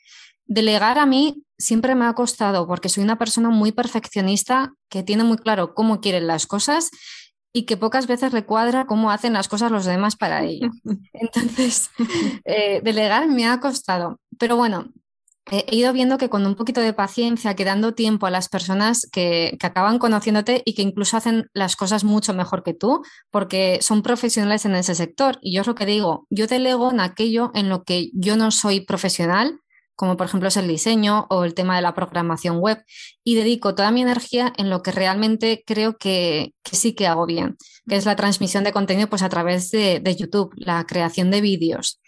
Delegar 0.51 0.99
a 0.99 1.07
mí 1.07 1.45
siempre 1.59 1.95
me 1.95 2.07
ha 2.07 2.15
costado 2.15 2.67
porque 2.67 2.89
soy 2.89 3.05
una 3.05 3.19
persona 3.19 3.51
muy 3.51 3.71
perfeccionista 3.71 4.73
que 4.89 5.05
tiene 5.05 5.23
muy 5.23 5.37
claro 5.37 5.75
cómo 5.75 6.01
quieren 6.01 6.27
las 6.27 6.49
cosas 6.49 6.91
y 7.53 7.67
que 7.67 7.77
pocas 7.77 8.09
veces 8.09 8.33
recuadra 8.33 8.85
cómo 8.85 9.13
hacen 9.13 9.33
las 9.33 9.47
cosas 9.47 9.71
los 9.71 9.85
demás 9.85 10.17
para 10.17 10.43
ello. 10.43 10.71
Entonces, 11.13 11.91
eh, 12.45 12.81
delegar 12.83 13.29
me 13.29 13.47
ha 13.47 13.61
costado. 13.61 14.19
Pero 14.41 14.57
bueno, 14.57 14.89
he 15.53 15.77
ido 15.77 15.93
viendo 15.93 16.19
que 16.19 16.29
con 16.29 16.45
un 16.45 16.57
poquito 16.57 16.81
de 16.81 16.95
paciencia, 16.95 17.55
que 17.55 17.65
dando 17.65 17.95
tiempo 17.95 18.27
a 18.27 18.31
las 18.33 18.49
personas 18.49 19.09
que, 19.13 19.57
que, 19.61 19.67
acaban 19.69 20.01
conociéndote 20.01 20.63
y 20.65 20.75
que 20.75 20.83
incluso 20.83 21.17
hacen 21.17 21.47
las 21.55 21.77
cosas 21.77 22.03
mucho 22.03 22.35
mejor 22.35 22.65
que 22.65 22.75
tú, 22.75 23.05
porque 23.31 23.79
son 23.83 24.03
profesionales 24.03 24.65
en 24.65 24.75
ese 24.75 24.97
sector. 24.97 25.39
Y 25.43 25.55
yo 25.55 25.61
es 25.61 25.69
lo 25.69 25.77
que 25.77 25.87
digo, 25.87 26.27
yo 26.29 26.49
delego 26.49 26.91
en 26.91 26.99
aquello 26.99 27.53
en 27.55 27.69
lo 27.69 27.85
que 27.85 28.11
yo 28.15 28.37
no 28.37 28.51
soy 28.51 28.81
profesional, 28.81 29.61
como 30.01 30.17
por 30.17 30.29
ejemplo 30.29 30.49
es 30.49 30.57
el 30.57 30.67
diseño 30.67 31.27
o 31.29 31.45
el 31.45 31.53
tema 31.53 31.77
de 31.77 31.83
la 31.83 31.93
programación 31.93 32.57
web, 32.57 32.83
y 33.23 33.35
dedico 33.35 33.75
toda 33.75 33.91
mi 33.91 34.01
energía 34.01 34.51
en 34.57 34.71
lo 34.71 34.83
que 34.83 34.93
realmente 34.93 35.63
creo 35.67 35.99
que, 35.99 36.55
sí 36.65 36.95
que 36.95 37.07
hago 37.07 37.27
bien, 37.27 37.59
que 37.87 37.97
es 37.97 38.07
la 38.07 38.17
transmisión 38.17 38.65
de 38.65 38.73
contenido 38.73 39.11
pues, 39.11 39.21
a 39.21 39.29
través 39.29 39.71
de, 39.71 40.17
YouTube, 40.19 40.55
la 40.57 40.87
creación 40.87 41.31
de 41.31 41.43
vídeos. 41.43 42.01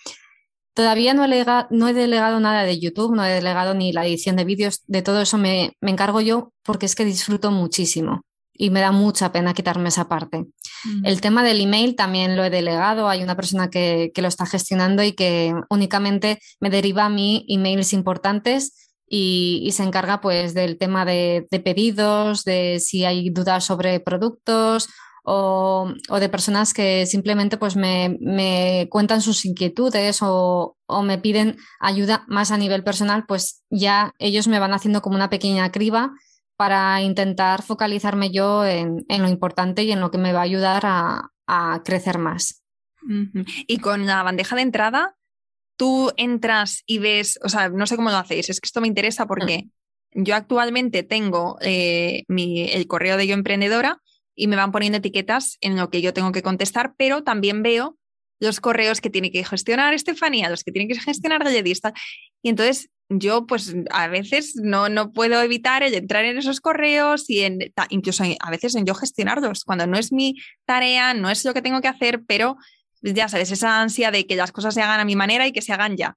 Todavía 0.72 1.12
no 1.12 1.24
he, 1.24 1.92
delegado 1.92 2.40
nada 2.40 2.62
de 2.62 2.80
YouTube, 2.80 3.14
no 3.14 3.26
he 3.26 3.30
delegado 3.30 3.74
ni 3.74 3.92
la 3.92 4.06
edición 4.06 4.36
de 4.36 4.46
vídeos, 4.46 4.84
de 4.86 5.02
todo 5.02 5.20
eso 5.20 5.36
me, 5.36 5.76
encargo 5.82 6.22
yo 6.22 6.54
porque 6.62 6.86
es 6.86 6.94
que 6.94 7.04
disfruto 7.04 7.50
muchísimo 7.50 8.22
y 8.54 8.70
me 8.70 8.80
da 8.80 8.92
mucha 8.92 9.32
pena 9.32 9.54
quitarme 9.54 9.88
esa 9.88 10.08
parte. 10.08 10.46
Mm. 10.84 11.06
El 11.06 11.20
tema 11.20 11.42
del 11.42 11.60
email 11.60 11.96
también 11.96 12.36
lo 12.36 12.44
he 12.44 12.50
delegado, 12.50 13.08
hay 13.08 13.22
una 13.22 13.36
persona 13.36 13.70
que, 13.70 14.12
que, 14.14 14.22
lo 14.22 14.28
está 14.28 14.46
gestionando 14.46 15.02
y 15.02 15.12
que 15.12 15.54
únicamente 15.70 16.38
me 16.60 16.70
deriva 16.70 17.06
a 17.06 17.08
mí 17.08 17.44
emails 17.48 17.92
importantes 17.92 18.90
y, 19.08 19.62
y 19.64 19.72
se 19.72 19.82
encarga 19.82 20.20
pues 20.20 20.54
del 20.54 20.78
tema 20.78 21.04
de, 21.04 21.46
de 21.50 21.60
pedidos, 21.60 22.44
de 22.44 22.80
si 22.80 23.04
hay 23.04 23.30
dudas 23.30 23.64
sobre 23.64 24.00
productos 24.00 24.88
o, 25.24 25.92
o, 26.08 26.20
de 26.20 26.28
personas 26.28 26.74
que 26.74 27.06
simplemente 27.06 27.56
pues 27.56 27.76
me, 27.76 28.16
me 28.20 28.88
cuentan 28.90 29.20
sus 29.20 29.44
inquietudes 29.44 30.18
o, 30.22 30.76
o, 30.86 31.02
me 31.02 31.18
piden 31.18 31.58
ayuda 31.78 32.24
más 32.26 32.50
a 32.50 32.56
nivel 32.56 32.82
personal, 32.82 33.24
pues 33.26 33.62
ya 33.70 34.14
ellos 34.18 34.48
me 34.48 34.58
van 34.58 34.72
haciendo 34.72 35.00
como 35.00 35.16
una 35.16 35.30
pequeña 35.30 35.70
criba 35.70 36.12
para 36.62 37.02
intentar 37.02 37.64
focalizarme 37.64 38.30
yo 38.30 38.64
en, 38.64 39.04
en 39.08 39.22
lo 39.22 39.28
importante 39.28 39.82
y 39.82 39.90
en 39.90 39.98
lo 39.98 40.12
que 40.12 40.18
me 40.18 40.32
va 40.32 40.38
a 40.38 40.44
ayudar 40.44 40.82
a, 40.86 41.32
a 41.48 41.82
crecer 41.84 42.18
más. 42.18 42.62
Y 43.66 43.78
con 43.78 44.06
la 44.06 44.22
bandeja 44.22 44.54
de 44.54 44.62
entrada, 44.62 45.16
tú 45.76 46.12
entras 46.16 46.84
y 46.86 46.98
ves, 46.98 47.40
o 47.42 47.48
sea, 47.48 47.68
no 47.68 47.84
sé 47.88 47.96
cómo 47.96 48.10
lo 48.10 48.16
hacéis, 48.16 48.48
es 48.48 48.60
que 48.60 48.66
esto 48.66 48.80
me 48.80 48.86
interesa 48.86 49.26
porque 49.26 49.70
mm. 50.14 50.22
yo 50.22 50.36
actualmente 50.36 51.02
tengo 51.02 51.58
eh, 51.62 52.22
mi, 52.28 52.70
el 52.70 52.86
correo 52.86 53.16
de 53.16 53.26
Yo 53.26 53.34
Emprendedora 53.34 53.98
y 54.36 54.46
me 54.46 54.54
van 54.54 54.70
poniendo 54.70 54.98
etiquetas 54.98 55.58
en 55.62 55.76
lo 55.76 55.90
que 55.90 56.00
yo 56.00 56.12
tengo 56.12 56.30
que 56.30 56.42
contestar, 56.42 56.94
pero 56.96 57.24
también 57.24 57.64
veo 57.64 57.98
los 58.38 58.60
correos 58.60 59.00
que 59.00 59.10
tiene 59.10 59.32
que 59.32 59.42
gestionar 59.42 59.94
Estefanía, 59.94 60.48
los 60.48 60.62
que 60.62 60.70
tiene 60.70 60.86
que 60.86 61.00
gestionar 61.00 61.42
Galledista. 61.42 61.92
Y 62.40 62.50
entonces 62.50 62.88
yo 63.18 63.46
pues 63.46 63.74
a 63.90 64.08
veces 64.08 64.56
no, 64.56 64.88
no 64.88 65.12
puedo 65.12 65.40
evitar 65.42 65.82
el 65.82 65.94
entrar 65.94 66.24
en 66.24 66.38
esos 66.38 66.60
correos 66.60 67.28
y 67.28 67.40
en, 67.40 67.72
incluso 67.90 68.24
a 68.40 68.50
veces 68.50 68.74
en 68.74 68.86
yo 68.86 68.94
gestionarlos, 68.94 69.64
cuando 69.64 69.86
no 69.86 69.98
es 69.98 70.12
mi 70.12 70.36
tarea, 70.64 71.14
no 71.14 71.30
es 71.30 71.44
lo 71.44 71.54
que 71.54 71.62
tengo 71.62 71.80
que 71.80 71.88
hacer, 71.88 72.22
pero 72.26 72.56
ya 73.02 73.28
sabes, 73.28 73.50
esa 73.50 73.80
ansia 73.80 74.10
de 74.10 74.26
que 74.26 74.36
las 74.36 74.52
cosas 74.52 74.74
se 74.74 74.82
hagan 74.82 75.00
a 75.00 75.04
mi 75.04 75.16
manera 75.16 75.46
y 75.46 75.52
que 75.52 75.62
se 75.62 75.72
hagan 75.72 75.96
ya. 75.96 76.16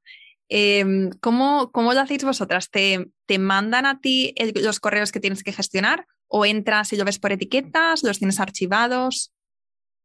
Eh, 0.50 0.86
¿cómo, 1.22 1.72
¿cómo, 1.72 1.94
lo 1.94 2.02
hacéis 2.02 2.24
vosotras? 2.24 2.70
¿Te, 2.70 3.08
te 3.26 3.40
mandan 3.40 3.86
a 3.86 4.00
ti 4.00 4.36
los 4.56 4.80
correos 4.80 5.12
que 5.12 5.20
tienes 5.20 5.44
que 5.44 5.52
gestionar? 5.52 6.06
¿O 6.28 6.46
entras 6.46 6.94
y 6.94 6.98
lo 6.98 7.06
ves 7.06 7.20
por 7.20 7.32
etiquetas? 7.32 8.04
¿Los 8.04 8.20
tienes 8.20 8.40
archivados? 8.40 9.35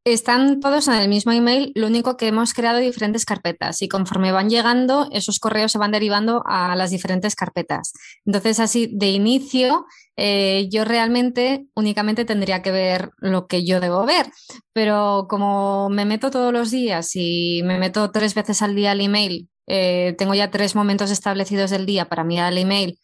Están 0.04 0.60
todos 0.60 0.88
en 0.88 0.94
el 0.94 1.08
mismo 1.10 1.30
email, 1.30 1.72
lo 1.74 1.86
único 1.86 2.16
que 2.16 2.26
hemos 2.28 2.54
creado 2.54 2.78
diferentes 2.78 3.26
carpetas 3.26 3.82
y 3.82 3.88
conforme 3.88 4.32
van 4.32 4.48
llegando, 4.48 5.06
esos 5.12 5.38
correos 5.38 5.72
se 5.72 5.78
van 5.78 5.92
derivando 5.92 6.42
a 6.46 6.74
las 6.74 6.90
diferentes 6.90 7.34
carpetas. 7.34 7.92
Entonces, 8.24 8.60
así 8.60 8.88
de 8.94 9.10
inicio, 9.10 9.84
eh, 10.16 10.68
yo 10.70 10.86
realmente 10.86 11.66
únicamente 11.74 12.24
tendría 12.24 12.62
que 12.62 12.70
ver 12.70 13.10
lo 13.18 13.46
que 13.46 13.66
yo 13.66 13.78
debo 13.78 14.06
ver, 14.06 14.26
pero 14.72 15.26
como 15.28 15.90
me 15.90 16.06
meto 16.06 16.30
todos 16.30 16.50
los 16.50 16.70
días 16.70 17.10
y 17.14 17.60
me 17.64 17.78
meto 17.78 18.10
tres 18.10 18.34
veces 18.34 18.62
al 18.62 18.74
día 18.74 18.92
al 18.92 19.02
email, 19.02 19.50
eh, 19.66 20.14
tengo 20.16 20.32
ya 20.32 20.50
tres 20.50 20.74
momentos 20.74 21.10
establecidos 21.10 21.70
del 21.70 21.84
día 21.84 22.08
para 22.08 22.24
mirar 22.24 22.52
el 22.52 22.58
email 22.58 22.98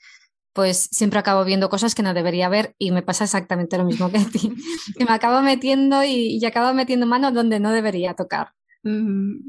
pues 0.57 0.89
siempre 0.91 1.19
acabo 1.19 1.45
viendo 1.45 1.69
cosas 1.69 1.95
que 1.95 2.03
no 2.03 2.15
debería 2.15 2.49
ver 2.49 2.75
y 2.79 2.91
me 2.91 3.03
pasa 3.03 3.25
exactamente 3.25 3.77
lo 3.77 3.85
mismo 3.85 4.11
que 4.11 4.17
a 4.17 4.25
ti, 4.25 4.51
que 4.99 5.05
me 5.05 5.13
acabo 5.13 5.43
metiendo 5.43 6.03
y, 6.03 6.39
y 6.41 6.45
acabo 6.47 6.73
metiendo 6.73 7.07
mano 7.07 7.31
donde 7.31 7.61
no 7.61 7.71
debería 7.71 8.15
tocar. 8.15 8.53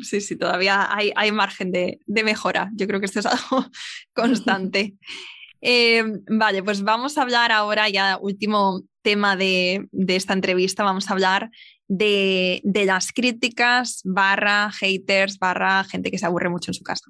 Sí, 0.01 0.19
sí, 0.19 0.35
todavía 0.35 0.93
hay, 0.93 1.13
hay 1.15 1.31
margen 1.31 1.71
de, 1.71 1.99
de, 2.05 2.23
mejora. 2.23 2.71
Yo 2.73 2.87
creo 2.87 2.99
que 2.99 3.05
esto 3.05 3.19
es 3.19 3.25
algo 3.25 3.65
constante. 4.13 4.95
eh, 5.61 6.03
vale, 6.29 6.61
pues 6.61 6.83
vamos 6.83 7.17
a 7.17 7.21
hablar 7.21 7.53
ahora, 7.53 7.87
ya 7.87 8.17
último 8.21 8.83
tema 9.01 9.37
de, 9.37 9.87
de 9.91 10.15
esta 10.17 10.33
entrevista, 10.33 10.83
vamos 10.83 11.09
a 11.09 11.13
hablar 11.13 11.51
de, 11.87 12.59
de, 12.65 12.85
las 12.85 13.13
críticas 13.13 14.01
barra 14.03 14.71
haters 14.71 15.39
barra 15.39 15.85
gente 15.85 16.11
que 16.11 16.17
se 16.17 16.25
aburre 16.25 16.49
mucho 16.49 16.71
en 16.71 16.75
su 16.75 16.83
casa. 16.83 17.09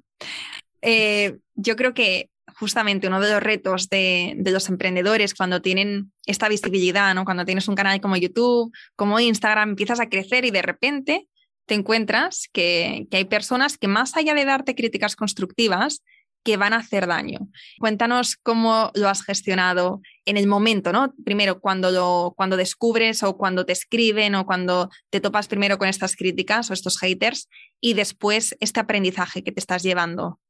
Eh, 0.82 1.38
yo 1.56 1.74
creo 1.74 1.94
que 1.94 2.30
justamente 2.58 3.06
uno 3.06 3.20
de 3.20 3.30
los 3.30 3.42
retos 3.42 3.88
de, 3.88 4.36
los 4.44 4.68
emprendedores 4.68 5.34
cuando 5.34 5.62
tienen 5.62 6.12
esta 6.26 6.48
visibilidad, 6.48 7.14
¿no? 7.14 7.24
cuando 7.24 7.44
tienes 7.44 7.68
un 7.68 7.74
canal 7.74 8.00
como 8.00 8.16
YouTube, 8.16 8.72
como 8.96 9.20
Instagram, 9.20 9.70
empiezas 9.70 10.00
a 10.00 10.08
crecer 10.08 10.44
y 10.44 10.50
de 10.50 10.62
repente 10.62 11.28
te 11.66 11.74
encuentras 11.74 12.48
que, 12.52 13.06
que 13.10 13.18
hay 13.18 13.24
personas 13.24 13.78
que 13.78 13.88
más 13.88 14.16
allá 14.16 14.34
de 14.34 14.44
darte 14.44 14.74
críticas 14.74 15.16
constructivas, 15.16 16.02
que 16.44 16.56
van 16.56 16.72
a 16.72 16.78
hacer 16.78 17.06
daño. 17.06 17.48
Cuéntanos 17.78 18.36
cómo 18.36 18.90
lo 18.94 19.08
has 19.08 19.22
gestionado 19.22 20.00
en 20.24 20.36
el 20.36 20.46
momento, 20.46 20.92
¿no? 20.92 21.12
Primero, 21.24 21.60
cuando, 21.60 21.90
lo, 21.90 22.32
cuando 22.36 22.56
descubres 22.56 23.22
o 23.22 23.36
cuando 23.36 23.66
te 23.66 23.72
escriben 23.72 24.34
o 24.34 24.46
cuando 24.46 24.88
te 25.10 25.20
topas 25.20 25.48
primero 25.48 25.76
con 25.78 25.88
estas 25.88 26.16
críticas 26.16 26.70
o 26.70 26.72
estos 26.72 26.98
haters 26.98 27.48
y 27.80 27.94
después 27.94 28.56
este 28.60 28.80
aprendizaje 28.80 29.42
que 29.44 29.52
te 29.52 29.60
estás 29.60 29.82
llevando 29.82 30.40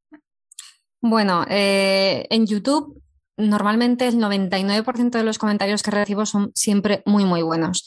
bueno, 1.00 1.44
eh, 1.48 2.26
en 2.30 2.46
YouTube 2.46 3.02
normalmente 3.36 4.08
el 4.08 4.18
99% 4.18 5.10
de 5.10 5.24
los 5.24 5.38
comentarios 5.38 5.82
que 5.82 5.92
recibo 5.92 6.26
son 6.26 6.50
siempre 6.54 7.02
muy, 7.06 7.24
muy 7.24 7.42
buenos. 7.42 7.84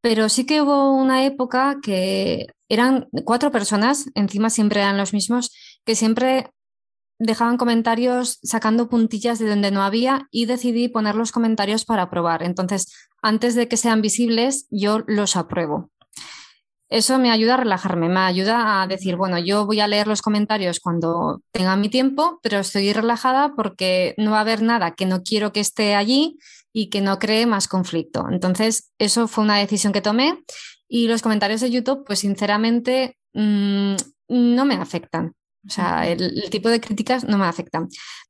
Pero 0.00 0.28
sí 0.28 0.46
que 0.46 0.62
hubo 0.62 0.92
una 0.94 1.24
época 1.24 1.78
que 1.82 2.46
eran 2.68 3.08
cuatro 3.24 3.50
personas, 3.50 4.06
encima 4.14 4.50
siempre 4.50 4.80
eran 4.80 4.96
los 4.96 5.12
mismos, 5.12 5.50
que 5.84 5.96
siempre 5.96 6.50
dejaban 7.18 7.56
comentarios 7.56 8.38
sacando 8.42 8.88
puntillas 8.88 9.38
de 9.38 9.48
donde 9.48 9.70
no 9.70 9.82
había 9.82 10.28
y 10.30 10.46
decidí 10.46 10.88
poner 10.88 11.16
los 11.16 11.32
comentarios 11.32 11.84
para 11.84 12.10
probar. 12.10 12.42
Entonces, 12.42 12.92
antes 13.22 13.54
de 13.54 13.68
que 13.68 13.76
sean 13.76 14.02
visibles, 14.02 14.68
yo 14.70 15.00
los 15.06 15.34
apruebo 15.34 15.90
eso 16.88 17.18
me 17.18 17.30
ayuda 17.30 17.54
a 17.54 17.56
relajarme, 17.58 18.08
me 18.08 18.20
ayuda 18.20 18.82
a 18.82 18.86
decir, 18.86 19.16
bueno, 19.16 19.38
yo 19.38 19.66
voy 19.66 19.80
a 19.80 19.88
leer 19.88 20.06
los 20.06 20.22
comentarios 20.22 20.78
cuando 20.80 21.42
tenga 21.50 21.76
mi 21.76 21.88
tiempo, 21.88 22.38
pero 22.42 22.60
estoy 22.60 22.92
relajada 22.92 23.54
porque 23.56 24.14
no 24.18 24.32
va 24.32 24.38
a 24.38 24.42
haber 24.42 24.62
nada 24.62 24.94
que 24.94 25.06
no 25.06 25.22
quiero 25.22 25.52
que 25.52 25.60
esté 25.60 25.94
allí 25.94 26.38
y 26.72 26.88
que 26.88 27.00
no 27.00 27.18
cree 27.18 27.46
más 27.46 27.66
conflicto. 27.66 28.26
Entonces, 28.30 28.92
eso 28.98 29.26
fue 29.26 29.42
una 29.44 29.58
decisión 29.58 29.92
que 29.92 30.00
tomé 30.00 30.44
y 30.88 31.08
los 31.08 31.22
comentarios 31.22 31.60
de 31.60 31.70
YouTube, 31.70 32.04
pues 32.06 32.20
sinceramente, 32.20 33.18
mmm, 33.34 33.96
no 34.28 34.64
me 34.64 34.76
afectan. 34.76 35.34
O 35.66 35.70
sea, 35.70 36.08
el, 36.08 36.22
el, 36.22 36.50
tipo 36.50 36.68
de 36.68 36.80
críticas 36.80 37.24
no 37.24 37.38
me 37.38 37.46
afectan. 37.46 37.88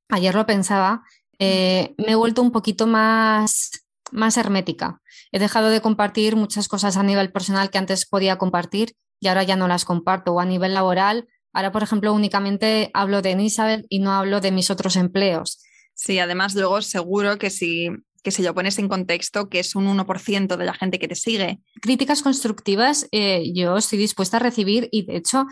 Ayer 0.09 0.35
lo 0.35 0.47
pensaba, 0.47 1.03
eh, 1.39 1.95
me 1.99 2.13
he 2.13 2.15
vuelto 2.15 2.41
un 2.41 2.53
poquito 2.53 2.87
más, 2.87 3.71
más 4.13 4.39
hermética 4.39 5.03
he 5.37 5.39
dejado 5.39 5.69
de 5.69 5.83
compartir 5.83 6.35
muchas 6.35 6.67
cosas 6.67 6.97
a 6.97 7.03
nivel 7.03 7.31
personal 7.31 7.69
que 7.69 7.77
antes 7.77 8.07
podía 8.07 8.39
compartir 8.39 8.95
y 9.21 9.29
ahora 9.29 9.43
ya 9.43 9.55
no 9.55 9.69
las 9.69 9.85
comparto. 9.85 10.33
O 10.33 10.41
a 10.41 10.47
nivel 10.47 10.73
laboral, 10.73 11.29
ahora, 11.53 11.73
por 11.73 11.83
ejemplo, 11.83 12.15
únicamente 12.15 12.91
hablo 12.95 13.21
de 13.21 13.33
Isabel 13.43 13.85
y 13.91 13.99
no 13.99 14.13
hablo 14.13 14.41
de 14.41 14.51
mis 14.51 14.71
otros 14.71 14.97
empleos. 14.97 15.63
Sí, 15.95 16.19
además 16.19 16.55
luego 16.55 16.81
seguro 16.81 17.37
que 17.37 17.51
si, 17.51 17.91
que 18.23 18.31
si 18.31 18.43
lo 18.43 18.55
pones 18.55 18.79
en 18.79 18.89
contexto, 18.89 19.51
que 19.51 19.59
es 19.59 19.75
un 19.75 19.87
1% 19.87 20.57
de 20.57 20.65
la 20.65 20.73
gente 20.73 20.99
que 20.99 21.09
te 21.09 21.15
sigue. 21.15 21.59
Críticas 21.83 22.23
constructivas 22.23 23.07
eh, 23.13 23.53
yo 23.55 23.77
estoy 23.77 23.99
dispuesta 23.99 24.39
a 24.39 24.41
recibir 24.41 24.89
y 24.91 25.05
de 25.05 25.17
hecho 25.17 25.45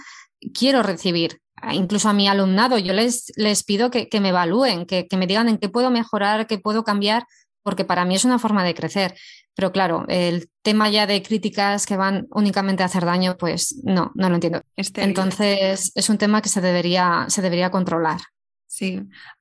quiero 0.55 0.83
recibir. 0.83 1.41
Incluso 1.73 2.09
a 2.09 2.15
mi 2.15 2.27
alumnado, 2.27 2.79
yo 2.79 2.95
les, 2.95 3.33
les 3.37 3.65
pido 3.65 3.91
que, 3.91 4.09
que 4.09 4.21
me 4.21 4.31
evalúen, 4.31 4.87
que, 4.87 5.07
que 5.09 5.17
me 5.19 5.27
digan 5.27 5.49
en 5.51 5.59
qué 5.59 5.69
puedo 5.69 5.91
mejorar, 5.91 6.47
qué 6.47 6.59
puedo 6.59 6.85
cambiar, 6.85 7.27
porque 7.63 7.85
para 7.85 8.05
mí 8.05 8.15
es 8.15 8.25
una 8.25 8.39
forma 8.39 8.63
de 8.65 8.75
crecer. 8.75 9.15
Pero 9.55 9.73
claro, 9.73 10.05
el 10.09 10.51
tema 10.63 10.91
ya 10.91 11.07
de 11.07 11.23
críticas 11.23 11.87
que 11.87 11.97
van 11.97 12.27
únicamente 12.31 12.83
a 12.83 12.87
hacer 12.87 13.05
daño, 13.05 13.37
pues 13.37 13.81
no, 13.85 14.11
no 14.15 14.29
lo 14.29 14.35
entiendo. 14.35 14.63
Entonces 14.77 15.93
es 15.95 16.09
un 16.09 16.19
tema 16.19 16.43
que 16.43 16.49
se 16.49 16.61
debería, 16.61 17.27
se 17.29 17.43
debería 17.43 17.71
controlar. 17.71 18.21
Sí, 18.67 19.01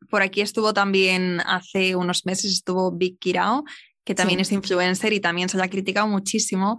por 0.10 0.22
aquí 0.22 0.42
estuvo 0.42 0.74
también 0.74 1.42
hace 1.48 1.96
unos 1.96 2.26
meses, 2.26 2.52
estuvo 2.52 2.92
Vic 2.92 3.18
Kirao, 3.20 3.64
que 4.04 4.14
también 4.14 4.38
sí. 4.40 4.42
es 4.44 4.52
influencer 4.52 5.14
y 5.14 5.20
también 5.20 5.50
se 5.50 5.58
le 5.58 5.64
ha 5.64 5.70
criticado 5.70 6.08
muchísimo 6.08 6.78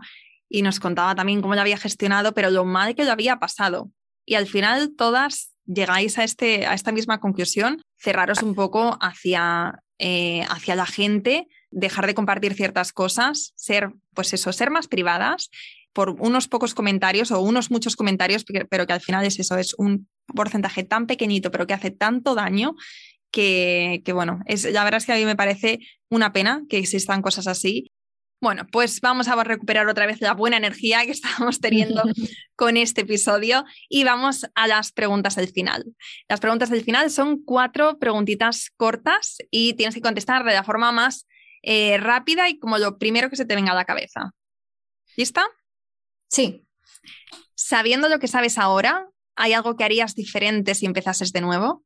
y 0.48 0.62
nos 0.62 0.78
contaba 0.78 1.16
también 1.16 1.42
cómo 1.42 1.56
lo 1.56 1.60
había 1.60 1.78
gestionado, 1.78 2.32
pero 2.32 2.50
lo 2.50 2.64
mal 2.64 2.94
que 2.94 3.04
lo 3.04 3.10
había 3.10 3.40
pasado. 3.40 3.90
Y 4.24 4.36
al 4.36 4.46
final 4.46 4.94
todas 4.96 5.54
llegáis 5.66 6.18
a, 6.18 6.24
este, 6.24 6.66
a 6.66 6.74
esta 6.74 6.92
misma 6.92 7.18
conclusión, 7.18 7.82
cerraros 7.98 8.42
un 8.42 8.54
poco 8.54 8.98
hacia, 9.00 9.80
eh, 9.98 10.44
hacia 10.48 10.76
la 10.76 10.86
gente, 10.86 11.48
dejar 11.74 12.06
de 12.06 12.14
compartir 12.14 12.54
ciertas 12.54 12.92
cosas, 12.92 13.52
ser, 13.56 13.92
pues 14.14 14.32
eso, 14.32 14.52
ser 14.52 14.70
más 14.70 14.88
privadas 14.88 15.50
por 15.92 16.10
unos 16.18 16.48
pocos 16.48 16.74
comentarios 16.74 17.30
o 17.30 17.40
unos 17.40 17.70
muchos 17.70 17.96
comentarios, 17.96 18.44
pero 18.68 18.86
que 18.86 18.92
al 18.92 19.00
final 19.00 19.24
es 19.24 19.38
eso, 19.38 19.56
es 19.56 19.74
un 19.78 20.08
porcentaje 20.34 20.82
tan 20.82 21.06
pequeñito, 21.06 21.50
pero 21.50 21.66
que 21.66 21.74
hace 21.74 21.90
tanto 21.90 22.34
daño 22.34 22.74
que, 23.30 24.02
que, 24.04 24.12
bueno, 24.12 24.40
es, 24.46 24.64
la 24.64 24.84
verdad 24.84 24.98
es 24.98 25.06
que 25.06 25.12
a 25.12 25.16
mí 25.16 25.24
me 25.24 25.36
parece 25.36 25.80
una 26.08 26.32
pena 26.32 26.62
que 26.68 26.78
existan 26.78 27.22
cosas 27.22 27.46
así 27.46 27.92
bueno, 28.44 28.66
pues 28.70 29.00
vamos 29.00 29.26
a 29.28 29.42
recuperar 29.42 29.88
otra 29.88 30.04
vez 30.04 30.20
la 30.20 30.34
buena 30.34 30.58
energía 30.58 31.02
que 31.06 31.12
estábamos 31.12 31.60
teniendo 31.60 32.02
con 32.56 32.76
este 32.76 33.00
episodio 33.00 33.64
y 33.88 34.04
vamos 34.04 34.46
a 34.54 34.66
las 34.66 34.92
preguntas 34.92 35.34
del 35.36 35.48
final. 35.48 35.84
Las 36.28 36.40
preguntas 36.40 36.68
del 36.68 36.84
final 36.84 37.10
son 37.10 37.42
cuatro 37.42 37.98
preguntitas 37.98 38.70
cortas 38.76 39.38
y 39.50 39.72
tienes 39.72 39.94
que 39.94 40.02
contestar 40.02 40.44
de 40.44 40.52
la 40.52 40.62
forma 40.62 40.92
más 40.92 41.26
eh, 41.64 41.98
rápida 41.98 42.48
y 42.48 42.58
como 42.58 42.78
lo 42.78 42.98
primero 42.98 43.30
que 43.30 43.36
se 43.36 43.44
te 43.44 43.54
venga 43.54 43.72
a 43.72 43.76
la 43.76 43.84
cabeza. 43.84 44.32
¿Lista? 45.16 45.46
Sí. 46.28 46.66
Sabiendo 47.54 48.08
lo 48.08 48.18
que 48.18 48.28
sabes 48.28 48.58
ahora, 48.58 49.08
¿hay 49.36 49.52
algo 49.52 49.76
que 49.76 49.84
harías 49.84 50.14
diferente 50.14 50.74
si 50.74 50.86
empezases 50.86 51.32
de 51.32 51.40
nuevo? 51.40 51.84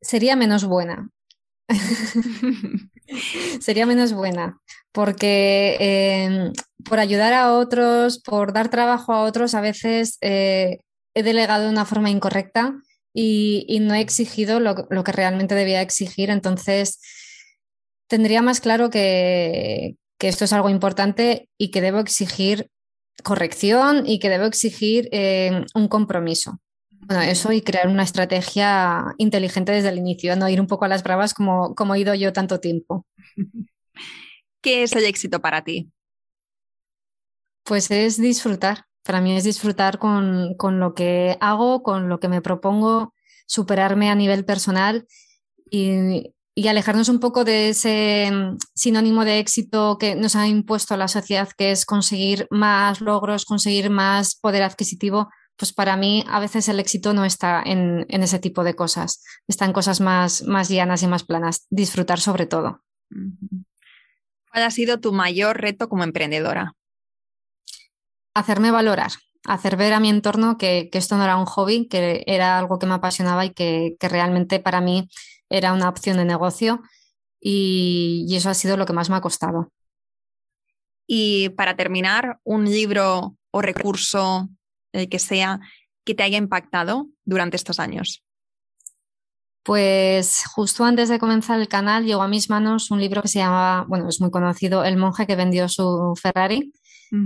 Sería 0.00 0.36
menos 0.36 0.64
buena. 0.64 1.10
Sería 3.60 3.86
menos 3.86 4.12
buena, 4.12 4.58
porque 4.92 5.76
em, 5.80 6.52
por 6.84 6.98
ayudar 6.98 7.32
a 7.32 7.52
otros, 7.52 8.20
por 8.20 8.52
dar 8.52 8.68
trabajo 8.68 9.12
a 9.12 9.22
otros, 9.22 9.54
a 9.54 9.60
veces 9.60 10.18
eh, 10.20 10.80
he 11.14 11.22
delegado 11.22 11.64
de 11.64 11.70
una 11.70 11.84
forma 11.84 12.10
incorrecta 12.10 12.74
y, 13.14 13.78
no 13.80 13.94
he 13.94 14.00
exigido 14.00 14.58
lo, 14.60 14.74
que 15.04 15.12
realmente 15.12 15.54
debía 15.54 15.80
exigir. 15.80 16.30
Entonces, 16.30 17.00
tendría 18.08 18.42
más 18.42 18.60
claro 18.60 18.90
que, 18.90 19.96
esto 20.20 20.46
es 20.46 20.54
algo 20.54 20.70
importante 20.70 21.50
y 21.58 21.70
que 21.70 21.82
debo 21.82 21.98
exigir 21.98 22.70
corrección 23.22 24.04
y 24.06 24.18
que 24.18 24.30
debo 24.30 24.44
exigir 24.44 25.08
em, 25.12 25.66
un 25.74 25.86
compromiso. 25.88 26.60
Bueno, 26.90 27.22
eso 27.22 27.52
y 27.52 27.60
crear 27.60 27.88
una 27.88 28.04
estrategia 28.04 29.04
inteligente 29.18 29.72
desde 29.72 29.90
el 29.90 29.98
inicio, 29.98 30.34
no 30.36 30.48
ir 30.48 30.62
un 30.62 30.66
poco 30.66 30.86
a 30.86 30.88
las 30.88 31.02
bravas 31.02 31.34
como, 31.34 31.74
como 31.74 31.94
he 31.94 32.00
ido 32.00 32.14
yo 32.14 32.32
tanto 32.32 32.60
tiempo. 32.60 33.06
¿Qué 34.62 34.82
es 34.82 34.92
el 34.92 35.04
éxito 35.04 35.42
para 35.42 35.62
ti? 35.62 35.92
Pues 37.64 37.90
es 37.90 38.20
disfrutar. 38.20 38.84
Para 39.02 39.20
mí 39.20 39.36
es 39.36 39.44
disfrutar 39.44 39.98
con, 39.98 40.56
lo 40.58 40.94
que 40.94 41.36
hago, 41.40 41.82
con 41.82 42.08
lo 42.08 42.18
que 42.18 42.28
me 42.28 42.40
propongo, 42.40 43.12
superarme 43.46 44.08
a 44.08 44.14
nivel 44.14 44.46
personal 44.46 45.06
y, 45.70 46.33
y, 46.54 46.68
alejarnos 46.68 47.08
un 47.08 47.20
poco 47.20 47.44
de 47.44 47.70
ese 47.70 48.30
mm, 48.30 48.56
sinónimo 48.74 49.24
de 49.24 49.38
éxito 49.38 49.98
que 49.98 50.14
nos 50.14 50.36
ha 50.36 50.46
impuesto 50.46 50.96
la 50.96 51.08
sociedad, 51.08 51.48
que 51.56 51.70
es 51.70 51.86
conseguir 51.86 52.46
más 52.50 53.00
logros, 53.00 53.44
conseguir 53.44 53.90
más 53.90 54.36
poder 54.36 54.62
adquisitivo 54.62 55.28
pues 55.56 55.72
para 55.72 55.96
mí 55.96 56.24
a 56.28 56.40
veces 56.40 56.68
el 56.68 56.80
éxito 56.80 57.12
no 57.14 57.24
está 57.24 57.62
en, 57.64 58.06
ese 58.08 58.38
tipo 58.38 58.64
de 58.64 58.74
cosas, 58.74 59.22
está 59.46 59.64
en 59.64 59.72
cosas 59.72 60.00
más, 60.00 60.42
más 60.42 60.68
llanas 60.68 61.02
y 61.02 61.06
más 61.06 61.24
planas, 61.24 61.66
disfrutar 61.70 62.20
sobre 62.20 62.46
todo. 62.46 62.82
¿Cuál 64.50 64.64
ha 64.64 64.70
sido 64.70 65.00
tu 65.00 65.12
mayor 65.12 65.60
reto 65.60 65.88
como 65.88 66.04
emprendedora? 66.04 66.74
Hacerme 68.34 68.72
valorar, 68.72 69.12
hacer 69.44 69.76
ver 69.76 69.92
a 69.92 70.00
mi 70.00 70.10
entorno 70.10 70.58
que, 70.58 70.90
esto 70.92 71.16
no 71.16 71.24
era 71.24 71.36
un 71.36 71.46
hobby, 71.46 71.86
que 71.86 72.24
era 72.26 72.58
algo 72.58 72.80
que 72.80 72.86
me 72.86 72.94
apasionaba 72.94 73.44
y 73.44 73.50
que, 73.50 73.96
realmente 74.00 74.58
para 74.58 74.80
mí 74.80 75.08
era 75.48 75.72
una 75.72 75.88
opción 75.88 76.16
de 76.16 76.24
negocio 76.24 76.82
y, 77.40 78.26
y 78.28 78.36
eso 78.36 78.50
ha 78.50 78.54
sido 78.54 78.76
lo 78.76 78.86
que 78.86 78.92
más 78.92 79.10
me 79.10 79.16
ha 79.16 79.20
costado. 79.20 79.70
Y 81.06 81.50
para 81.50 81.76
terminar, 81.76 82.38
un 82.44 82.64
libro 82.64 83.36
o 83.50 83.62
recurso 83.62 84.48
el 84.94 85.08
que 85.08 85.18
sea, 85.18 85.60
que 86.04 86.14
te 86.14 86.22
haya 86.22 86.38
impactado 86.38 87.08
durante 87.24 87.56
estos 87.56 87.80
años? 87.80 88.24
Pues 89.62 90.42
justo 90.54 90.84
antes 90.84 91.08
de 91.08 91.18
comenzar 91.18 91.58
el 91.58 91.68
canal 91.68 92.04
llegó 92.04 92.22
a 92.22 92.28
mis 92.28 92.50
manos 92.50 92.90
un 92.90 93.00
libro 93.00 93.22
que 93.22 93.28
se 93.28 93.38
llamaba, 93.38 93.86
bueno, 93.88 94.08
es 94.08 94.20
muy 94.20 94.30
conocido, 94.30 94.84
El 94.84 94.98
monje 94.98 95.26
que 95.26 95.36
vendió 95.36 95.68
su 95.68 96.14
Ferrari 96.20 96.72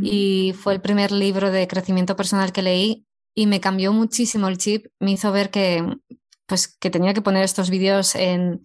y 0.03 0.53
fue 0.53 0.75
el 0.75 0.83
primer 0.83 1.11
libro 1.13 1.51
de 1.51 1.67
crecimiento 1.67 2.15
personal 2.15 2.53
que 2.53 2.61
leí 2.61 3.07
y 3.35 3.47
me 3.47 3.59
cambió 3.59 3.91
muchísimo 3.95 4.47
el 4.49 4.59
chip, 4.59 4.87
me 5.01 5.13
hizo 5.13 5.33
ver 5.33 5.51
que, 5.51 5.83
pues, 6.49 6.67
que 6.67 6.91
tenía 6.91 7.15
que 7.15 7.23
poner 7.23 7.45
estos 7.45 7.71
vídeos 7.71 8.15
en, 8.17 8.63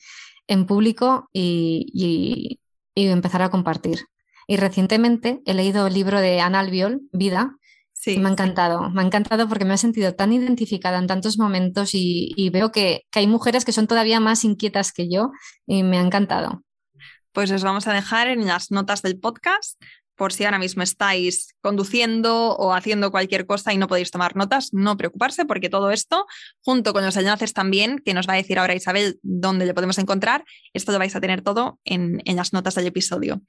público 0.67 1.29
y, 1.31 2.59
y, 2.95 3.07
empezar 3.07 3.41
a 3.41 3.49
compartir. 3.49 4.05
Y 4.47 4.57
recientemente 4.57 5.41
he 5.45 5.53
leído 5.53 5.87
el 5.87 5.93
libro 5.93 6.19
de 6.19 6.41
Ana 6.41 6.59
Albiol, 6.59 7.01
Vida, 7.11 7.57
Sí. 8.03 8.17
Me 8.17 8.27
ha 8.27 8.31
encantado, 8.33 8.89
me 8.89 9.01
ha 9.01 9.05
encantado 9.05 9.47
porque 9.47 9.63
me 9.63 9.75
he 9.75 9.77
sentido 9.77 10.13
tan 10.13 10.33
identificada 10.33 10.97
en 10.97 11.07
tantos 11.07 11.37
momentos 11.37 11.91
y, 11.93 12.49
veo 12.51 12.69
que, 12.69 13.03
hay 13.13 13.27
mujeres 13.27 13.63
que 13.63 13.71
son 13.71 13.87
todavía 13.87 14.19
más 14.19 14.43
inquietas 14.43 14.91
que 14.91 15.07
yo 15.09 15.31
y 15.65 15.83
me 15.83 15.97
ha 15.97 16.01
encantado. 16.01 16.65
Pues 17.31 17.49
os 17.49 17.63
vamos 17.63 17.87
a 17.87 17.93
dejar 17.93 18.27
en 18.27 18.45
las 18.45 18.71
notas 18.71 19.03
del 19.03 19.21
podcast 19.21 19.81
por 20.15 20.33
si 20.33 20.45
ahora 20.45 20.59
mismo 20.59 20.83
estáis 20.83 21.55
conduciendo 21.61 22.55
o 22.55 22.73
haciendo 22.73 23.11
cualquier 23.11 23.45
cosa 23.45 23.73
y 23.73 23.77
no 23.77 23.87
podéis 23.87 24.11
tomar 24.11 24.35
notas, 24.35 24.69
no 24.73 24.97
preocuparse 24.97 25.45
porque 25.45 25.69
todo 25.69 25.91
esto, 25.91 26.25
junto 26.61 26.93
con 26.93 27.03
los 27.03 27.17
enlaces 27.17 27.53
también, 27.53 27.99
que 27.99 28.13
nos 28.13 28.27
va 28.27 28.33
a 28.33 28.37
decir 28.37 28.59
ahora 28.59 28.75
Isabel 28.75 29.19
dónde 29.21 29.65
le 29.65 29.73
podemos 29.73 29.97
encontrar, 29.97 30.43
esto 30.73 30.91
lo 30.91 30.99
vais 30.99 31.15
a 31.15 31.21
tener 31.21 31.41
todo 31.41 31.79
en, 31.83 32.21
en 32.25 32.35
las 32.35 32.53
notas 32.53 32.75
del 32.75 32.87
episodio. 32.87 33.41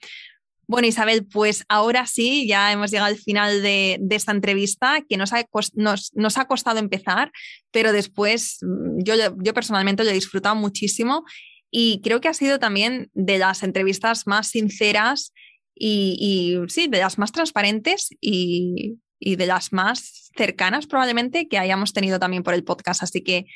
Bueno, 0.66 0.88
Isabel, 0.88 1.26
pues 1.26 1.64
ahora 1.68 2.06
sí, 2.06 2.46
ya 2.48 2.72
hemos 2.72 2.90
llegado 2.90 3.08
al 3.08 3.18
final 3.18 3.62
de, 3.62 4.00
esta 4.10 4.32
entrevista 4.32 5.02
que 5.06 5.18
nos 5.18 5.32
ha, 5.32 5.44
nos, 5.74 6.38
ha, 6.38 6.44
costado 6.46 6.78
empezar, 6.78 7.30
pero 7.70 7.92
después 7.92 8.58
mm, 8.62 9.02
yo, 9.04 9.14
yo 9.42 9.52
personalmente 9.52 10.04
lo 10.04 10.10
he 10.10 10.14
disfrutado 10.14 10.54
muchísimo 10.54 11.24
y 11.70 12.00
creo 12.02 12.20
que 12.20 12.28
ha 12.28 12.34
sido 12.34 12.58
también 12.58 13.10
de 13.12 13.38
las 13.38 13.62
entrevistas 13.62 14.26
más 14.26 14.48
sinceras 14.48 15.32
y, 15.74 16.58
sí, 16.68 16.88
de 16.88 16.98
las 16.98 17.18
más 17.18 17.32
transparentes 17.32 18.10
y, 18.20 18.98
y 19.18 19.36
de 19.36 19.46
las 19.46 19.72
más 19.72 20.30
cercanas 20.36 20.86
probablemente 20.86 21.48
que 21.48 21.58
hayamos 21.58 21.92
tenido 21.92 22.18
también 22.18 22.42
por 22.42 22.54
el 22.54 22.64
podcast. 22.64 23.02
Así 23.02 23.22
que 23.22 23.46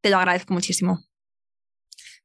te 0.00 0.10
lo 0.10 0.18
agradezco 0.18 0.54
muchísimo. 0.54 1.00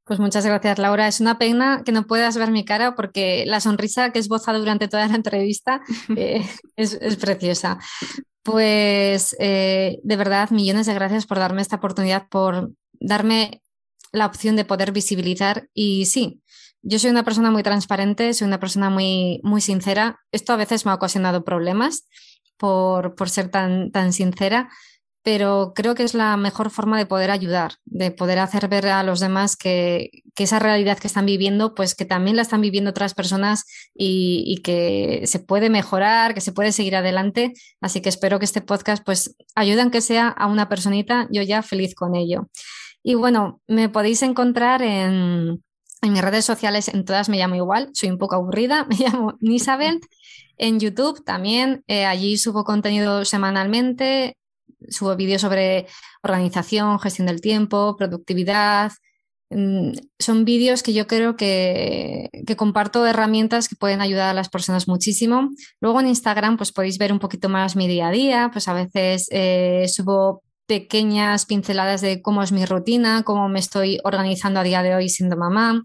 Pues 0.07 0.19
muchas 0.19 0.45
gracias, 0.45 0.79
Laura. 0.79 1.07
Es 1.07 1.19
una 1.19 1.37
pena 1.37 1.83
que 1.85 1.91
no 1.91 2.07
puedas 2.07 2.37
ver 2.37 2.49
mi 2.49 2.63
cara 2.63 2.95
porque 2.95 3.43
la 3.45 3.59
sonrisa 3.59 4.11
que 4.11 4.19
esbozado 4.19 4.57
durante 4.57 4.87
toda 4.87 5.05
la 5.05 5.15
entrevista 5.15 5.81
eh, 6.15 6.45
es, 6.77 6.97
preciosa. 7.17 7.77
Pues 8.41 9.35
eh, 9.39 9.99
de 10.03 10.15
verdad, 10.15 10.49
millones 10.51 10.85
de 10.85 10.93
gracias 10.93 11.25
por 11.25 11.39
darme 11.39 11.61
esta 11.61 11.75
oportunidad, 11.75 12.29
por 12.29 12.71
darme 12.93 13.61
la 14.13 14.25
opción 14.25 14.55
de 14.55 14.63
poder 14.63 14.93
visibilizar. 14.93 15.67
Y 15.73 16.05
sí, 16.05 16.41
yo 16.81 16.99
soy 16.99 17.09
una 17.09 17.23
persona 17.23 17.51
muy 17.51 17.63
transparente, 17.63 18.33
soy 18.33 18.47
una 18.47 18.59
persona 18.59 18.89
muy, 18.89 19.41
muy 19.43 19.61
sincera. 19.61 20.19
Esto 20.31 20.53
a 20.53 20.57
veces 20.57 20.85
me 20.85 20.91
ha 20.91 20.95
ocasionado 20.95 21.43
problemas 21.43 22.07
por, 22.57 23.15
por 23.15 23.29
ser 23.29 23.49
tan, 23.49 23.91
tan 23.91 24.13
sincera, 24.13 24.69
pero 25.27 25.73
creo 25.75 25.93
que 25.93 26.03
es 26.03 26.13
la 26.13 26.37
mejor 26.37 26.69
forma 26.69 26.97
de 26.97 27.05
poder 27.05 27.31
ayudar, 27.31 27.73
de 27.83 28.11
poder 28.11 28.39
hacer 28.39 28.69
ver 28.69 28.87
a 28.87 29.03
los 29.03 29.19
demás 29.19 29.57
que, 29.57 30.23
esa 30.37 30.57
realidad 30.57 30.97
que 30.99 31.07
están 31.07 31.25
viviendo, 31.25 31.75
pues 31.75 31.95
que 31.95 32.05
también 32.05 32.37
la 32.37 32.43
están 32.43 32.61
viviendo 32.61 32.91
otras 32.91 33.13
personas 33.13 33.65
y, 33.93 34.61
que 34.63 35.23
se 35.25 35.39
puede 35.39 35.69
mejorar, 35.69 36.33
que 36.33 36.39
se 36.39 36.53
puede 36.53 36.71
seguir 36.71 36.95
adelante. 36.95 37.51
Así 37.81 37.99
que 37.99 38.07
espero 38.07 38.39
que 38.39 38.45
este 38.45 38.61
podcast 38.61 39.03
pues 39.03 39.35
ayude 39.53 39.81
aunque 39.81 39.99
sea 39.99 40.29
a 40.29 40.47
una 40.47 40.69
personita, 40.69 41.27
yo 41.29 41.41
ya 41.41 41.61
feliz 41.61 41.93
con 41.93 42.15
ello. 42.15 42.47
Y 43.03 43.15
bueno, 43.15 43.59
me 43.67 43.89
podéis 43.89 44.21
encontrar 44.21 44.81
en, 44.81 45.61
mis 46.01 46.21
redes 46.21 46.45
sociales, 46.45 46.87
en 46.89 47.05
todas 47.05 47.29
me 47.29 47.37
llamo 47.37 47.55
igual, 47.55 47.89
soy 47.93 48.09
un 48.09 48.17
poco 48.17 48.35
aburrida, 48.35 48.85
me 48.89 48.95
llamo 48.95 49.37
Nisabel. 49.41 49.99
En 50.59 50.79
YouTube 50.79 51.23
también, 51.23 51.83
eh, 51.87 52.05
allí 52.05 52.37
subo 52.37 52.63
contenido 52.63 53.25
semanalmente, 53.25 54.37
subo 54.89 55.15
vídeos 55.15 55.41
sobre 55.41 55.87
organización, 56.23 56.99
gestión 56.99 57.27
del 57.27 57.41
tiempo, 57.41 57.95
productividad. 57.95 58.91
Mm, 59.49 59.91
son 60.19 60.45
vídeos 60.45 60.83
que 60.83 60.93
yo 60.93 61.07
creo 61.07 61.35
que, 61.35 62.29
comparto 62.57 63.05
herramientas 63.05 63.69
que 63.69 63.75
pueden 63.75 64.01
ayudar 64.01 64.29
a 64.29 64.33
las 64.33 64.49
personas 64.49 64.87
muchísimo. 64.87 65.51
Luego 65.79 65.99
en 65.99 66.07
Instagram 66.07 66.57
pues 66.57 66.71
podéis 66.71 66.97
ver 66.97 67.13
un 67.13 67.19
poquito 67.19 67.49
más 67.49 67.75
mi 67.75 67.87
día 67.87 68.07
a 68.07 68.11
día, 68.11 68.49
pues 68.51 68.67
a 68.67 68.73
veces 68.73 69.27
eh, 69.31 69.85
subo 69.87 70.41
pequeñas 70.67 71.45
pinceladas 71.45 72.01
de 72.01 72.21
cómo 72.21 72.43
es 72.43 72.51
mi 72.51 72.65
rutina, 72.65 73.23
cómo 73.23 73.49
me 73.49 73.59
estoy 73.59 73.99
organizando 74.03 74.59
a 74.59 74.63
día 74.63 74.83
de 74.83 74.95
hoy 74.95 75.09
siendo 75.09 75.37
mamá. 75.37 75.83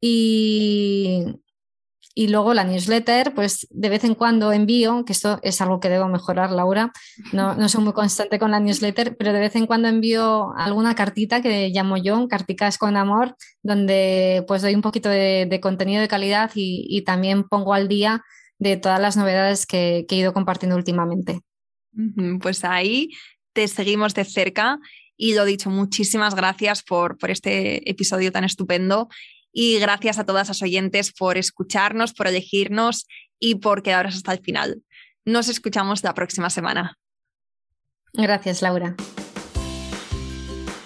Y, 0.00 1.24
Y 2.16 2.28
luego 2.28 2.54
la 2.54 2.62
newsletter, 2.62 3.34
pues 3.34 3.66
de 3.70 3.88
vez 3.88 4.04
en 4.04 4.14
cuando 4.14 4.52
envío, 4.52 5.04
que 5.04 5.12
esto 5.12 5.40
es 5.42 5.60
algo 5.60 5.80
que 5.80 5.88
debo 5.88 6.08
mejorar, 6.08 6.52
Laura. 6.52 6.92
No, 7.32 7.54
no 7.56 7.68
soy 7.68 7.82
muy 7.82 7.92
constante 7.92 8.38
con 8.38 8.52
la 8.52 8.60
newsletter, 8.60 9.16
pero 9.16 9.32
de 9.32 9.40
vez 9.40 9.56
en 9.56 9.66
cuando 9.66 9.88
envío 9.88 10.52
alguna 10.56 10.94
cartita 10.94 11.42
que 11.42 11.70
llamo 11.70 11.96
yo, 11.96 12.28
carticas 12.28 12.78
con 12.78 12.96
amor, 12.96 13.36
donde 13.62 14.44
pues 14.46 14.62
doy 14.62 14.74
un 14.74 14.82
poquito 14.82 15.08
de, 15.08 15.58
contenido 15.60 16.00
de 16.00 16.08
calidad 16.08 16.50
y, 16.54 17.02
también 17.04 17.44
pongo 17.48 17.74
al 17.74 17.88
día 17.88 18.22
de 18.58 18.76
todas 18.76 19.00
las 19.00 19.16
novedades 19.16 19.66
que, 19.66 20.06
que 20.08 20.14
he 20.14 20.18
ido 20.18 20.32
compartiendo 20.32 20.76
últimamente. 20.76 21.40
Pues 22.40 22.64
ahí 22.64 23.10
te 23.54 23.66
seguimos 23.68 24.12
de 24.14 24.24
cerca 24.24 24.78
y 25.16 25.34
lo 25.34 25.44
dicho, 25.44 25.70
muchísimas 25.70 26.34
gracias 26.34 26.82
por, 26.82 27.16
por 27.16 27.30
este 27.30 27.88
episodio 27.88 28.32
tan 28.32 28.44
estupendo 28.44 29.08
y 29.52 29.78
gracias 29.78 30.18
a 30.18 30.26
todas 30.26 30.48
las 30.48 30.60
oyentes 30.62 31.12
por 31.12 31.38
escucharnos, 31.38 32.12
por 32.12 32.26
elegirnos 32.26 33.06
y 33.38 33.54
por 33.54 33.82
quedaros 33.82 34.16
hasta 34.16 34.32
el 34.32 34.40
final. 34.40 34.82
Nos 35.24 35.48
escuchamos 35.48 36.02
la 36.02 36.12
próxima 36.12 36.50
semana. 36.50 36.98
Gracias, 38.12 38.60
Laura. 38.60 38.96